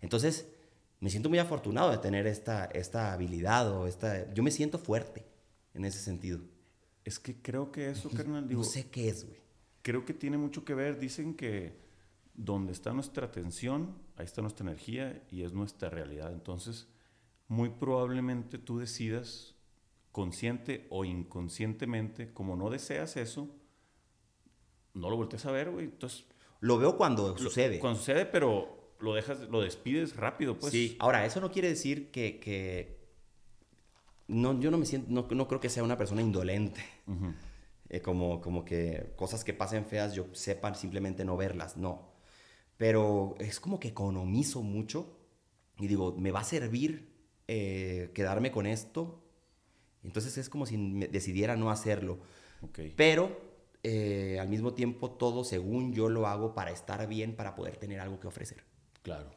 Entonces, 0.00 0.48
me 1.00 1.10
siento 1.10 1.28
muy 1.28 1.38
afortunado 1.38 1.90
de 1.90 1.98
tener 1.98 2.26
esta, 2.26 2.64
esta 2.66 3.12
habilidad 3.12 3.70
o 3.70 3.86
esta... 3.86 4.32
Yo 4.34 4.42
me 4.42 4.50
siento 4.50 4.78
fuerte 4.78 5.24
en 5.74 5.84
ese 5.84 6.00
sentido. 6.00 6.40
Es 7.04 7.18
que 7.18 7.40
creo 7.40 7.70
que 7.70 7.90
eso, 7.90 8.10
carnal, 8.10 8.48
digo... 8.48 8.62
No 8.62 8.68
sé 8.68 8.90
qué 8.90 9.08
es, 9.08 9.24
güey. 9.24 9.38
Creo 9.82 10.04
que 10.04 10.12
tiene 10.12 10.38
mucho 10.38 10.64
que 10.64 10.74
ver. 10.74 10.98
Dicen 10.98 11.34
que 11.34 11.78
donde 12.34 12.72
está 12.72 12.92
nuestra 12.92 13.26
atención, 13.26 13.96
ahí 14.16 14.24
está 14.24 14.42
nuestra 14.42 14.66
energía 14.66 15.22
y 15.30 15.42
es 15.42 15.52
nuestra 15.52 15.88
realidad. 15.88 16.32
Entonces, 16.32 16.88
muy 17.46 17.70
probablemente 17.70 18.58
tú 18.58 18.78
decidas, 18.78 19.54
consciente 20.10 20.86
o 20.90 21.04
inconscientemente, 21.04 22.32
como 22.32 22.56
no 22.56 22.70
deseas 22.70 23.16
eso, 23.16 23.48
no 24.94 25.10
lo 25.10 25.16
voltees 25.16 25.46
a 25.46 25.52
ver, 25.52 25.70
güey. 25.70 25.84
Entonces... 25.86 26.26
Lo 26.60 26.76
veo 26.76 26.96
cuando 26.96 27.38
sucede. 27.38 27.78
Cuando 27.78 28.00
sucede, 28.00 28.26
pero 28.26 28.77
lo 29.00 29.14
dejas, 29.14 29.40
lo 29.48 29.60
despides 29.62 30.16
rápido, 30.16 30.58
pues. 30.58 30.72
Sí, 30.72 30.96
ahora, 30.98 31.24
eso 31.24 31.40
no 31.40 31.50
quiere 31.50 31.68
decir 31.68 32.10
que, 32.10 32.98
no, 34.26 34.58
yo 34.60 34.70
no 34.70 34.78
me 34.78 34.86
siento, 34.86 35.08
no, 35.10 35.26
no, 35.30 35.48
creo 35.48 35.60
que 35.60 35.68
sea 35.68 35.82
una 35.82 35.98
persona 35.98 36.22
indolente. 36.22 36.80
Eh, 37.90 38.02
como, 38.02 38.42
como 38.42 38.66
que 38.66 39.14
cosas 39.16 39.44
que 39.44 39.54
pasen 39.54 39.86
feas 39.86 40.12
yo 40.12 40.26
sepa 40.34 40.74
simplemente 40.74 41.24
no 41.24 41.38
verlas, 41.38 41.78
no. 41.78 42.12
Pero 42.76 43.34
es 43.38 43.60
como 43.60 43.80
que 43.80 43.88
economizo 43.88 44.62
mucho 44.62 45.16
y 45.78 45.86
digo, 45.86 46.14
me 46.18 46.30
va 46.30 46.40
a 46.40 46.44
servir 46.44 47.08
eh, 47.46 48.10
quedarme 48.14 48.52
con 48.52 48.66
esto. 48.66 49.24
Entonces 50.02 50.36
es 50.36 50.50
como 50.50 50.66
si 50.66 50.76
decidiera 51.10 51.56
no 51.56 51.70
hacerlo. 51.70 52.18
Okay. 52.60 52.92
Pero 52.94 53.40
eh, 53.82 54.38
al 54.38 54.48
mismo 54.48 54.74
tiempo 54.74 55.12
todo 55.12 55.44
según 55.44 55.94
yo 55.94 56.08
lo 56.08 56.26
hago 56.26 56.54
para 56.54 56.70
estar 56.70 57.06
bien, 57.08 57.36
para 57.36 57.54
poder 57.54 57.76
tener 57.78 58.00
algo 58.00 58.20
que 58.20 58.26
ofrecer. 58.26 58.67
Claro. 59.08 59.30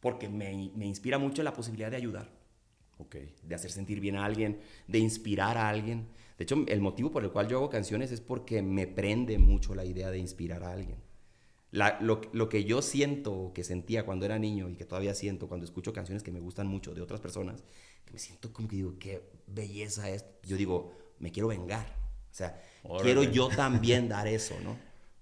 Porque 0.00 0.28
me, 0.28 0.70
me 0.76 0.86
inspira 0.86 1.18
mucho 1.18 1.42
la 1.42 1.54
posibilidad 1.54 1.90
de 1.90 1.96
ayudar. 1.96 2.30
De 3.42 3.54
hacer 3.54 3.70
sentir 3.70 4.00
bien 4.00 4.16
a 4.16 4.24
alguien, 4.24 4.60
de 4.86 4.98
inspirar 4.98 5.56
a 5.56 5.68
alguien. 5.68 6.08
De 6.38 6.44
hecho, 6.44 6.64
el 6.66 6.80
motivo 6.80 7.10
por 7.10 7.24
el 7.24 7.30
cual 7.30 7.48
yo 7.48 7.58
hago 7.58 7.70
canciones 7.70 8.12
es 8.12 8.20
porque 8.20 8.62
me 8.62 8.86
prende 8.86 9.38
mucho 9.38 9.74
la 9.74 9.84
idea 9.84 10.10
de 10.10 10.18
inspirar 10.18 10.62
a 10.62 10.72
alguien. 10.72 10.98
La, 11.70 11.98
lo, 12.00 12.20
lo, 12.32 12.48
que 12.48 12.64
yo 12.64 12.82
siento, 12.82 13.52
que 13.54 13.64
sentía 13.64 14.04
cuando 14.04 14.26
era 14.26 14.38
niño 14.38 14.68
y 14.68 14.76
que 14.76 14.84
todavía 14.84 15.14
siento 15.14 15.48
cuando 15.48 15.64
escucho 15.64 15.92
canciones 15.92 16.22
que 16.22 16.30
me 16.30 16.38
gustan 16.38 16.66
mucho 16.66 16.94
de 16.94 17.02
otras 17.02 17.20
personas, 17.20 17.64
que 18.04 18.12
me 18.12 18.18
siento 18.18 18.52
como 18.52 18.68
que 18.68 18.76
digo, 18.76 18.94
qué 18.98 19.22
belleza 19.46 20.08
es. 20.10 20.24
Yo 20.44 20.56
digo, 20.56 20.92
me 21.18 21.32
quiero 21.32 21.48
vengar. 21.48 21.86
O 22.30 22.34
sea, 22.34 22.62
quiero 23.02 23.22
yo 23.22 23.48
también 23.48 24.08
dar 24.08 24.28
eso, 24.28 24.54
¿no? 24.62 24.76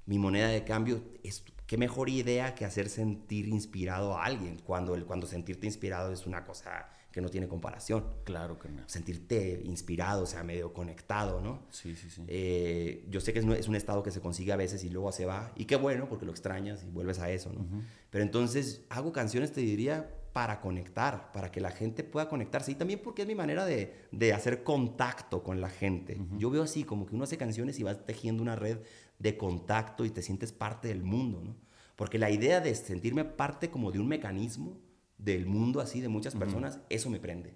Mi 0.07 0.19
moneda 0.19 0.49
de 0.49 0.65
cambio 0.65 1.03
es 1.23 1.43
qué 1.73 1.79
mejor 1.79 2.11
idea 2.11 2.55
que 2.55 2.67
hacer 2.67 2.91
sentir 2.91 3.49
inspirado 3.49 4.15
a 4.15 4.27
alguien, 4.27 4.59
cuando, 4.63 4.95
el, 4.95 5.07
cuando 5.07 5.27
sentirte 5.27 5.67
inspirado 5.67 6.13
es 6.13 6.27
una 6.27 6.45
cosa 6.45 6.91
que 7.11 7.23
no 7.23 7.31
tiene 7.31 7.49
comparación. 7.49 8.05
Claro 8.25 8.59
que 8.59 8.69
no. 8.69 8.83
Sentirte 8.87 9.63
inspirado, 9.65 10.25
o 10.25 10.27
sea, 10.27 10.45
medio 10.45 10.75
conectado, 10.75 11.41
¿no? 11.41 11.63
Sí, 11.71 11.97
sí, 11.97 12.11
sí. 12.11 12.25
Eh, 12.29 13.07
yo 13.09 13.23
sé 13.23 13.33
que 13.33 13.39
es, 13.39 13.69
un 13.69 13.75
estado 13.75 14.03
que 14.03 14.11
se 14.11 14.21
consigue 14.21 14.53
a 14.53 14.57
veces 14.57 14.85
y 14.85 14.91
luego 14.91 15.13
se 15.13 15.25
va, 15.25 15.51
y 15.57 15.65
qué 15.65 15.77
bueno, 15.77 16.11
porque 16.11 16.27
lo 16.27 16.33
extrañas 16.33 16.85
y 16.85 16.91
vuelves 16.91 17.21
a 17.21 17.31
eso, 17.31 17.51
¿no? 17.55 17.65
Pero 18.11 18.23
entonces 18.23 18.83
hago 18.91 19.13
canciones, 19.13 19.51
te 19.53 19.63
diría, 19.63 20.11
para 20.35 20.61
conectar, 20.61 21.33
para 21.33 21.51
que 21.51 21.63
la 21.63 21.71
gente 21.71 22.05
pueda 22.05 22.29
conectarse, 22.29 22.73
y 22.73 22.75
también 22.75 23.01
porque 23.03 23.23
es 23.23 23.29
mi 23.29 23.35
manera 23.35 23.65
de, 23.65 23.95
de 24.11 24.35
hacer 24.35 24.63
contacto 24.63 25.43
con 25.43 25.63
la 25.63 25.71
gente. 25.71 26.19
Yo 26.37 26.51
veo 26.51 26.65
así, 26.65 26.85
como 26.85 27.07
que 27.07 27.15
uno 27.15 27.25
hace 27.25 27.39
canciones 27.39 27.79
y 27.79 27.83
va 27.83 27.95
tejiendo 27.95 28.43
una 28.43 28.57
red 28.57 28.79
de 29.23 29.37
contacto 29.37 30.05
y 30.05 30.11
te 30.11 30.21
sientes 30.21 30.53
parte 30.53 30.89
del 30.89 31.05
mundo, 31.05 31.41
¿no? 31.41 31.57
Porque 31.95 32.19
la 32.19 32.31
idea 32.31 32.61
de 32.61 32.75
sentirme 32.75 33.25
parte 33.25 33.71
como 33.71 33.93
de 33.93 34.01
un 34.01 34.09
mecanismo 34.09 34.81
del 35.17 35.47
mundo 35.47 35.81
así, 35.81 36.01
de 36.01 36.09
muchas 36.09 36.35
personas, 36.35 36.81
eso 36.89 37.09
me 37.09 37.21
prende. 37.21 37.55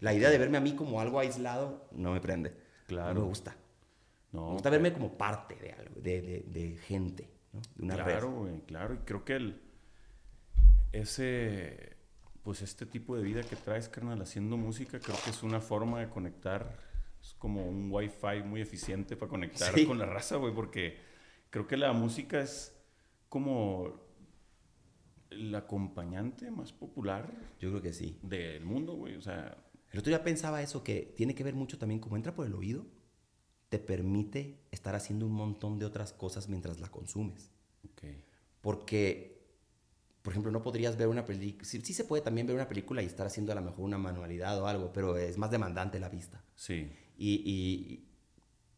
La 0.00 0.12
idea 0.12 0.28
de 0.28 0.36
verme 0.36 0.58
a 0.58 0.60
mí 0.60 0.74
como 0.74 1.00
algo 1.00 1.18
aislado 1.18 1.88
no 1.92 2.12
me 2.12 2.20
prende. 2.20 2.54
Claro. 2.86 3.14
No 3.14 3.20
me 3.20 3.26
gusta. 3.28 3.56
me 4.32 4.40
gusta 4.40 4.68
verme 4.68 4.92
como 4.92 5.16
parte 5.16 5.54
de 5.56 5.72
algo, 5.72 5.98
de, 5.98 6.20
de, 6.20 6.44
de 6.48 6.76
gente, 6.76 7.30
¿no? 7.54 7.62
De 7.74 7.84
una 7.84 7.94
claro, 7.94 8.30
güey, 8.30 8.60
claro. 8.66 8.94
Y 8.94 8.98
creo 8.98 9.24
que 9.24 9.36
el, 9.36 9.62
ese, 10.92 11.96
pues 12.42 12.60
este 12.60 12.84
tipo 12.84 13.16
de 13.16 13.22
vida 13.22 13.40
que 13.40 13.56
traes, 13.56 13.88
carnal, 13.88 14.20
haciendo 14.20 14.58
música, 14.58 15.00
creo 15.00 15.16
que 15.24 15.30
es 15.30 15.42
una 15.42 15.62
forma 15.62 16.00
de 16.00 16.10
conectar. 16.10 16.76
Es 17.22 17.34
como 17.38 17.66
un 17.66 17.90
wifi 17.90 18.42
muy 18.44 18.60
eficiente 18.60 19.16
para 19.16 19.30
conectar 19.30 19.72
con 19.86 19.98
la 19.98 20.04
raza, 20.04 20.36
güey, 20.36 20.54
porque 20.54 21.05
creo 21.56 21.66
que 21.66 21.78
la 21.78 21.94
música 21.94 22.42
es 22.42 22.76
como 23.30 23.98
el 25.30 25.54
acompañante 25.54 26.50
más 26.50 26.70
popular. 26.70 27.32
Yo 27.58 27.70
creo 27.70 27.80
que 27.80 27.94
sí. 27.94 28.18
Del 28.22 28.66
mundo, 28.66 28.94
güey. 28.94 29.16
O 29.16 29.22
sea. 29.22 29.56
El 29.90 30.00
otro 30.00 30.10
día 30.10 30.22
pensaba 30.22 30.60
eso, 30.60 30.84
que 30.84 31.14
tiene 31.16 31.34
que 31.34 31.44
ver 31.44 31.54
mucho 31.54 31.78
también 31.78 31.98
como 31.98 32.16
entra 32.16 32.34
por 32.34 32.46
el 32.46 32.52
oído, 32.52 32.84
te 33.70 33.78
permite 33.78 34.66
estar 34.70 34.94
haciendo 34.94 35.24
un 35.24 35.32
montón 35.32 35.78
de 35.78 35.86
otras 35.86 36.12
cosas 36.12 36.50
mientras 36.50 36.78
la 36.78 36.90
consumes. 36.90 37.50
Okay. 37.92 38.22
Porque, 38.60 39.42
por 40.20 40.34
ejemplo, 40.34 40.52
no 40.52 40.62
podrías 40.62 40.98
ver 40.98 41.08
una 41.08 41.24
película. 41.24 41.64
Sí, 41.64 41.80
sí, 41.80 41.94
se 41.94 42.04
puede 42.04 42.22
también 42.22 42.46
ver 42.46 42.56
una 42.56 42.68
película 42.68 43.02
y 43.02 43.06
estar 43.06 43.26
haciendo 43.26 43.52
a 43.52 43.54
lo 43.54 43.62
mejor 43.62 43.82
una 43.82 43.96
manualidad 43.96 44.60
o 44.60 44.66
algo, 44.66 44.92
pero 44.92 45.16
es 45.16 45.38
más 45.38 45.50
demandante 45.50 45.98
la 46.00 46.10
vista. 46.10 46.44
Sí. 46.54 46.92
Y, 47.16 47.42
y 47.46 48.15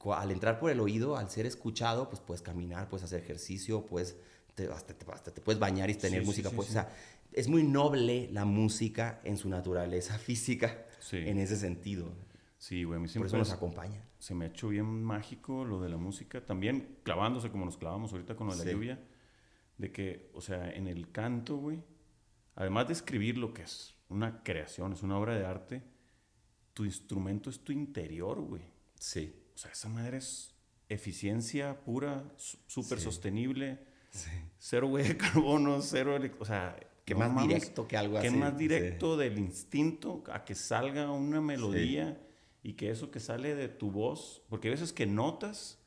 al 0.04 0.30
entrar 0.30 0.58
por 0.58 0.70
el 0.70 0.80
oído, 0.80 1.16
al 1.16 1.30
ser 1.30 1.46
escuchado, 1.46 2.08
pues 2.08 2.20
puedes 2.20 2.42
caminar, 2.42 2.88
puedes 2.88 3.04
hacer 3.04 3.22
ejercicio, 3.22 3.86
puedes 3.86 4.16
hasta, 4.72 4.94
te, 5.32 5.40
puedes 5.40 5.60
bañar 5.60 5.88
y 5.90 5.94
tener 5.94 6.24
música. 6.24 6.50
pues, 6.50 6.68
O 6.68 6.72
sea, 6.72 6.90
es 7.32 7.48
muy 7.48 7.62
noble 7.62 8.28
la 8.32 8.44
música 8.44 9.20
en 9.24 9.36
su 9.36 9.48
naturaleza 9.48 10.18
física 10.18 10.86
en 11.12 11.38
ese 11.38 11.56
sentido. 11.56 12.12
Sí, 12.58 12.82
güey, 12.82 12.98
a 12.98 13.00
mí 13.00 13.08
siempre 13.08 13.30
Por 13.30 13.40
eso 13.40 13.50
nos 13.50 13.56
acompaña. 13.56 14.02
Se 14.18 14.34
me 14.34 14.46
ha 14.46 14.48
hecho 14.48 14.68
bien 14.68 15.04
mágico 15.04 15.64
lo 15.64 15.80
de 15.80 15.88
la 15.88 15.96
música, 15.96 16.44
también 16.44 16.96
clavándose 17.04 17.50
como 17.50 17.64
nos 17.64 17.76
clavamos 17.76 18.12
ahorita 18.12 18.34
con 18.34 18.48
lo 18.48 18.56
de 18.56 18.64
la 18.64 18.72
lluvia, 18.72 19.00
de 19.76 19.92
que, 19.92 20.30
o 20.34 20.40
sea, 20.40 20.68
en 20.70 20.88
el 20.88 21.12
canto, 21.12 21.56
güey, 21.56 21.80
además 22.56 22.88
de 22.88 22.94
escribir 22.94 23.38
lo 23.38 23.54
que 23.54 23.62
es 23.62 23.94
una 24.08 24.42
creación, 24.42 24.92
es 24.92 25.04
una 25.04 25.16
obra 25.16 25.36
de 25.36 25.46
arte, 25.46 25.82
tu 26.74 26.84
instrumento 26.84 27.48
es 27.48 27.60
tu 27.60 27.70
interior, 27.70 28.40
güey. 28.40 28.62
Sí. 28.98 29.32
O 29.58 29.60
sea, 29.60 29.72
esa 29.72 29.88
madre 29.88 30.18
es 30.18 30.54
eficiencia 30.88 31.80
pura, 31.80 32.22
súper 32.68 33.00
sostenible 33.00 33.80
Cero 34.56 34.86
güey 34.86 35.08
de 35.08 35.16
carbono, 35.16 35.82
cero... 35.82 36.16
O 36.38 36.44
sea... 36.44 36.78
Que 37.04 37.16
más 37.16 37.42
directo 37.42 37.88
que 37.88 37.96
algo 37.96 38.18
así. 38.18 38.28
Que 38.28 38.36
más 38.36 38.56
directo 38.56 39.16
del 39.16 39.36
instinto 39.36 40.22
a 40.32 40.44
que 40.44 40.54
salga 40.54 41.10
una 41.10 41.40
melodía 41.40 42.24
y 42.62 42.74
que 42.74 42.90
eso 42.90 43.10
que 43.10 43.18
sale 43.18 43.56
de 43.56 43.66
tu 43.66 43.90
voz... 43.90 44.42
Porque 44.48 44.68
a 44.68 44.70
veces 44.70 44.92
que 44.92 45.06
notas... 45.06 45.80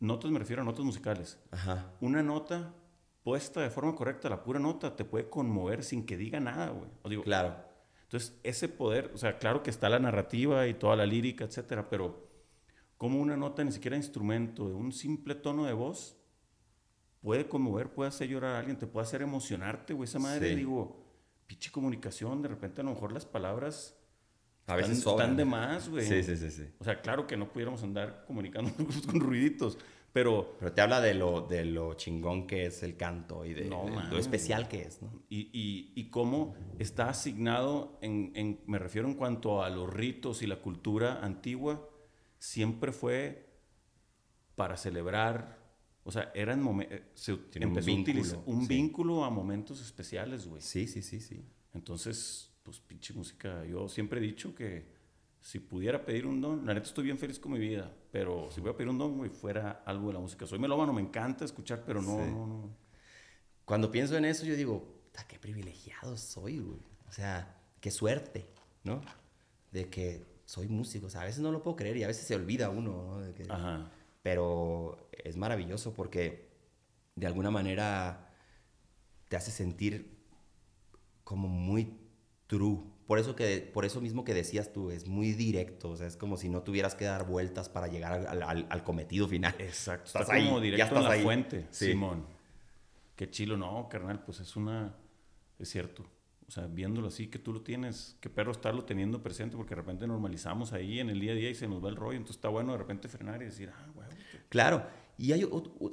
Notas 0.00 0.30
me 0.30 0.38
refiero 0.38 0.62
a 0.62 0.64
notas 0.64 0.86
musicales. 0.86 1.38
Ajá. 1.50 1.92
Una 2.00 2.22
nota 2.22 2.74
puesta 3.22 3.60
de 3.60 3.68
forma 3.68 3.96
correcta, 3.96 4.30
la 4.30 4.42
pura 4.42 4.60
nota, 4.60 4.96
te 4.96 5.04
puede 5.04 5.28
conmover 5.28 5.84
sin 5.84 6.06
que 6.06 6.16
diga 6.16 6.40
nada, 6.40 6.70
güey. 6.70 6.88
digo, 7.04 7.22
claro. 7.22 7.54
Entonces, 8.04 8.40
ese 8.44 8.70
poder, 8.70 9.10
o 9.12 9.18
sea, 9.18 9.36
claro 9.36 9.62
que 9.62 9.68
está 9.68 9.90
la 9.90 9.98
narrativa 9.98 10.66
y 10.68 10.72
toda 10.72 10.96
la 10.96 11.04
lírica, 11.04 11.44
etcétera, 11.44 11.90
pero 11.90 12.27
como 12.98 13.20
una 13.20 13.36
nota, 13.36 13.62
ni 13.64 13.72
siquiera 13.72 13.96
instrumento, 13.96 14.68
de 14.68 14.74
un 14.74 14.92
simple 14.92 15.36
tono 15.36 15.64
de 15.64 15.72
voz, 15.72 16.16
puede 17.22 17.48
conmover, 17.48 17.90
puede 17.90 18.08
hacer 18.08 18.28
llorar 18.28 18.56
a 18.56 18.58
alguien, 18.58 18.76
te 18.76 18.88
puede 18.88 19.06
hacer 19.06 19.22
emocionarte, 19.22 19.94
güey. 19.94 20.08
Esa 20.08 20.18
madre, 20.18 20.54
digo, 20.56 20.96
pinche 21.46 21.70
comunicación, 21.70 22.42
de 22.42 22.48
repente 22.48 22.80
a 22.80 22.84
lo 22.84 22.90
mejor 22.90 23.12
las 23.12 23.24
palabras 23.24 23.96
a 24.66 24.76
veces 24.76 24.98
están, 24.98 25.36
de 25.36 25.44
más, 25.44 25.88
güey. 25.88 26.04
Sí, 26.04 26.22
sí, 26.24 26.36
sí, 26.36 26.50
sí. 26.50 26.64
O 26.78 26.84
sea, 26.84 27.00
claro 27.00 27.26
que 27.26 27.36
no 27.36 27.50
pudiéramos 27.50 27.82
andar 27.84 28.24
comunicándonos 28.26 29.00
con 29.06 29.20
ruiditos, 29.20 29.78
pero... 30.12 30.56
Pero 30.58 30.72
te 30.72 30.80
habla 30.80 31.00
de 31.00 31.14
lo, 31.14 31.42
de 31.42 31.64
lo 31.64 31.94
chingón 31.94 32.46
que 32.46 32.66
es 32.66 32.82
el 32.82 32.96
canto 32.96 33.44
y 33.44 33.54
de, 33.54 33.64
lo 33.64 34.18
especial 34.18 34.68
que 34.68 34.82
es, 34.82 35.00
¿no? 35.00 35.10
Y, 35.28 35.48
y, 35.52 35.92
y 35.94 36.10
cómo 36.10 36.54
está 36.78 37.08
asignado, 37.08 37.96
en, 38.02 38.32
en, 38.34 38.60
me 38.66 38.78
refiero 38.78 39.06
en 39.06 39.14
cuanto 39.14 39.62
a 39.62 39.70
los 39.70 39.88
ritos 39.92 40.42
y 40.42 40.48
la 40.48 40.56
cultura 40.56 41.20
antigua, 41.24 41.88
siempre 42.38 42.92
fue 42.92 43.48
para 44.54 44.76
celebrar 44.76 45.58
o 46.08 46.10
sea, 46.10 46.32
eran 46.34 46.66
eh, 46.88 47.02
se 47.12 47.32
empezó 47.52 47.90
un 47.90 48.02
vínculo, 48.02 48.34
a 48.34 48.50
un 48.50 48.66
vínculo 48.66 49.24
a 49.24 49.30
momentos 49.30 49.82
especiales, 49.82 50.46
güey. 50.48 50.62
Sí, 50.62 50.86
sí, 50.86 51.02
sí, 51.02 51.20
sí. 51.20 51.44
Entonces, 51.74 52.50
pues 52.62 52.80
pinche 52.80 53.12
música. 53.12 53.62
Yo 53.66 53.90
siempre 53.90 54.18
he 54.18 54.22
dicho 54.22 54.54
que 54.54 54.86
si 55.42 55.58
pudiera 55.58 56.06
pedir 56.06 56.26
un 56.26 56.40
don, 56.40 56.64
la 56.64 56.72
neta 56.72 56.86
estoy 56.86 57.04
bien 57.04 57.18
feliz 57.18 57.38
con 57.38 57.52
mi 57.52 57.58
vida, 57.58 57.94
pero 58.10 58.50
si 58.50 58.62
voy 58.62 58.70
a 58.70 58.72
pedir 58.74 58.88
un 58.88 58.96
don, 58.96 59.18
güey, 59.18 59.28
fuera 59.28 59.82
algo 59.84 60.06
de 60.06 60.14
la 60.14 60.20
música. 60.20 60.46
Soy 60.46 60.58
melómano, 60.58 60.94
me 60.94 61.02
encanta 61.02 61.44
escuchar, 61.44 61.82
pero 61.84 62.00
no, 62.00 62.16
no, 62.16 62.46
no. 62.46 62.76
Cuando 63.66 63.90
pienso 63.90 64.16
en 64.16 64.24
eso, 64.24 64.46
yo 64.46 64.56
digo, 64.56 65.02
qué 65.28 65.38
privilegiado 65.38 66.16
soy, 66.16 66.58
güey. 66.60 66.80
O 67.06 67.12
sea, 67.12 67.54
qué 67.82 67.90
suerte, 67.90 68.48
¿no? 68.82 69.02
De 69.72 69.90
que 69.90 70.24
soy 70.48 70.68
músico. 70.68 71.06
O 71.06 71.10
sea, 71.10 71.20
a 71.20 71.24
veces 71.24 71.40
no 71.40 71.52
lo 71.52 71.62
puedo 71.62 71.76
creer 71.76 71.96
y 71.98 72.04
a 72.04 72.06
veces 72.06 72.26
se 72.26 72.34
olvida 72.34 72.70
uno, 72.70 73.04
¿no? 73.04 73.20
De 73.20 73.34
que, 73.34 73.44
Ajá 73.48 73.90
pero 74.28 75.08
es 75.24 75.38
maravilloso 75.38 75.94
porque 75.94 76.50
de 77.14 77.26
alguna 77.26 77.50
manera 77.50 78.30
te 79.28 79.36
hace 79.36 79.50
sentir 79.50 80.18
como 81.24 81.48
muy 81.48 81.98
true. 82.46 82.80
Por 83.06 83.18
eso, 83.18 83.34
que, 83.34 83.70
por 83.72 83.86
eso 83.86 84.02
mismo 84.02 84.24
que 84.24 84.34
decías 84.34 84.70
tú, 84.70 84.90
es 84.90 85.08
muy 85.08 85.32
directo, 85.32 85.88
o 85.88 85.96
sea, 85.96 86.06
es 86.06 86.18
como 86.18 86.36
si 86.36 86.50
no 86.50 86.62
tuvieras 86.62 86.94
que 86.94 87.06
dar 87.06 87.26
vueltas 87.26 87.70
para 87.70 87.88
llegar 87.88 88.26
al, 88.26 88.84
cometido 88.84 89.26
final. 89.28 89.54
Exacto, 89.58 90.06
estás 90.08 90.28
ahí, 90.28 90.44
como 90.44 90.60
directo 90.60 90.96
en 90.96 91.04
la 91.04 91.18
fuente, 91.22 91.66
Simón. 91.70 92.26
Qué 93.16 93.30
chilo, 93.30 93.56
no, 93.56 93.88
carnal, 93.88 94.22
pues 94.24 94.40
es 94.40 94.56
una, 94.56 94.94
es 95.58 95.70
cierto. 95.70 96.04
O 96.48 96.50
sea, 96.50 96.66
viéndolo 96.66 97.08
así, 97.08 97.26
que 97.26 97.38
tú 97.38 97.52
lo 97.52 97.60
tienes, 97.60 98.16
qué 98.20 98.30
perro 98.30 98.52
estarlo 98.52 98.84
teniendo 98.84 99.22
presente, 99.22 99.56
porque 99.56 99.74
de 99.74 99.82
repente 99.82 100.06
normalizamos 100.06 100.72
ahí 100.72 100.98
en 100.98 101.10
el 101.10 101.20
día 101.20 101.32
a 101.32 101.34
día 101.34 101.50
y 101.50 101.54
se 101.54 101.68
nos 101.68 101.84
va 101.84 101.90
el 101.90 101.96
rollo. 101.96 102.16
Entonces 102.16 102.36
está 102.36 102.48
bueno 102.48 102.72
de 102.72 102.78
repente 102.78 103.06
frenar 103.06 103.42
y 103.42 103.46
decir, 103.46 103.70
ah, 103.74 103.86
güey. 103.94 104.08
Claro. 104.48 104.86
Y 105.18 105.32
hay 105.32 105.46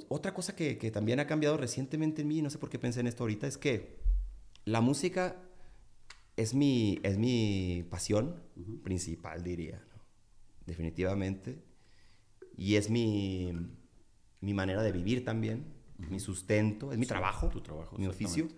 otra 0.08 0.32
cosa 0.32 0.56
que, 0.56 0.78
que, 0.78 0.90
también 0.90 1.20
ha 1.20 1.26
cambiado 1.26 1.56
recientemente 1.56 2.22
en 2.22 2.28
mí, 2.28 2.40
no 2.40 2.48
sé 2.48 2.58
por 2.58 2.70
qué 2.70 2.78
pensé 2.78 3.00
en 3.00 3.08
esto 3.08 3.24
ahorita, 3.24 3.46
es 3.46 3.58
que 3.58 3.98
la 4.64 4.80
música 4.80 5.36
es 6.36 6.54
mi, 6.54 7.00
es 7.02 7.18
mi 7.18 7.84
pasión 7.90 8.42
principal, 8.82 9.42
diría, 9.42 9.82
definitivamente. 10.64 11.62
Y 12.56 12.76
es 12.76 12.88
mi, 12.88 13.52
mi 14.40 14.54
manera 14.54 14.82
de 14.82 14.92
vivir 14.92 15.24
también, 15.24 15.66
mi 15.98 16.20
sustento, 16.20 16.92
es 16.92 16.98
mi 16.98 17.06
trabajo, 17.06 17.48
tu 17.48 17.60
trabajo, 17.60 17.98
mi 17.98 18.06
oficio. 18.06 18.48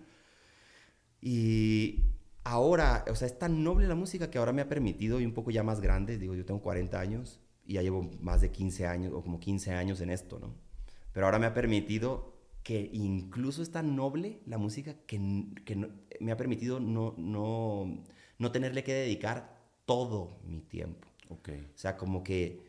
Y 1.21 2.03
ahora, 2.43 3.05
o 3.09 3.15
sea, 3.15 3.27
es 3.27 3.37
tan 3.37 3.63
noble 3.63 3.87
la 3.87 3.95
música 3.95 4.29
que 4.29 4.37
ahora 4.37 4.53
me 4.53 4.61
ha 4.61 4.69
permitido, 4.69 5.19
y 5.19 5.25
un 5.25 5.33
poco 5.33 5.51
ya 5.51 5.63
más 5.63 5.81
grande, 5.81 6.17
digo, 6.17 6.35
yo 6.35 6.45
tengo 6.45 6.61
40 6.61 6.99
años 6.99 7.39
y 7.65 7.73
ya 7.73 7.81
llevo 7.81 8.09
más 8.19 8.41
de 8.41 8.51
15 8.51 8.87
años, 8.87 9.13
o 9.13 9.21
como 9.21 9.39
15 9.39 9.73
años 9.73 10.01
en 10.01 10.09
esto, 10.09 10.39
¿no? 10.39 10.55
Pero 11.13 11.25
ahora 11.25 11.39
me 11.39 11.45
ha 11.45 11.53
permitido 11.53 12.33
que 12.63 12.89
incluso 12.93 13.61
es 13.61 13.71
tan 13.71 13.95
noble 13.95 14.41
la 14.45 14.57
música 14.57 14.95
que, 15.05 15.45
que 15.65 15.89
me 16.19 16.31
ha 16.31 16.37
permitido 16.37 16.79
no, 16.79 17.13
no, 17.17 18.03
no 18.37 18.51
tenerle 18.51 18.83
que 18.83 18.93
dedicar 18.93 19.59
todo 19.85 20.39
mi 20.43 20.61
tiempo. 20.61 21.07
Okay. 21.29 21.71
O 21.73 21.77
sea, 21.77 21.97
como 21.97 22.23
que 22.23 22.67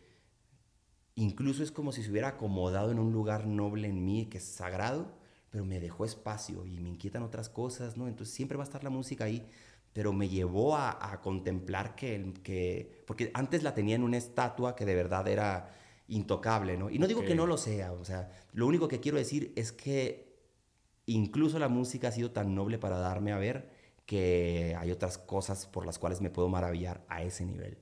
incluso 1.15 1.63
es 1.63 1.73
como 1.73 1.93
si 1.93 2.03
se 2.03 2.11
hubiera 2.11 2.29
acomodado 2.29 2.91
en 2.91 2.99
un 2.99 3.13
lugar 3.13 3.47
noble 3.47 3.89
en 3.89 4.05
mí, 4.05 4.27
que 4.27 4.39
es 4.39 4.45
sagrado, 4.45 5.13
pero 5.51 5.65
me 5.65 5.81
dejó 5.81 6.05
espacio 6.05 6.65
y 6.65 6.81
me 6.81 6.89
inquietan 6.89 7.23
otras 7.23 7.49
cosas, 7.49 7.97
¿no? 7.97 8.09
Entonces 8.09 8.35
siempre 8.35 8.57
va 8.57 8.63
a 8.63 8.67
estar 8.67 8.85
la 8.85 8.91
música 8.91 9.25
ahí, 9.25 9.47
pero 9.93 10.13
me 10.13 10.29
llevó 10.29 10.77
a, 10.77 11.21
contemplar 11.23 11.97
que, 11.97 12.33
que, 12.45 13.03
porque 13.07 13.31
antes 13.35 13.63
la 13.63 13.75
tenía 13.75 13.97
en 13.97 14.05
una 14.05 14.17
estatua 14.17 14.77
que 14.77 14.85
de 14.85 14.95
verdad 14.95 15.27
era 15.27 15.75
intocable, 16.07 16.77
¿no? 16.77 16.91
Y 16.91 16.99
no 16.99 17.09
digo 17.09 17.25
que 17.25 17.35
no 17.35 17.47
lo 17.47 17.57
sea, 17.57 17.93
o 17.93 18.05
sea, 18.05 18.31
lo 18.53 18.67
único 18.67 18.89
que 18.89 19.01
quiero 19.01 19.19
decir 19.19 19.53
es 19.57 19.73
que 19.73 20.31
incluso 21.07 21.59
la 21.59 21.69
música 21.69 22.09
ha 22.09 22.13
sido 22.13 22.31
tan 22.31 22.55
noble 22.55 22.79
para 22.79 22.99
darme 22.99 23.33
a 23.33 23.39
ver 23.39 23.71
que 24.07 24.77
hay 24.79 24.91
otras 24.91 25.19
cosas 25.19 25.67
por 25.67 25.87
las 25.87 25.99
cuales 25.99 26.21
me 26.21 26.31
puedo 26.31 26.49
maravillar 26.49 27.05
a 27.09 27.23
ese 27.23 27.45
nivel 27.45 27.79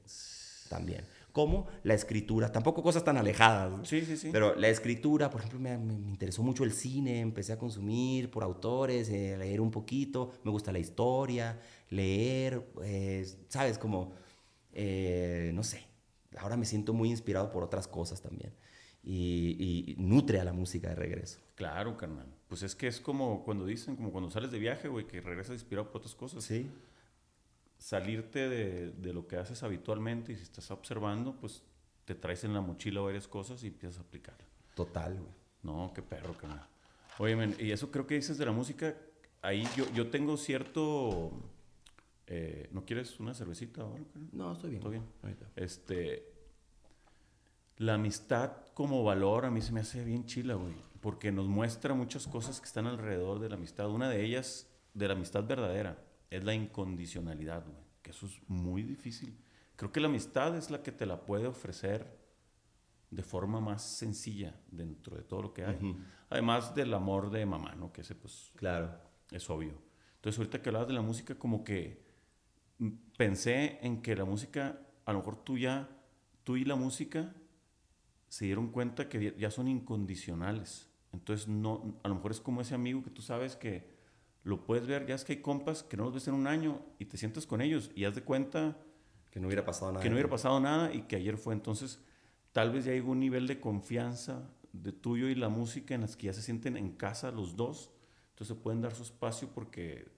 también 0.68 1.04
como 1.38 1.68
la 1.84 1.94
escritura, 1.94 2.50
tampoco 2.50 2.82
cosas 2.82 3.04
tan 3.04 3.16
alejadas. 3.16 3.86
Sí, 3.86 4.00
sí, 4.00 4.16
sí. 4.16 4.30
Pero 4.32 4.56
la 4.56 4.70
escritura, 4.70 5.30
por 5.30 5.40
ejemplo, 5.40 5.60
me, 5.60 5.74
interesó 5.94 6.42
mucho 6.42 6.64
el 6.64 6.72
cine, 6.72 7.20
empecé 7.20 7.52
a 7.52 7.58
consumir 7.60 8.28
por 8.28 8.42
autores, 8.42 9.08
eh, 9.08 9.36
leer 9.38 9.60
un 9.60 9.70
poquito, 9.70 10.32
me 10.42 10.50
gusta 10.50 10.72
la 10.72 10.80
historia, 10.80 11.60
leer, 11.90 12.72
eh, 12.82 13.24
¿sabes? 13.46 13.78
Como, 13.78 14.14
eh, 14.72 15.52
no 15.54 15.62
sé, 15.62 15.86
ahora 16.38 16.56
me 16.56 16.64
siento 16.64 16.92
muy 16.92 17.08
inspirado 17.08 17.52
por 17.52 17.62
otras 17.62 17.86
cosas 17.86 18.20
también. 18.20 18.52
Y, 19.04 19.94
y, 19.94 19.94
nutre 19.96 20.40
a 20.40 20.44
la 20.44 20.52
música 20.52 20.88
de 20.88 20.96
regreso. 20.96 21.38
Claro, 21.54 21.96
carnal. 21.96 22.26
Pues 22.48 22.64
es 22.64 22.74
que 22.74 22.88
es 22.88 22.98
como 22.98 23.44
cuando 23.44 23.64
dicen, 23.64 23.94
como 23.94 24.10
cuando 24.10 24.28
sales 24.28 24.50
de 24.50 24.58
viaje, 24.58 24.88
güey, 24.88 25.06
que 25.06 25.20
regresas 25.20 25.54
inspirado 25.54 25.86
por 25.86 25.98
otras 25.98 26.16
cosas. 26.16 26.42
Sí 26.42 26.68
salirte 27.78 28.48
de, 28.48 28.90
de, 28.90 29.12
lo 29.12 29.26
que 29.26 29.36
haces 29.36 29.62
habitualmente 29.62 30.32
y 30.32 30.36
si 30.36 30.42
estás 30.42 30.70
observando, 30.70 31.36
pues 31.36 31.62
te 32.04 32.14
traes 32.14 32.44
en 32.44 32.54
la 32.54 32.60
mochila 32.60 33.00
varias 33.00 33.28
cosas 33.28 33.62
y 33.62 33.68
empiezas 33.68 33.98
a 33.98 34.02
aplicarla. 34.02 34.44
Total, 34.74 35.14
güey. 35.14 35.32
No, 35.62 35.92
qué 35.94 36.02
perro, 36.02 36.34
carnal. 36.34 36.66
Oye, 37.18 37.56
y 37.58 37.72
eso 37.72 37.90
creo 37.90 38.06
que 38.06 38.14
dices 38.14 38.38
de 38.38 38.46
la 38.46 38.52
música, 38.52 38.94
ahí 39.42 39.66
yo, 39.76 39.84
yo 39.92 40.08
tengo 40.08 40.36
cierto... 40.36 41.32
eh, 42.26 42.68
¿No 42.72 42.84
quieres 42.84 43.18
una 43.20 43.34
cervecita 43.34 43.82
ahora? 43.82 44.02
carnal? 44.12 44.30
No, 44.32 44.52
estoy 44.52 44.70
bien. 44.70 44.80
¿Todo 44.80 44.90
bien? 44.90 45.04
Ahorita. 45.22 45.46
Este... 45.56 46.32
La 47.76 47.94
amistad 47.94 48.52
como 48.74 49.04
valor 49.04 49.44
a 49.44 49.50
mí 49.50 49.62
se 49.62 49.72
me 49.72 49.80
hace 49.80 50.02
bien 50.04 50.26
chila, 50.26 50.54
güey. 50.54 50.74
Porque 51.00 51.30
nos 51.30 51.46
muestra 51.46 51.94
muchas 51.94 52.26
cosas 52.26 52.60
que 52.60 52.66
están 52.66 52.86
alrededor 52.86 53.38
de 53.38 53.48
la 53.48 53.54
amistad. 53.54 53.88
Una 53.88 54.08
de 54.08 54.24
ellas, 54.24 54.66
de 54.94 55.06
la 55.06 55.14
amistad 55.14 55.44
verdadera, 55.44 55.96
es 56.30 56.44
la 56.44 56.54
incondicionalidad, 56.54 57.64
güey. 57.66 57.82
Que 58.02 58.10
eso 58.10 58.26
es 58.26 58.40
muy 58.48 58.82
difícil. 58.82 59.36
Creo 59.76 59.92
que 59.92 60.00
la 60.00 60.08
amistad 60.08 60.56
es 60.56 60.70
la 60.70 60.82
que 60.82 60.92
te 60.92 61.06
la 61.06 61.24
puede 61.24 61.46
ofrecer 61.46 62.18
de 63.10 63.22
forma 63.22 63.60
más 63.60 63.82
sencilla 63.82 64.54
dentro 64.70 65.16
de 65.16 65.22
todo 65.22 65.42
lo 65.42 65.54
que 65.54 65.64
hay. 65.64 65.96
Además 66.30 66.74
del 66.74 66.92
amor 66.92 67.30
de 67.30 67.46
mamá, 67.46 67.74
¿no? 67.74 67.92
Que 67.92 68.02
ese 68.02 68.14
pues 68.14 68.52
Claro. 68.56 68.98
es 69.30 69.48
obvio. 69.48 69.72
Entonces 70.16 70.38
ahorita 70.38 70.60
que 70.60 70.68
hablabas 70.68 70.88
de 70.88 70.94
la 70.94 71.02
música, 71.02 71.38
como 71.38 71.64
que 71.64 72.02
pensé 73.16 73.78
en 73.82 74.02
que 74.02 74.14
la 74.16 74.24
música, 74.24 74.80
a 75.04 75.12
lo 75.12 75.18
mejor 75.18 75.42
tú 75.44 75.56
ya, 75.58 75.88
tú 76.44 76.56
y 76.56 76.64
la 76.64 76.76
música 76.76 77.34
se 78.28 78.44
dieron 78.44 78.70
cuenta 78.70 79.08
que 79.08 79.34
ya 79.38 79.50
son 79.50 79.68
incondicionales. 79.68 80.90
Entonces 81.12 81.48
no, 81.48 81.98
a 82.02 82.08
lo 82.08 82.16
mejor 82.16 82.32
es 82.32 82.40
como 82.40 82.60
ese 82.60 82.74
amigo 82.74 83.02
que 83.02 83.10
tú 83.10 83.22
sabes 83.22 83.56
que 83.56 83.97
lo 84.48 84.64
puedes 84.64 84.86
ver, 84.86 85.06
ya 85.06 85.14
es 85.14 85.24
que 85.24 85.34
hay 85.34 85.42
compas 85.42 85.82
que 85.82 85.96
no 85.96 86.04
los 86.04 86.14
ves 86.14 86.26
en 86.28 86.34
un 86.34 86.46
año 86.46 86.80
y 86.98 87.04
te 87.04 87.16
sientas 87.18 87.46
con 87.46 87.60
ellos 87.60 87.90
y 87.94 88.04
haz 88.04 88.14
de 88.14 88.22
cuenta 88.22 88.76
Que 89.30 89.40
no 89.40 89.46
hubiera 89.46 89.64
pasado 89.64 89.92
nada. 89.92 90.02
que 90.02 90.08
no 90.08 90.14
hubiera 90.14 90.30
pasado 90.30 90.58
nada 90.58 90.92
y 90.92 91.02
que 91.02 91.16
ayer 91.16 91.36
fue. 91.36 91.52
Entonces, 91.54 92.00
tal 92.52 92.72
vez 92.72 92.86
ya 92.86 92.92
hay 92.92 93.00
un 93.00 93.20
nivel 93.20 93.46
de 93.46 93.60
confianza 93.60 94.48
de 94.72 94.92
tuyo 94.92 95.28
y 95.28 95.34
la 95.34 95.48
música 95.50 95.94
en 95.94 96.00
las 96.00 96.16
que 96.16 96.26
ya 96.26 96.32
se 96.32 96.42
sienten 96.42 96.76
en 96.76 96.92
casa 96.92 97.30
los 97.30 97.56
dos. 97.56 97.90
Entonces 98.30 98.56
se 98.56 98.62
pueden 98.62 98.80
dar 98.80 98.94
su 98.94 99.02
espacio 99.02 99.48
porque, 99.54 100.08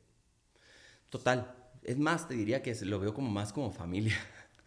Total. 1.09 1.57
Es 1.83 1.99
más, 1.99 2.28
te 2.28 2.35
diría 2.35 2.62
que 2.62 2.74
lo 2.85 3.01
veo 3.01 3.14
como 3.14 3.31
más 3.31 3.53
como 3.53 3.72
familia. 3.72 4.14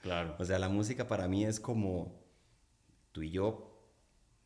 claro, 0.02 0.36
O 0.40 0.46
sea, 0.46 0.60
la 0.60 0.68
música 0.70 1.08
para 1.08 1.28
mí 1.28 1.46
es 1.46 1.60
como 1.60 2.20
tú 3.12 3.22
y 3.22 3.30
yo 3.30 3.80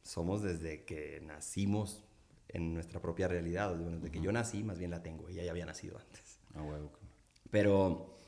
somos 0.04 0.42
desde 0.42 0.84
que 0.86 1.22
nacimos 1.26 2.04
en 2.50 2.74
nuestra 2.74 3.02
propia 3.02 3.28
realidad. 3.28 3.72
O 3.74 3.78
sea, 3.78 3.90
Desde 3.90 4.12
que 4.12 4.22
yo 4.22 4.32
nací, 4.32 4.64
más 4.64 4.80
bien 4.80 4.92
la 4.92 5.04
tengo. 5.04 5.28
Ella 5.30 5.44
ya 5.44 5.52
había 5.52 5.66
nacido 5.66 5.98
antes. 5.98 6.40
a 6.56 6.62
huevo. 6.62 6.92
Pero 7.52 8.20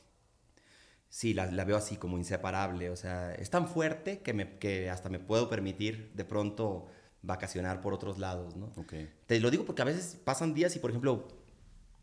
sí, 1.08 1.34
la, 1.34 1.46
la 1.50 1.64
veo 1.64 1.76
así 1.76 1.96
como 1.96 2.18
inseparable. 2.18 2.90
O 2.90 2.96
sea, 2.96 3.34
es 3.34 3.50
tan 3.50 3.68
fuerte 3.68 4.20
que, 4.20 4.32
me, 4.32 4.58
que 4.58 4.90
hasta 4.90 5.08
me 5.08 5.18
puedo 5.18 5.48
permitir 5.48 6.12
de 6.14 6.24
pronto 6.24 6.86
vacacionar 7.22 7.80
por 7.80 7.92
otros 7.92 8.18
lados, 8.18 8.56
¿no? 8.56 8.72
Ok, 8.76 8.94
Te 9.26 9.40
lo 9.40 9.50
digo 9.50 9.64
porque 9.66 9.82
a 9.82 9.84
veces 9.84 10.16
pasan 10.24 10.54
días 10.54 10.74
y, 10.76 10.78
por 10.78 10.90
ejemplo, 10.90 11.28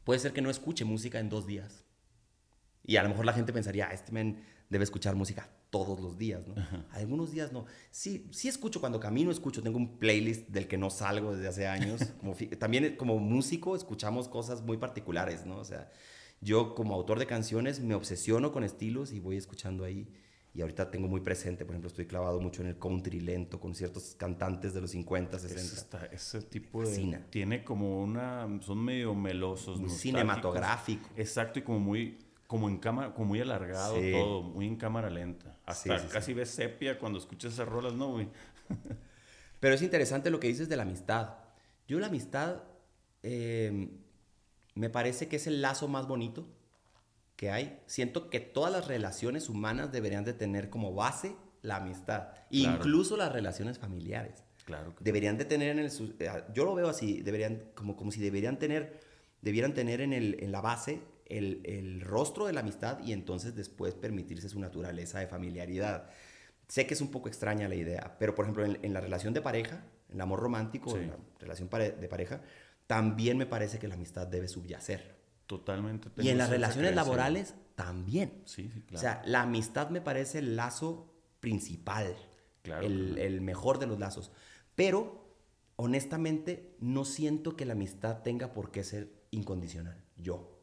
puede 0.03 0.19
ser 0.19 0.31
que 0.33 0.41
no 0.41 0.49
escuche 0.49 0.85
música 0.85 1.19
en 1.19 1.29
dos 1.29 1.47
días. 1.47 1.85
Y 2.83 2.97
a 2.97 3.03
lo 3.03 3.09
mejor 3.09 3.25
la 3.25 3.33
gente 3.33 3.51
pensaría, 3.51 3.87
"Ah, 3.89 3.93
este 3.93 4.11
men 4.11 4.43
debe 4.69 4.83
escuchar 4.83 5.15
música 5.15 5.49
todos 5.69 5.99
los 5.99 6.17
días, 6.17 6.47
¿no? 6.47 6.55
Algunos 6.91 7.31
días 7.31 7.51
no. 7.51 7.65
Sí, 7.91 8.27
sí 8.31 8.47
escucho 8.47 8.79
cuando 8.79 8.99
camino, 8.99 9.31
escucho. 9.31 9.61
Tengo 9.61 9.77
un 9.77 9.97
playlist 9.97 10.47
del 10.49 10.67
que 10.67 10.77
no 10.77 10.89
salgo 10.89 11.33
desde 11.35 11.47
hace 11.49 11.67
años. 11.67 12.01
Como 12.21 12.35
también 12.57 12.95
como 12.95 13.17
músico 13.19 13.75
escuchamos 13.75 14.27
cosas 14.29 14.61
muy 14.61 14.77
particulares, 14.77 15.45
¿no? 15.45 15.57
O 15.57 15.65
sea, 15.65 15.91
yo 16.41 16.75
como 16.75 16.93
autor 16.93 17.19
de 17.19 17.25
canciones 17.27 17.79
me 17.81 17.95
obsesiono 17.95 18.51
con 18.51 18.63
estilos 18.63 19.11
y 19.11 19.19
voy 19.19 19.37
escuchando 19.37 19.83
ahí. 19.83 20.07
Y 20.53 20.61
ahorita 20.61 20.89
tengo 20.89 21.07
muy 21.07 21.21
presente, 21.21 21.65
por 21.65 21.75
ejemplo, 21.75 21.87
estoy 21.89 22.07
clavado 22.07 22.39
mucho 22.41 22.63
en 22.63 22.69
el 22.69 22.79
country 22.79 23.19
lento 23.19 23.59
con 23.59 23.75
ciertos 23.75 24.15
cantantes 24.17 24.73
de 24.73 24.81
los 24.81 24.89
50, 24.89 25.37
60. 25.37 25.61
ese, 25.61 25.75
está- 25.75 26.05
ese 26.07 26.41
tipo 26.41 26.81
de... 26.81 26.87
Tiene 27.29 27.63
como 27.63 28.01
una... 28.01 28.47
Son 28.61 28.83
medio 28.83 29.13
melosos, 29.13 29.79
Muy 29.79 29.89
cinematográfico. 29.91 31.09
Exacto, 31.15 31.59
y 31.59 31.61
como 31.61 31.79
muy... 31.79 32.17
Como 32.47 32.69
en 32.69 32.77
cámara, 32.77 33.13
como 33.13 33.27
muy 33.27 33.41
alargado 33.41 33.95
Sí. 33.95 34.11
todo, 34.13 34.41
muy 34.41 34.67
en 34.67 34.77
cámara 34.77 35.09
lenta. 35.09 35.57
Hasta 35.65 35.99
Sí, 35.99 36.05
sí, 36.07 36.13
casi 36.13 36.33
ves 36.33 36.49
sepia 36.49 36.97
cuando 36.97 37.19
escuchas 37.19 37.53
esas 37.53 37.67
rolas, 37.67 37.93
¿no, 37.93 38.11
güey? 38.13 38.29
Pero 39.59 39.75
es 39.75 39.81
interesante 39.81 40.29
lo 40.29 40.39
que 40.39 40.47
dices 40.47 40.69
de 40.69 40.77
la 40.77 40.83
amistad. 40.83 41.33
Yo 41.87 41.99
la 41.99 42.07
amistad 42.07 42.63
eh, 43.23 43.89
me 44.75 44.89
parece 44.89 45.27
que 45.27 45.35
es 45.37 45.47
el 45.47 45.61
lazo 45.61 45.87
más 45.87 46.07
bonito 46.07 46.47
que 47.35 47.51
hay. 47.51 47.79
Siento 47.85 48.29
que 48.29 48.39
todas 48.39 48.71
las 48.71 48.87
relaciones 48.87 49.49
humanas 49.49 49.91
deberían 49.91 50.23
de 50.23 50.33
tener 50.33 50.69
como 50.69 50.93
base 50.93 51.35
la 51.61 51.77
amistad. 51.77 52.29
Claro. 52.49 52.75
Incluso 52.77 53.17
las 53.17 53.31
relaciones 53.31 53.77
familiares. 53.79 54.43
Claro 54.65 54.95
que 54.95 55.03
Deberían 55.03 55.37
de 55.37 55.45
tener 55.45 55.69
en 55.69 55.79
el... 55.79 55.91
eh, 56.19 56.43
Yo 56.53 56.65
lo 56.65 56.75
veo 56.75 56.89
así, 56.89 57.21
deberían, 57.21 57.63
como, 57.73 57.95
como 57.95 58.11
si 58.11 58.19
deberían 58.21 58.59
tener, 58.59 58.99
debieran 59.41 59.73
tener 59.73 60.01
en, 60.01 60.13
el, 60.13 60.37
en 60.43 60.51
la 60.51 60.61
base 60.61 61.01
el, 61.29 61.61
el 61.65 62.01
rostro 62.01 62.45
de 62.45 62.53
la 62.53 62.61
amistad 62.61 62.99
y 63.03 63.11
entonces 63.13 63.55
después 63.55 63.93
permitirse 63.95 64.49
su 64.49 64.59
naturaleza 64.59 65.19
de 65.19 65.27
familiaridad. 65.27 66.09
Sé 66.67 66.85
que 66.85 66.93
es 66.93 67.01
un 67.01 67.11
poco 67.11 67.27
extraña 67.29 67.67
la 67.69 67.75
idea, 67.75 68.15
pero 68.19 68.35
por 68.35 68.45
ejemplo 68.45 68.65
en, 68.65 68.77
en 68.81 68.93
la 68.93 68.99
relación 69.01 69.33
de 69.33 69.41
pareja, 69.41 69.83
en 70.09 70.15
el 70.15 70.21
amor 70.21 70.39
romántico, 70.39 70.91
Sí. 70.91 70.97
en 70.97 71.09
la 71.09 71.17
relación 71.39 71.69
pare- 71.69 71.91
de 71.91 72.07
pareja, 72.07 72.41
también 72.87 73.37
me 73.37 73.45
parece 73.45 73.79
que 73.79 73.87
la 73.87 73.95
amistad 73.95 74.27
debe 74.27 74.47
subyacer. 74.47 75.15
Totalmente. 75.45 76.09
Y 76.17 76.29
en 76.29 76.37
las 76.37 76.49
relaciones 76.49 76.93
laborales 76.93 77.55
también. 77.75 78.41
Sí, 78.45 78.69
sí, 78.73 78.81
claro. 78.81 78.97
O 78.97 79.01
sea, 79.01 79.21
la 79.25 79.43
amistad 79.43 79.89
me 79.89 80.01
parece 80.01 80.39
el 80.39 80.55
lazo 80.57 81.13
principal, 81.39 82.15
Claro, 82.63 82.85
el, 82.85 83.05
claro. 83.13 83.21
el 83.21 83.41
mejor 83.41 83.79
de 83.79 83.87
los 83.87 83.97
lazos. 83.97 84.31
Pero, 84.75 85.25
honestamente, 85.77 86.75
no 86.79 87.05
siento 87.05 87.55
que 87.55 87.65
la 87.65 87.73
amistad 87.73 88.21
tenga 88.23 88.51
por 88.51 88.71
qué 88.71 88.83
ser 88.83 89.09
incondicional, 89.31 90.03
yo. 90.17 90.56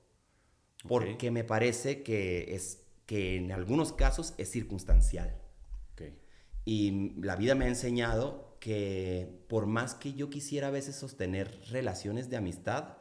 Porque 0.87 1.30
me 1.30 1.45
parece 1.45 2.03
que, 2.03 2.55
es, 2.55 2.80
que 3.07 3.37
en 3.37 3.53
algunos 3.53 3.93
casos 3.93 4.35
es 4.39 4.51
circunstancial. 4.51 5.35
Y 6.64 7.12
la 7.20 7.37
vida 7.37 7.55
me 7.55 7.66
ha 7.66 7.68
enseñado 7.68 8.57
que 8.59 9.45
por 9.49 9.66
más 9.66 9.95
que 9.95 10.14
yo 10.14 10.30
quisiera 10.30 10.68
a 10.68 10.70
veces 10.70 10.97
sostener 10.97 11.61
relaciones 11.70 12.30
de 12.30 12.39
amistad 12.39 12.97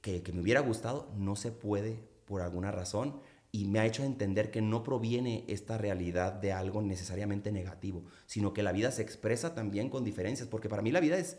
que, 0.00 0.22
que 0.22 0.32
me 0.32 0.40
hubiera 0.40 0.60
gustado, 0.60 1.12
no 1.16 1.36
se 1.36 1.52
puede 1.52 2.02
por 2.24 2.42
alguna 2.42 2.72
razón. 2.72 3.20
Y 3.52 3.66
me 3.66 3.80
ha 3.80 3.86
hecho 3.86 4.04
entender 4.04 4.50
que 4.50 4.62
no 4.62 4.82
proviene 4.82 5.44
esta 5.48 5.76
realidad 5.76 6.32
de 6.32 6.52
algo 6.52 6.82
necesariamente 6.82 7.50
negativo, 7.50 8.04
sino 8.26 8.52
que 8.52 8.62
la 8.62 8.72
vida 8.72 8.92
se 8.92 9.02
expresa 9.02 9.54
también 9.54 9.88
con 9.88 10.04
diferencias. 10.04 10.48
Porque 10.48 10.68
para 10.68 10.82
mí 10.82 10.92
la 10.92 11.00
vida 11.00 11.18
es, 11.18 11.36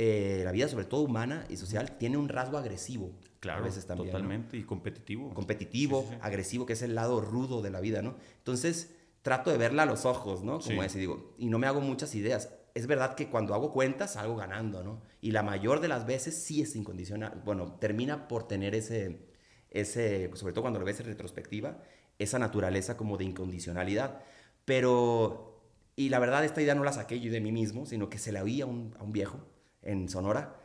eh, 0.00 0.42
la 0.44 0.52
vida 0.52 0.68
sobre 0.68 0.84
todo 0.84 1.00
humana 1.00 1.44
y 1.48 1.56
social, 1.56 1.98
tiene 1.98 2.16
un 2.18 2.28
rasgo 2.28 2.56
agresivo. 2.56 3.10
Claro, 3.40 3.62
a 3.62 3.64
veces 3.64 3.84
también. 3.84 4.06
¿no? 4.06 4.12
totalmente. 4.12 4.56
Y 4.56 4.62
competitivo. 4.62 5.34
competitivo, 5.34 6.02
Sí, 6.02 6.06
sí, 6.10 6.14
sí. 6.14 6.20
agresivo, 6.22 6.66
que 6.66 6.74
es 6.74 6.82
el 6.82 6.94
lado 6.94 7.20
rudo 7.20 7.62
de 7.62 7.70
la 7.70 7.80
vida, 7.80 8.00
¿no? 8.00 8.14
Entonces, 8.36 8.94
trato 9.22 9.50
de 9.50 9.58
verla 9.58 9.82
a 9.82 9.86
los 9.86 10.04
ojos, 10.04 10.44
¿no? 10.44 10.60
Como 10.60 10.80
Sí. 10.82 10.86
así 10.86 11.00
digo, 11.00 11.34
y 11.36 11.48
no 11.48 11.58
me 11.58 11.66
hago 11.66 11.80
muchas 11.80 12.14
ideas. 12.14 12.54
Es 12.76 12.86
verdad 12.86 13.16
que 13.16 13.28
cuando 13.28 13.54
hago 13.54 13.72
cuentas, 13.72 14.12
salgo 14.12 14.36
ganando, 14.36 14.84
¿no? 14.84 15.02
Y 15.20 15.32
la 15.32 15.42
mayor 15.42 15.80
de 15.80 15.88
las 15.88 16.06
veces 16.06 16.36
sí 16.40 16.62
es 16.62 16.76
incondicional. 16.76 17.42
Bueno, 17.44 17.72
termina 17.80 18.28
por 18.28 18.46
tener 18.46 18.76
ese, 18.76 19.26
ese, 19.70 20.30
sobre 20.34 20.52
todo 20.52 20.62
cuando 20.62 20.78
lo 20.78 20.84
ves 20.86 21.00
en 21.00 21.06
retrospectiva, 21.06 21.82
esa 22.20 22.38
naturaleza 22.38 22.96
como 22.96 23.16
de 23.16 23.24
incondicionalidad. 23.24 24.20
Pero, 24.64 25.60
y 25.96 26.08
la 26.10 26.20
verdad, 26.20 26.44
esta 26.44 26.62
idea 26.62 26.76
no 26.76 26.84
la 26.84 26.92
saqué 26.92 27.18
yo 27.18 27.32
de 27.32 27.40
mí 27.40 27.50
mismo, 27.50 27.84
sino 27.84 28.08
que 28.08 28.18
se 28.18 28.30
la 28.30 28.44
oí 28.44 28.60
a 28.60 28.66
un, 28.66 28.94
a 29.00 29.02
un 29.02 29.12
viejo 29.12 29.40
en 29.88 30.08
Sonora. 30.08 30.60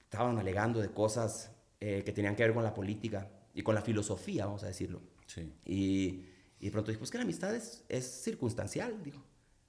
Estaban 0.00 0.38
alegando 0.38 0.80
de 0.80 0.90
cosas 0.90 1.52
eh, 1.80 2.02
que 2.04 2.12
tenían 2.12 2.34
que 2.34 2.42
ver 2.42 2.52
con 2.52 2.64
la 2.64 2.74
política 2.74 3.30
y 3.54 3.62
con 3.62 3.74
la 3.74 3.80
filosofía, 3.82 4.46
vamos 4.46 4.64
a 4.64 4.66
decirlo. 4.66 5.00
Sí. 5.26 5.52
Y, 5.64 6.24
y 6.58 6.66
de 6.66 6.70
pronto 6.70 6.90
dijo, 6.90 6.98
pues 7.00 7.10
que 7.10 7.18
la 7.18 7.24
amistad 7.24 7.54
es, 7.54 7.84
es 7.88 8.04
circunstancial, 8.04 9.02
dijo. 9.02 9.22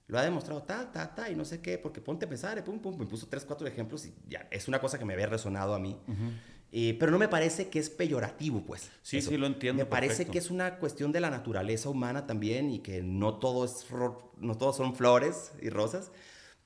Lo 0.07 0.19
ha 0.19 0.23
demostrado 0.23 0.63
ta, 0.63 0.91
ta, 0.91 1.15
ta, 1.15 1.29
y 1.29 1.35
no 1.35 1.45
sé 1.45 1.61
qué, 1.61 1.77
porque 1.77 2.01
ponte 2.01 2.25
a 2.25 2.29
pensar, 2.29 2.57
y 2.57 2.61
pum, 2.63 2.79
pum, 2.79 2.97
me 2.97 3.05
puso 3.05 3.27
tres, 3.27 3.45
cuatro 3.45 3.65
ejemplos 3.67 4.05
y 4.05 4.13
ya, 4.27 4.45
es 4.51 4.67
una 4.67 4.79
cosa 4.81 4.99
que 4.99 5.05
me 5.05 5.13
había 5.13 5.27
resonado 5.27 5.73
a 5.73 5.79
mí. 5.79 5.97
Eh, 6.73 6.97
pero 6.99 7.11
no 7.11 7.19
me 7.19 7.27
parece 7.27 7.69
que 7.69 7.79
es 7.79 7.89
peyorativo, 7.89 8.65
pues. 8.65 8.89
Sí, 9.03 9.21
sí, 9.21 9.37
lo 9.37 9.45
entiendo 9.45 9.83
Me 9.83 9.89
parece 9.89 10.09
perfecto. 10.09 10.31
que 10.33 10.37
es 10.39 10.49
una 10.49 10.79
cuestión 10.79 11.11
de 11.11 11.19
la 11.19 11.29
naturaleza 11.29 11.89
humana 11.89 12.25
también 12.25 12.71
y 12.71 12.79
que 12.79 13.03
no 13.03 13.39
todo 13.39 13.63
es 13.63 13.85
no 14.37 14.57
todos 14.57 14.77
son 14.77 14.95
flores 14.95 15.51
y 15.61 15.69
rosas, 15.69 16.11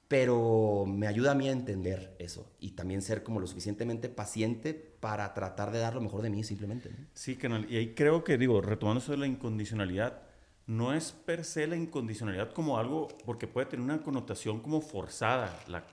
pero 0.07 0.85
me 0.87 1.07
ayuda 1.07 1.31
a 1.31 1.35
mí 1.35 1.47
a 1.49 1.51
entender 1.51 2.15
eso 2.19 2.51
y 2.59 2.71
también 2.71 3.01
ser 3.01 3.23
como 3.23 3.39
lo 3.39 3.47
suficientemente 3.47 4.07
paciente 4.07 4.73
para 4.73 5.33
tratar 5.33 5.71
de 5.71 5.79
dar 5.79 5.95
lo 5.95 6.01
mejor 6.01 6.21
de 6.21 6.29
mí 6.29 6.43
simplemente. 6.43 6.89
¿no? 6.89 7.07
Sí, 7.13 7.35
canal. 7.35 7.65
Y 7.71 7.77
ahí 7.77 7.95
creo 7.95 8.23
que, 8.23 8.37
digo, 8.37 8.61
retomando 8.61 8.99
eso 8.99 9.11
de 9.11 9.17
la 9.17 9.27
incondicionalidad, 9.27 10.21
no 10.67 10.93
es 10.93 11.11
per 11.11 11.43
se 11.43 11.67
la 11.67 11.75
incondicionalidad 11.75 12.51
como 12.51 12.77
algo, 12.77 13.07
porque 13.25 13.47
puede 13.47 13.67
tener 13.67 13.83
una 13.83 14.01
connotación 14.01 14.59
como 14.61 14.81
forzada 14.81 15.59
la, 15.67 15.85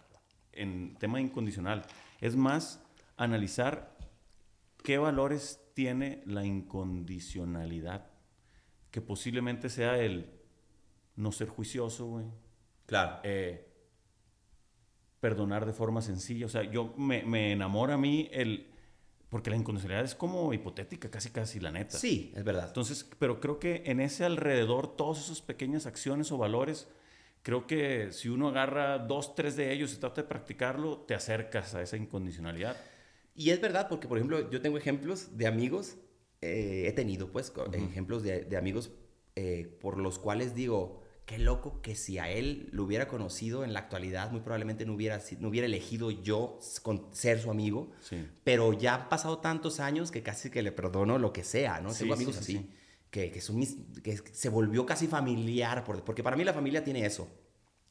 en 0.52 0.94
tema 0.98 1.20
incondicional. 1.20 1.82
Es 2.20 2.36
más 2.36 2.80
analizar 3.16 3.96
qué 4.82 4.98
valores 4.98 5.60
tiene 5.74 6.22
la 6.26 6.44
incondicionalidad, 6.44 8.10
que 8.90 9.00
posiblemente 9.00 9.70
sea 9.70 9.98
el 9.98 10.30
no 11.16 11.32
ser 11.32 11.48
juicioso, 11.48 12.06
güey. 12.06 12.26
Claro. 12.86 13.20
Eh, 13.22 13.71
perdonar 15.22 15.66
de 15.66 15.72
forma 15.72 16.02
sencilla. 16.02 16.46
O 16.46 16.48
sea, 16.48 16.64
yo 16.64 16.92
me, 16.98 17.22
me 17.22 17.52
enamora 17.52 17.94
a 17.94 17.96
mí 17.96 18.28
el... 18.32 18.66
Porque 19.28 19.50
la 19.50 19.56
incondicionalidad 19.56 20.04
es 20.04 20.16
como 20.16 20.52
hipotética, 20.52 21.10
casi 21.10 21.30
casi, 21.30 21.60
la 21.60 21.70
neta. 21.70 21.96
Sí, 21.96 22.32
es 22.34 22.42
verdad. 22.42 22.66
Entonces, 22.66 23.08
pero 23.20 23.40
creo 23.40 23.60
que 23.60 23.84
en 23.86 24.00
ese 24.00 24.24
alrededor, 24.24 24.96
todas 24.96 25.24
esas 25.24 25.40
pequeñas 25.40 25.86
acciones 25.86 26.32
o 26.32 26.38
valores, 26.38 26.88
creo 27.42 27.68
que 27.68 28.10
si 28.10 28.28
uno 28.28 28.48
agarra 28.48 28.98
dos, 28.98 29.36
tres 29.36 29.54
de 29.54 29.72
ellos 29.72 29.94
y 29.94 29.98
trata 29.98 30.22
de 30.22 30.28
practicarlo, 30.28 30.98
te 31.06 31.14
acercas 31.14 31.74
a 31.76 31.82
esa 31.82 31.96
incondicionalidad. 31.96 32.76
Y 33.36 33.50
es 33.50 33.60
verdad, 33.60 33.88
porque 33.88 34.08
por 34.08 34.18
ejemplo, 34.18 34.50
yo 34.50 34.60
tengo 34.60 34.76
ejemplos 34.76 35.38
de 35.38 35.46
amigos, 35.46 35.96
eh, 36.40 36.84
he 36.88 36.92
tenido 36.92 37.30
pues 37.30 37.52
ejemplos 37.72 38.24
de, 38.24 38.44
de 38.44 38.56
amigos 38.56 38.90
eh, 39.36 39.78
por 39.80 39.98
los 39.98 40.18
cuales 40.18 40.54
digo, 40.54 41.01
qué 41.26 41.38
loco 41.38 41.80
que 41.82 41.94
si 41.94 42.18
a 42.18 42.28
él 42.30 42.68
lo 42.72 42.84
hubiera 42.84 43.06
conocido 43.08 43.64
en 43.64 43.72
la 43.72 43.80
actualidad, 43.80 44.30
muy 44.32 44.40
probablemente 44.40 44.84
no 44.84 44.94
hubiera, 44.94 45.20
no 45.38 45.48
hubiera 45.48 45.66
elegido 45.66 46.10
yo 46.10 46.58
con- 46.82 47.06
ser 47.12 47.40
su 47.40 47.50
amigo. 47.50 47.90
Sí. 48.00 48.26
Pero 48.44 48.72
ya 48.72 48.94
han 48.96 49.08
pasado 49.08 49.38
tantos 49.38 49.80
años 49.80 50.10
que 50.10 50.22
casi 50.22 50.50
que 50.50 50.62
le 50.62 50.72
perdono 50.72 51.18
lo 51.18 51.32
que 51.32 51.44
sea, 51.44 51.80
¿no? 51.80 51.92
Sí, 51.92 52.00
Tengo 52.00 52.14
amigos 52.14 52.34
sí, 52.36 52.40
así, 52.40 52.52
sí. 52.58 52.70
Que, 53.10 53.30
que 53.30 53.40
son 53.40 53.56
mis, 53.58 53.76
que 54.02 54.16
se 54.16 54.48
volvió 54.48 54.84
casi 54.86 55.06
familiar, 55.06 55.84
por- 55.84 56.02
porque 56.04 56.22
para 56.22 56.34
mí 56.36 56.44
la 56.44 56.52
familia 56.54 56.82
tiene 56.82 57.04
eso. 57.06 57.28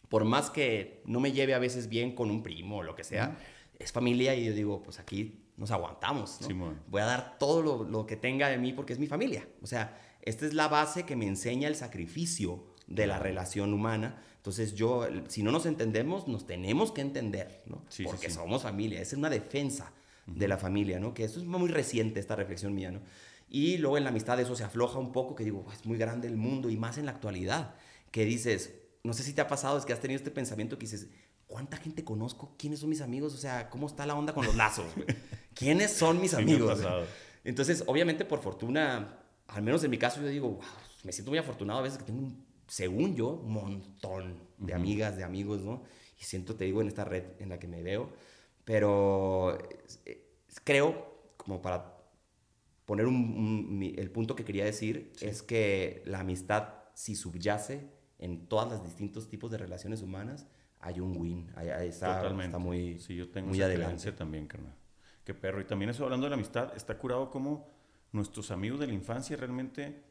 Por 0.10 0.26
más 0.26 0.50
que 0.50 1.02
no 1.06 1.20
me 1.20 1.32
lleve 1.32 1.54
a 1.54 1.60
veces 1.60 1.88
bien 1.88 2.14
con 2.16 2.30
un 2.30 2.44
primo 2.44 2.78
o 2.80 2.84
lo 2.84 2.96
que 2.96 3.04
sea, 3.04 3.38
es 3.80 3.92
familia 3.92 4.36
y 4.36 4.46
yo 4.46 4.54
digo, 4.54 4.84
pues 4.84 5.00
aquí 5.00 5.46
nos 5.58 5.72
aguantamos, 5.72 6.42
¿no? 6.42 6.48
Voy 6.88 7.02
a 7.02 7.06
dar 7.06 7.38
todo 7.40 7.62
lo, 7.62 7.84
lo 7.86 8.06
que 8.06 8.18
tenga 8.18 8.50
de 8.50 8.58
mí 8.58 8.74
porque 8.74 8.94
es 8.94 9.00
mi 9.00 9.08
familia. 9.08 9.48
O 9.62 9.68
sea, 9.68 9.98
esta 10.22 10.46
es 10.46 10.54
la 10.54 10.68
base 10.68 11.06
que 11.06 11.16
me 11.16 11.28
enseña 11.28 11.68
el 11.68 11.76
sacrificio 11.76 12.66
de 12.96 13.08
la 13.08 13.20
relación 13.20 13.74
humana. 13.74 14.22
Entonces 14.38 14.74
yo, 14.76 15.08
si 15.28 15.44
no 15.44 15.52
nos 15.52 15.66
entendemos, 15.66 16.28
nos 16.28 16.48
tenemos 16.48 16.92
que 16.92 17.02
entender, 17.02 17.64
¿no? 17.66 17.84
Sí, 17.89 18.04
porque 18.04 18.28
sí. 18.30 18.36
somos 18.36 18.64
familia. 18.64 19.02
Es 19.02 19.14
una 19.14 19.30
defensa 19.30 19.92
de 20.26 20.48
la 20.48 20.58
familia, 20.58 21.00
¿no? 21.00 21.14
Que 21.14 21.24
eso 21.24 21.39
es 21.39 21.46
muy 21.46 21.70
reciente, 21.70 22.20
esta 22.20 22.36
reflexión 22.36 22.74
mía, 22.74 22.92
¿no? 22.92 23.02
Y 23.50 23.78
luego 23.78 23.98
en 23.98 24.06
la 24.06 24.12
amistad 24.12 24.39
eso 24.39 24.56
se 24.56 24.64
afloja 24.64 24.98
un 24.98 25.12
poco, 25.12 25.36
que 25.36 25.44
digo, 25.44 25.66
es 25.74 25.86
muy 25.86 25.98
grande 25.98 26.28
el 26.28 26.38
mundo 26.38 26.70
y 26.70 26.78
más 26.78 26.98
en 26.98 27.06
la 27.06 27.12
actualidad, 27.12 27.76
que 28.10 28.24
dices, 28.24 28.74
no 29.04 29.14
sé 29.14 29.24
si 29.24 29.34
te 29.34 29.42
ha 29.42 29.48
pasado, 29.48 29.78
es 29.78 29.86
que 29.86 29.94
has 29.94 30.00
tenido 30.00 30.18
este 30.18 30.32
pensamiento 30.32 30.78
que 30.78 30.86
dices, 30.86 31.10
¿cuánta 31.48 31.78
gente 31.78 32.04
conozco? 32.04 32.56
¿Quiénes 32.58 32.80
son 32.80 32.89
mis 32.89 33.02
amigos? 33.02 33.34
O 33.34 33.38
sea, 33.38 33.70
¿cómo 33.70 33.88
está 33.88 34.06
la 34.06 34.16
onda 34.16 34.34
con 34.34 34.46
los 34.46 34.56
lazos? 34.56 34.86
¿Quiénes 35.54 35.92
son 35.92 36.22
mis 36.22 36.34
amigos? 36.34 36.80
Entonces, 37.44 37.84
obviamente, 37.88 38.24
por 38.24 38.42
fortuna, 38.42 39.20
al 39.48 39.62
menos 39.62 39.84
en 39.84 39.92
mi 39.92 39.98
caso, 39.98 40.22
yo 40.22 40.28
digo, 40.28 40.50
wow, 40.50 40.62
me 41.04 41.12
siento 41.12 41.32
muy 41.32 41.38
afortunado 41.38 41.80
a 41.80 41.82
veces 41.82 41.98
que 41.98 42.06
tengo, 42.06 42.20
un, 42.20 42.46
según 42.72 43.15
yo, 43.17 43.28
un 43.32 43.51
montón 43.51 44.39
de 44.57 44.74
amigas, 44.74 45.17
de 45.17 45.26
amigos, 45.26 45.59
¿no? 45.61 45.84
Y 46.17 46.24
siento, 46.24 46.55
te 46.55 46.63
digo, 46.63 46.80
en 46.82 46.88
esta 46.88 47.03
red 47.03 47.26
en 47.39 47.49
la 47.49 47.59
que 47.59 47.67
me 47.67 47.84
veo, 47.84 48.09
pero 48.63 49.57
eh, 50.05 50.24
creo, 50.63 51.34
como 51.36 51.61
para 51.61 51.97
poner 52.86 53.07
un- 53.07 53.15
un- 53.38 53.78
mi- 53.78 53.93
el 53.97 54.09
punto 54.09 54.38
que 54.38 54.45
quería 54.45 54.63
decir, 54.63 55.11
es 55.19 55.41
que 55.43 56.01
la 56.05 56.22
amistad, 56.22 56.69
si 56.93 57.15
subyace 57.15 57.89
en 58.19 58.47
todos 58.47 58.69
los 58.72 58.84
distintos 58.86 59.28
tipos 59.28 59.51
de 59.51 59.57
relaciones 59.57 60.01
humanas, 60.01 60.47
hay 60.80 61.01
un 61.01 61.17
win, 61.17 61.51
hay- 61.57 61.69
hay- 61.69 61.89
está, 61.89 62.15
Totalmente. 62.22 62.45
está 62.45 62.57
muy, 62.57 62.99
sí, 62.99 63.15
yo 63.17 63.30
tengo 63.30 63.49
muy 63.49 63.57
esa 63.57 63.65
adelante. 63.65 64.11
también, 64.13 64.47
carnal. 64.47 64.76
Qué 65.26 65.34
perro. 65.34 65.59
Y 65.59 65.65
también 65.65 65.89
eso 65.89 66.05
hablando 66.05 66.26
de 66.26 66.30
la 66.30 66.36
amistad, 66.36 66.74
está 66.76 66.97
curado 66.97 67.30
como 67.32 67.67
nuestros 68.13 68.49
amigos 68.49 68.80
de 68.80 68.88
la 68.88 68.93
infancia 68.93 69.36
realmente 69.36 70.03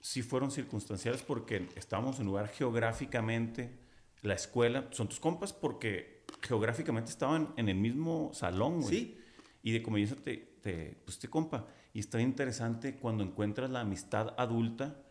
sí 0.00 0.22
fueron 0.22 0.50
circunstanciales 0.50 1.22
porque 1.22 1.68
estábamos 1.76 2.16
en 2.16 2.22
un 2.22 2.28
lugar 2.28 2.48
geográficamente, 2.48 3.78
la 4.22 4.34
escuela, 4.34 4.88
son 4.90 5.08
tus 5.08 5.20
compas 5.20 5.52
porque 5.52 6.24
geográficamente 6.42 7.10
estaban 7.10 7.52
en 7.56 7.68
el 7.68 7.76
mismo 7.76 8.30
salón, 8.34 8.80
güey. 8.80 8.94
Sí. 8.94 9.18
Y 9.62 9.72
de 9.72 9.82
dices, 9.96 10.22
te, 10.22 10.36
te, 10.62 10.96
pues 11.04 11.18
te 11.18 11.28
compa. 11.28 11.66
Y 11.92 12.00
está 12.00 12.20
interesante 12.20 12.96
cuando 12.96 13.22
encuentras 13.24 13.70
la 13.70 13.80
amistad 13.80 14.34
adulta 14.38 15.02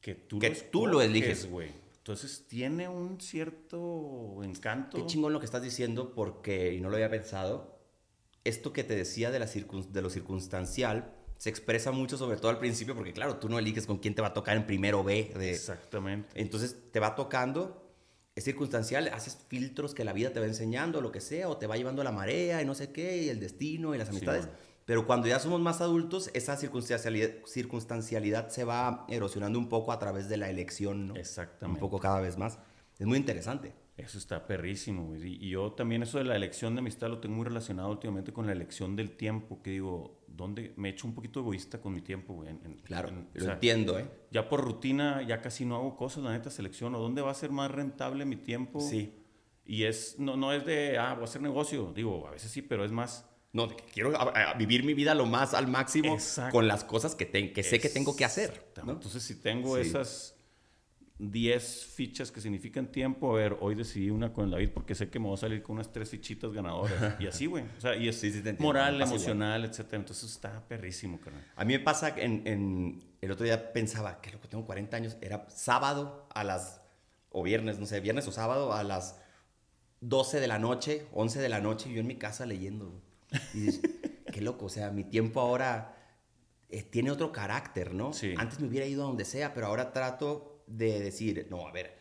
que 0.00 0.14
tú 0.14 0.38
Que 0.38 0.50
tú 0.50 0.86
lo 0.86 1.00
escoges, 1.00 1.10
eliges. 1.10 1.50
güey. 1.50 1.70
Entonces 1.98 2.46
tiene 2.48 2.88
un 2.88 3.20
cierto 3.20 4.40
encanto. 4.42 4.98
Qué 4.98 5.06
chingón 5.06 5.32
lo 5.32 5.38
que 5.40 5.46
estás 5.46 5.62
diciendo 5.62 6.12
porque, 6.14 6.74
y 6.74 6.80
no 6.80 6.90
lo 6.90 6.96
había 6.96 7.08
pensado, 7.10 7.78
esto 8.44 8.72
que 8.74 8.84
te 8.84 8.94
decía 8.94 9.30
de, 9.30 9.38
la 9.38 9.46
circun- 9.46 9.86
de 9.88 10.02
lo 10.02 10.10
circunstancial 10.10 11.14
se 11.38 11.50
expresa 11.50 11.90
mucho, 11.90 12.16
sobre 12.16 12.36
todo 12.36 12.50
al 12.50 12.58
principio, 12.58 12.94
porque 12.94 13.12
claro, 13.12 13.36
tú 13.36 13.48
no 13.48 13.58
eliges 13.58 13.86
con 13.86 13.98
quién 13.98 14.14
te 14.14 14.22
va 14.22 14.28
a 14.28 14.34
tocar 14.34 14.56
en 14.56 14.66
primero 14.66 15.04
B. 15.04 15.32
De, 15.36 15.50
Exactamente. 15.50 16.40
entonces 16.40 16.76
te 16.90 17.00
va 17.00 17.14
tocando, 17.14 17.92
es 18.34 18.44
circunstancial, 18.44 19.08
haces 19.08 19.38
filtros 19.48 19.94
que 19.94 20.04
la 20.04 20.12
vida 20.12 20.32
te 20.32 20.40
va 20.40 20.46
enseñando, 20.46 21.00
lo 21.00 21.12
que 21.12 21.20
sea, 21.20 21.48
o 21.48 21.56
te 21.56 21.66
va 21.66 21.76
llevando 21.76 22.02
la 22.02 22.12
marea 22.12 22.62
y 22.62 22.64
no 22.64 22.74
sé 22.74 22.92
qué, 22.92 23.22
y 23.22 23.28
el 23.28 23.40
destino 23.40 23.94
y 23.94 23.98
las 23.98 24.08
amistades. 24.08 24.48
Pero 24.86 25.06
cuando 25.06 25.26
ya 25.26 25.38
somos 25.38 25.60
más 25.60 25.80
adultos, 25.80 26.30
esa 26.34 26.56
circunstancialidad, 26.56 27.30
circunstancialidad 27.46 28.50
se 28.50 28.64
va 28.64 29.06
erosionando 29.08 29.58
un 29.58 29.68
poco 29.68 29.92
a 29.92 29.98
través 29.98 30.28
de 30.28 30.36
la 30.36 30.50
elección, 30.50 31.08
¿no? 31.08 31.16
Exactamente. 31.16 31.76
Un 31.76 31.80
poco 31.80 32.00
cada 32.00 32.20
vez 32.20 32.36
más. 32.36 32.58
Es 32.98 33.06
muy 33.06 33.16
interesante. 33.16 33.72
Eso 33.96 34.18
está 34.18 34.46
perrísimo. 34.46 35.16
Y, 35.16 35.46
y 35.46 35.50
yo 35.50 35.72
también 35.72 36.02
eso 36.02 36.18
de 36.18 36.24
la 36.24 36.36
elección 36.36 36.74
de 36.74 36.80
amistad 36.80 37.08
lo 37.08 37.20
tengo 37.20 37.36
muy 37.36 37.44
relacionado 37.44 37.90
últimamente 37.90 38.32
con 38.32 38.46
la 38.46 38.52
elección 38.52 38.94
del 38.94 39.12
tiempo, 39.16 39.62
que 39.62 39.70
digo, 39.70 40.23
¿dónde 40.36 40.72
me 40.76 40.88
he 40.88 40.92
hecho 40.92 41.06
un 41.06 41.14
poquito 41.14 41.40
egoísta 41.40 41.80
con 41.80 41.92
mi 41.94 42.00
tiempo, 42.00 42.34
güey? 42.34 42.50
En- 42.50 42.60
en- 42.64 42.74
Claro, 42.78 43.08
en- 43.08 43.18
o 43.18 43.26
lo 43.34 43.44
sea, 43.44 43.54
entiendo, 43.54 43.98
¿eh? 43.98 44.06
Ya 44.30 44.48
por 44.48 44.62
rutina 44.62 45.22
ya 45.22 45.40
casi 45.40 45.64
no 45.64 45.76
hago 45.76 45.96
cosas, 45.96 46.22
la 46.24 46.32
neta 46.32 46.50
selecciono. 46.50 46.98
¿Dónde 46.98 47.22
va 47.22 47.30
a 47.30 47.34
ser 47.34 47.50
más 47.50 47.70
rentable 47.70 48.24
mi 48.24 48.36
tiempo? 48.36 48.80
Sí. 48.80 49.14
Y 49.66 49.84
es, 49.84 50.16
no, 50.18 50.36
no 50.36 50.52
es 50.52 50.66
de, 50.66 50.98
ah, 50.98 51.14
voy 51.14 51.22
a 51.22 51.24
hacer 51.24 51.40
negocio. 51.40 51.92
Digo, 51.94 52.26
a 52.26 52.32
veces 52.32 52.50
sí, 52.50 52.60
pero 52.62 52.84
es 52.84 52.90
más... 52.92 53.26
No, 53.52 53.68
quiero 53.92 54.14
a- 54.18 54.50
a 54.50 54.54
vivir 54.54 54.82
mi 54.84 54.94
vida 54.94 55.14
lo 55.14 55.26
más 55.26 55.54
al 55.54 55.68
máximo 55.68 56.12
Exacto. 56.14 56.52
con 56.52 56.66
las 56.66 56.82
cosas 56.82 57.14
que, 57.14 57.24
te- 57.24 57.52
que 57.52 57.62
sé 57.62 57.78
que 57.78 57.88
tengo 57.88 58.16
que 58.16 58.24
hacer. 58.24 58.72
¿no? 58.84 58.92
Entonces, 58.92 59.22
si 59.22 59.36
tengo 59.40 59.76
Sí. 59.76 59.82
esas 59.82 60.33
10 61.18 61.86
fichas 61.94 62.32
que 62.32 62.40
significan 62.40 62.88
tiempo, 62.88 63.32
a 63.32 63.38
ver, 63.38 63.56
hoy 63.60 63.76
decidí 63.76 64.10
una 64.10 64.32
con 64.32 64.46
el 64.46 64.50
David 64.50 64.70
porque 64.74 64.96
sé 64.96 65.10
que 65.10 65.20
me 65.20 65.26
voy 65.26 65.34
a 65.34 65.38
salir 65.38 65.62
con 65.62 65.74
unas 65.76 65.92
tres 65.92 66.10
fichitas 66.10 66.52
ganadoras. 66.52 67.14
y 67.20 67.26
así, 67.28 67.46
güey. 67.46 67.64
O 67.78 67.80
sea, 67.80 67.94
y 67.94 68.08
es 68.08 68.18
Sí, 68.18 68.32
sí, 68.32 68.42
moral, 68.58 69.00
emocional, 69.00 69.64
etcétera. 69.64 69.98
Entonces, 69.98 70.30
está 70.30 70.66
perrísimo, 70.66 71.20
carnal. 71.20 71.44
A 71.54 71.64
mí 71.64 71.72
me 71.74 71.78
pasa 71.80 72.14
que 72.14 72.24
en, 72.24 72.42
en- 72.46 73.04
el 73.20 73.30
otro 73.30 73.44
día 73.44 73.72
pensaba 73.72 74.20
que 74.20 74.32
lo 74.32 74.40
que 74.40 74.48
tengo 74.48 74.64
40 74.66 74.96
años 74.96 75.16
era 75.20 75.46
sábado 75.48 76.26
a 76.34 76.42
las 76.44 76.80
o 77.30 77.42
viernes, 77.42 77.78
no 77.78 77.86
sé, 77.86 78.00
viernes 78.00 78.26
o 78.28 78.32
sábado 78.32 78.72
a 78.72 78.82
las 78.82 79.18
12 80.00 80.40
de 80.40 80.46
la 80.48 80.58
noche, 80.58 81.06
11 81.12 81.40
de 81.40 81.48
la 81.48 81.60
noche, 81.60 81.90
y 81.90 81.94
yo 81.94 82.00
en 82.00 82.06
mi 82.06 82.16
casa 82.16 82.44
leyendo. 82.44 83.00
Y 83.54 83.60
dices, 83.60 83.80
qué 84.32 84.40
loco, 84.40 84.66
o 84.66 84.68
sea, 84.68 84.90
mi 84.90 85.04
tiempo 85.04 85.40
ahora 85.40 85.96
eh, 86.70 86.82
tiene 86.82 87.10
otro 87.10 87.32
carácter, 87.32 87.94
¿no? 87.94 88.12
Sí. 88.12 88.34
Antes 88.36 88.60
me 88.60 88.66
hubiera 88.68 88.84
ido 88.86 89.04
a 89.04 89.06
donde 89.06 89.24
sea, 89.24 89.54
pero 89.54 89.66
ahora 89.68 89.92
trato 89.92 90.53
de 90.66 91.00
decir, 91.00 91.46
no, 91.50 91.66
a 91.68 91.72
ver, 91.72 91.96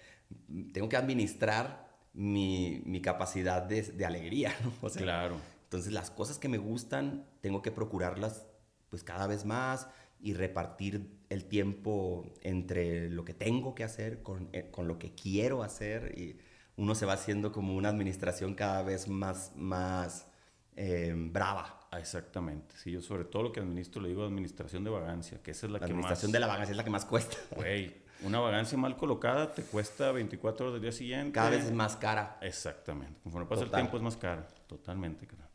tengo 0.74 0.90
que 0.90 0.98
administrar 0.98 1.88
mi, 2.14 2.82
mi 2.86 3.02
capacidad 3.02 3.62
de, 3.64 3.82
de 3.82 4.06
alegría, 4.06 4.54
¿no? 4.64 4.74
O 4.82 4.90
sea, 4.90 5.02
Claro. 5.02 5.38
entonces 5.64 5.92
las 5.92 6.12
cosas 6.12 6.38
que 6.40 6.48
me 6.50 6.58
gustan 6.58 7.26
tengo 7.42 7.62
que 7.62 7.72
procurarlas 7.72 8.46
pues 8.90 9.04
cada 9.04 9.26
vez 9.28 9.46
más 9.46 9.88
y 10.22 10.34
repartir 10.34 11.10
el 11.30 11.46
tiempo 11.46 12.32
entre 12.42 13.10
lo 13.10 13.26
que 13.26 13.34
tengo 13.34 13.74
que 13.76 13.84
hacer 13.84 14.22
con, 14.22 14.50
eh, 14.54 14.70
con 14.72 14.88
lo 14.88 15.00
que 15.00 15.14
quiero 15.16 15.64
hacer 15.64 16.14
y 16.18 16.38
uno 16.78 16.96
se 16.96 17.06
va 17.06 17.14
haciendo 17.14 17.52
como 17.52 17.76
una 17.76 17.90
administración 17.90 18.54
cada 18.54 18.84
vez 18.84 19.08
más, 19.08 19.52
más 19.56 20.28
eh, 20.76 21.14
brava. 21.16 21.80
Ah, 21.92 22.00
exactamente. 22.00 22.76
Sí, 22.78 22.92
yo 22.92 23.02
sobre 23.02 23.26
todo 23.26 23.44
lo 23.44 23.52
que 23.52 23.60
administro 23.60 24.02
le 24.02 24.10
digo 24.10 24.24
administración 24.24 24.84
de 24.84 24.90
vagancia, 24.92 25.42
que 25.44 25.52
esa 25.52 25.66
es 25.68 25.72
la, 25.72 25.80
La 25.80 25.86
que 25.86 25.92
administración 25.92 26.30
más... 26.30 26.34
de 26.34 26.40
la 26.40 26.48
vagancia 26.48 26.72
es 26.72 26.78
la 26.78 26.84
que 26.84 26.90
más 26.90 27.06
cuesta. 27.06 27.38
Güey, 27.56 28.03
una 28.24 28.40
vagancia 28.40 28.78
mal 28.78 28.96
colocada 28.98 29.52
te 29.54 29.64
cuesta 29.64 30.12
24 30.12 30.66
horas 30.66 30.74
del 30.74 30.82
día 30.82 30.92
siguiente. 30.92 31.32
Cada 31.34 31.50
vez 31.52 31.66
es 31.66 31.72
más 31.72 31.96
cara. 31.96 32.38
Exactamente. 32.42 33.20
Conforme 33.24 33.48
pasa 33.48 33.64
Total. 33.66 33.80
el 33.80 33.84
tiempo 33.86 33.98
es 33.98 34.04
más 34.04 34.18
cara. 34.18 34.48
Totalmente, 34.68 35.28
carnal. 35.28 35.50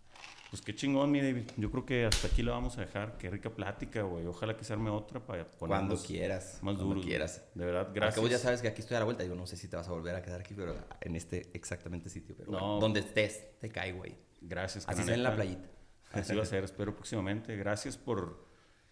Pues 0.50 0.62
qué 0.62 0.74
chingón, 0.74 1.10
mi 1.10 1.20
David. 1.20 1.50
Yo 1.58 1.70
creo 1.70 1.84
que 1.84 2.06
hasta 2.06 2.26
aquí 2.28 2.42
la 2.42 2.52
vamos 2.52 2.78
a 2.78 2.80
dejar. 2.80 3.18
Qué 3.18 3.28
rica 3.28 3.50
plática, 3.50 4.00
güey. 4.02 4.24
Ojalá 4.26 4.56
que 4.56 4.64
se 4.64 4.72
arme 4.72 4.88
otra 4.88 5.20
para 5.20 5.44
Cuando 5.44 5.58
ponernos 5.58 6.06
quieras. 6.06 6.58
más 6.62 6.74
cuando 6.76 6.86
güey. 6.94 7.02
quieras. 7.02 7.44
De 7.54 7.66
verdad, 7.66 7.90
gracias. 7.92 8.14
cabo 8.14 8.28
ya 8.28 8.38
sabes 8.38 8.62
que 8.62 8.68
aquí 8.68 8.80
estoy 8.80 8.96
a 8.96 9.00
la 9.00 9.04
vuelta. 9.04 9.24
Yo 9.24 9.34
no 9.34 9.46
sé 9.46 9.58
si 9.58 9.68
te 9.68 9.76
vas 9.76 9.86
a 9.88 9.90
volver 9.92 10.14
a 10.14 10.22
quedar 10.22 10.40
aquí, 10.40 10.54
pero 10.54 10.74
en 11.02 11.16
este 11.16 11.50
exactamente 11.52 12.08
sitio. 12.08 12.34
Pero 12.34 12.50
No. 12.50 12.58
bueno, 12.58 12.80
donde 12.80 13.00
estés, 13.00 13.58
te 13.58 13.68
caigo 13.68 14.04
ahí. 14.04 14.16
Gracias, 14.40 14.84
Así 14.88 14.98
carnal, 15.00 15.06
sea 15.06 15.14
en 15.16 15.22
la 15.22 15.34
playita. 15.34 15.68
Así 16.12 16.34
va 16.34 16.42
a 16.42 16.46
ser, 16.46 16.64
espero 16.64 16.94
próximamente. 16.94 17.54
Gracias 17.56 17.98
por 17.98 18.46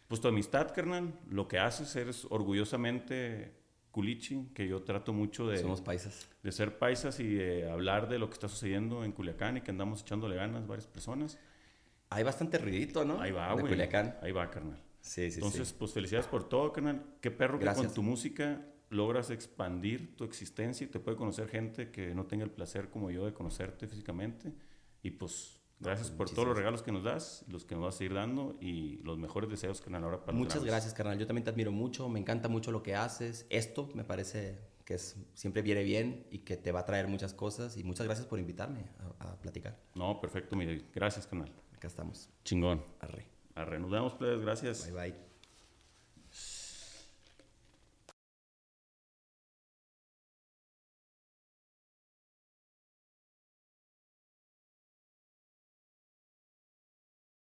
pues, 0.09 0.21
tu 0.21 0.29
amistad, 0.29 0.75
carnal. 0.75 1.19
Lo 1.31 1.49
que 1.49 1.59
haces, 1.59 1.97
eres 1.97 2.27
orgullosamente 2.29 3.55
culichi, 3.97 4.51
que 4.53 4.69
yo 4.69 4.83
trato 4.83 5.15
mucho 5.15 5.49
de, 5.49 5.57
Somos 5.57 5.81
paisas. 5.81 6.29
de 6.43 6.53
ser 6.53 6.77
paisas 6.77 7.19
y 7.19 7.27
de 7.29 7.71
hablar 7.71 8.11
de 8.11 8.19
lo 8.19 8.29
que 8.29 8.35
está 8.35 8.47
sucediendo 8.47 9.05
en 9.05 9.13
Culiacán 9.13 9.57
y 9.57 9.63
que 9.63 9.71
andamos 9.71 10.03
echándole 10.03 10.37
ganas 10.37 10.67
varias 10.67 10.87
personas. 10.87 11.39
Hay 12.11 12.23
bastante 12.23 12.59
ruidito, 12.59 13.07
¿no? 13.07 13.23
Ahí 13.23 13.31
va, 13.33 13.49
De 13.49 13.55
güey. 13.55 13.69
Culiacán. 13.69 14.19
Ahí 14.21 14.33
va, 14.33 14.51
carnal. 14.51 14.79
Sí, 15.01 15.31
sí, 15.31 15.37
Entonces, 15.39 15.69
sí. 15.69 15.77
pues 15.79 15.95
felicidades 15.95 16.27
por 16.27 16.47
todo, 16.47 16.75
carnal. 16.75 17.07
Qué 17.23 17.31
perro 17.31 17.59
que 17.59 17.65
Gracias. 17.65 17.87
con 17.87 17.95
tu 17.95 18.03
música 18.03 18.67
logras 18.91 19.31
expandir 19.31 20.15
tu 20.15 20.25
existencia 20.25 20.85
y 20.85 20.89
te 20.89 21.01
puede 21.01 21.17
conocer 21.17 21.49
gente 21.49 21.91
que 21.91 22.15
no 22.15 22.27
tenga 22.27 22.45
el 22.45 22.51
placer 22.51 22.91
como 22.91 23.11
yo 23.11 23.25
de 23.25 23.33
conocerte 23.33 23.87
físicamente. 23.87 24.53
Y 25.03 25.13
pues 25.13 25.56
gracias 25.81 26.11
por 26.11 26.31
todos 26.31 26.49
los 26.49 26.57
regalos 26.57 26.83
que 26.83 26.93
nos 26.93 27.05
das, 27.05 27.45
los 27.49 27.65
que 27.65 27.75
nos 27.75 27.85
vas 27.85 27.95
a 27.95 27.99
seguir 27.99 28.15
dando 28.15 28.57
y 28.61 28.99
los 29.03 29.19
mejores 29.19 29.51
deseos, 29.51 29.81
carnal, 29.81 30.05
ahora 30.05 30.25
para 30.25 30.37
Muchas 30.37 30.65
gracias, 30.65 30.95
carnal. 30.95 31.19
Yo 31.19 31.27
también 31.27 31.45
te 31.45 31.51
admiro 31.51 31.73
mucho, 31.73 32.09
me 32.09 32.19
encanta 32.19 32.49
mucho 32.49 32.71
lo 32.73 32.83
que 32.83 32.95
haces. 32.95 33.47
Esto 33.51 33.89
me 33.95 34.05
parece 34.05 34.59
que 34.85 34.95
es, 34.95 35.17
siempre 35.35 35.63
viene 35.63 35.83
bien 35.83 36.27
y 36.31 36.39
que 36.39 36.57
te 36.57 36.73
va 36.73 36.81
a 36.81 36.85
traer 36.85 37.09
muchas 37.09 37.35
cosas. 37.35 37.77
Y 37.77 37.85
muchas 37.85 38.07
gracias 38.07 38.27
por 38.27 38.39
invitarme 38.39 38.87
a, 39.19 39.33
a 39.33 39.41
platicar. 39.41 39.79
No, 39.95 40.21
perfecto, 40.21 40.57
mi 40.57 40.65
David. 40.65 40.85
Gracias, 40.95 41.27
carnal. 41.27 41.53
Acá 41.75 41.89
estamos. 41.89 42.31
Chingón. 42.45 42.83
Arre. 43.01 43.27
Arre. 43.55 43.79
Nos 43.79 43.91
vemos, 43.91 44.15
plebes. 44.15 44.41
Gracias. 44.41 44.91
Bye, 44.91 45.11
bye. 45.11 45.36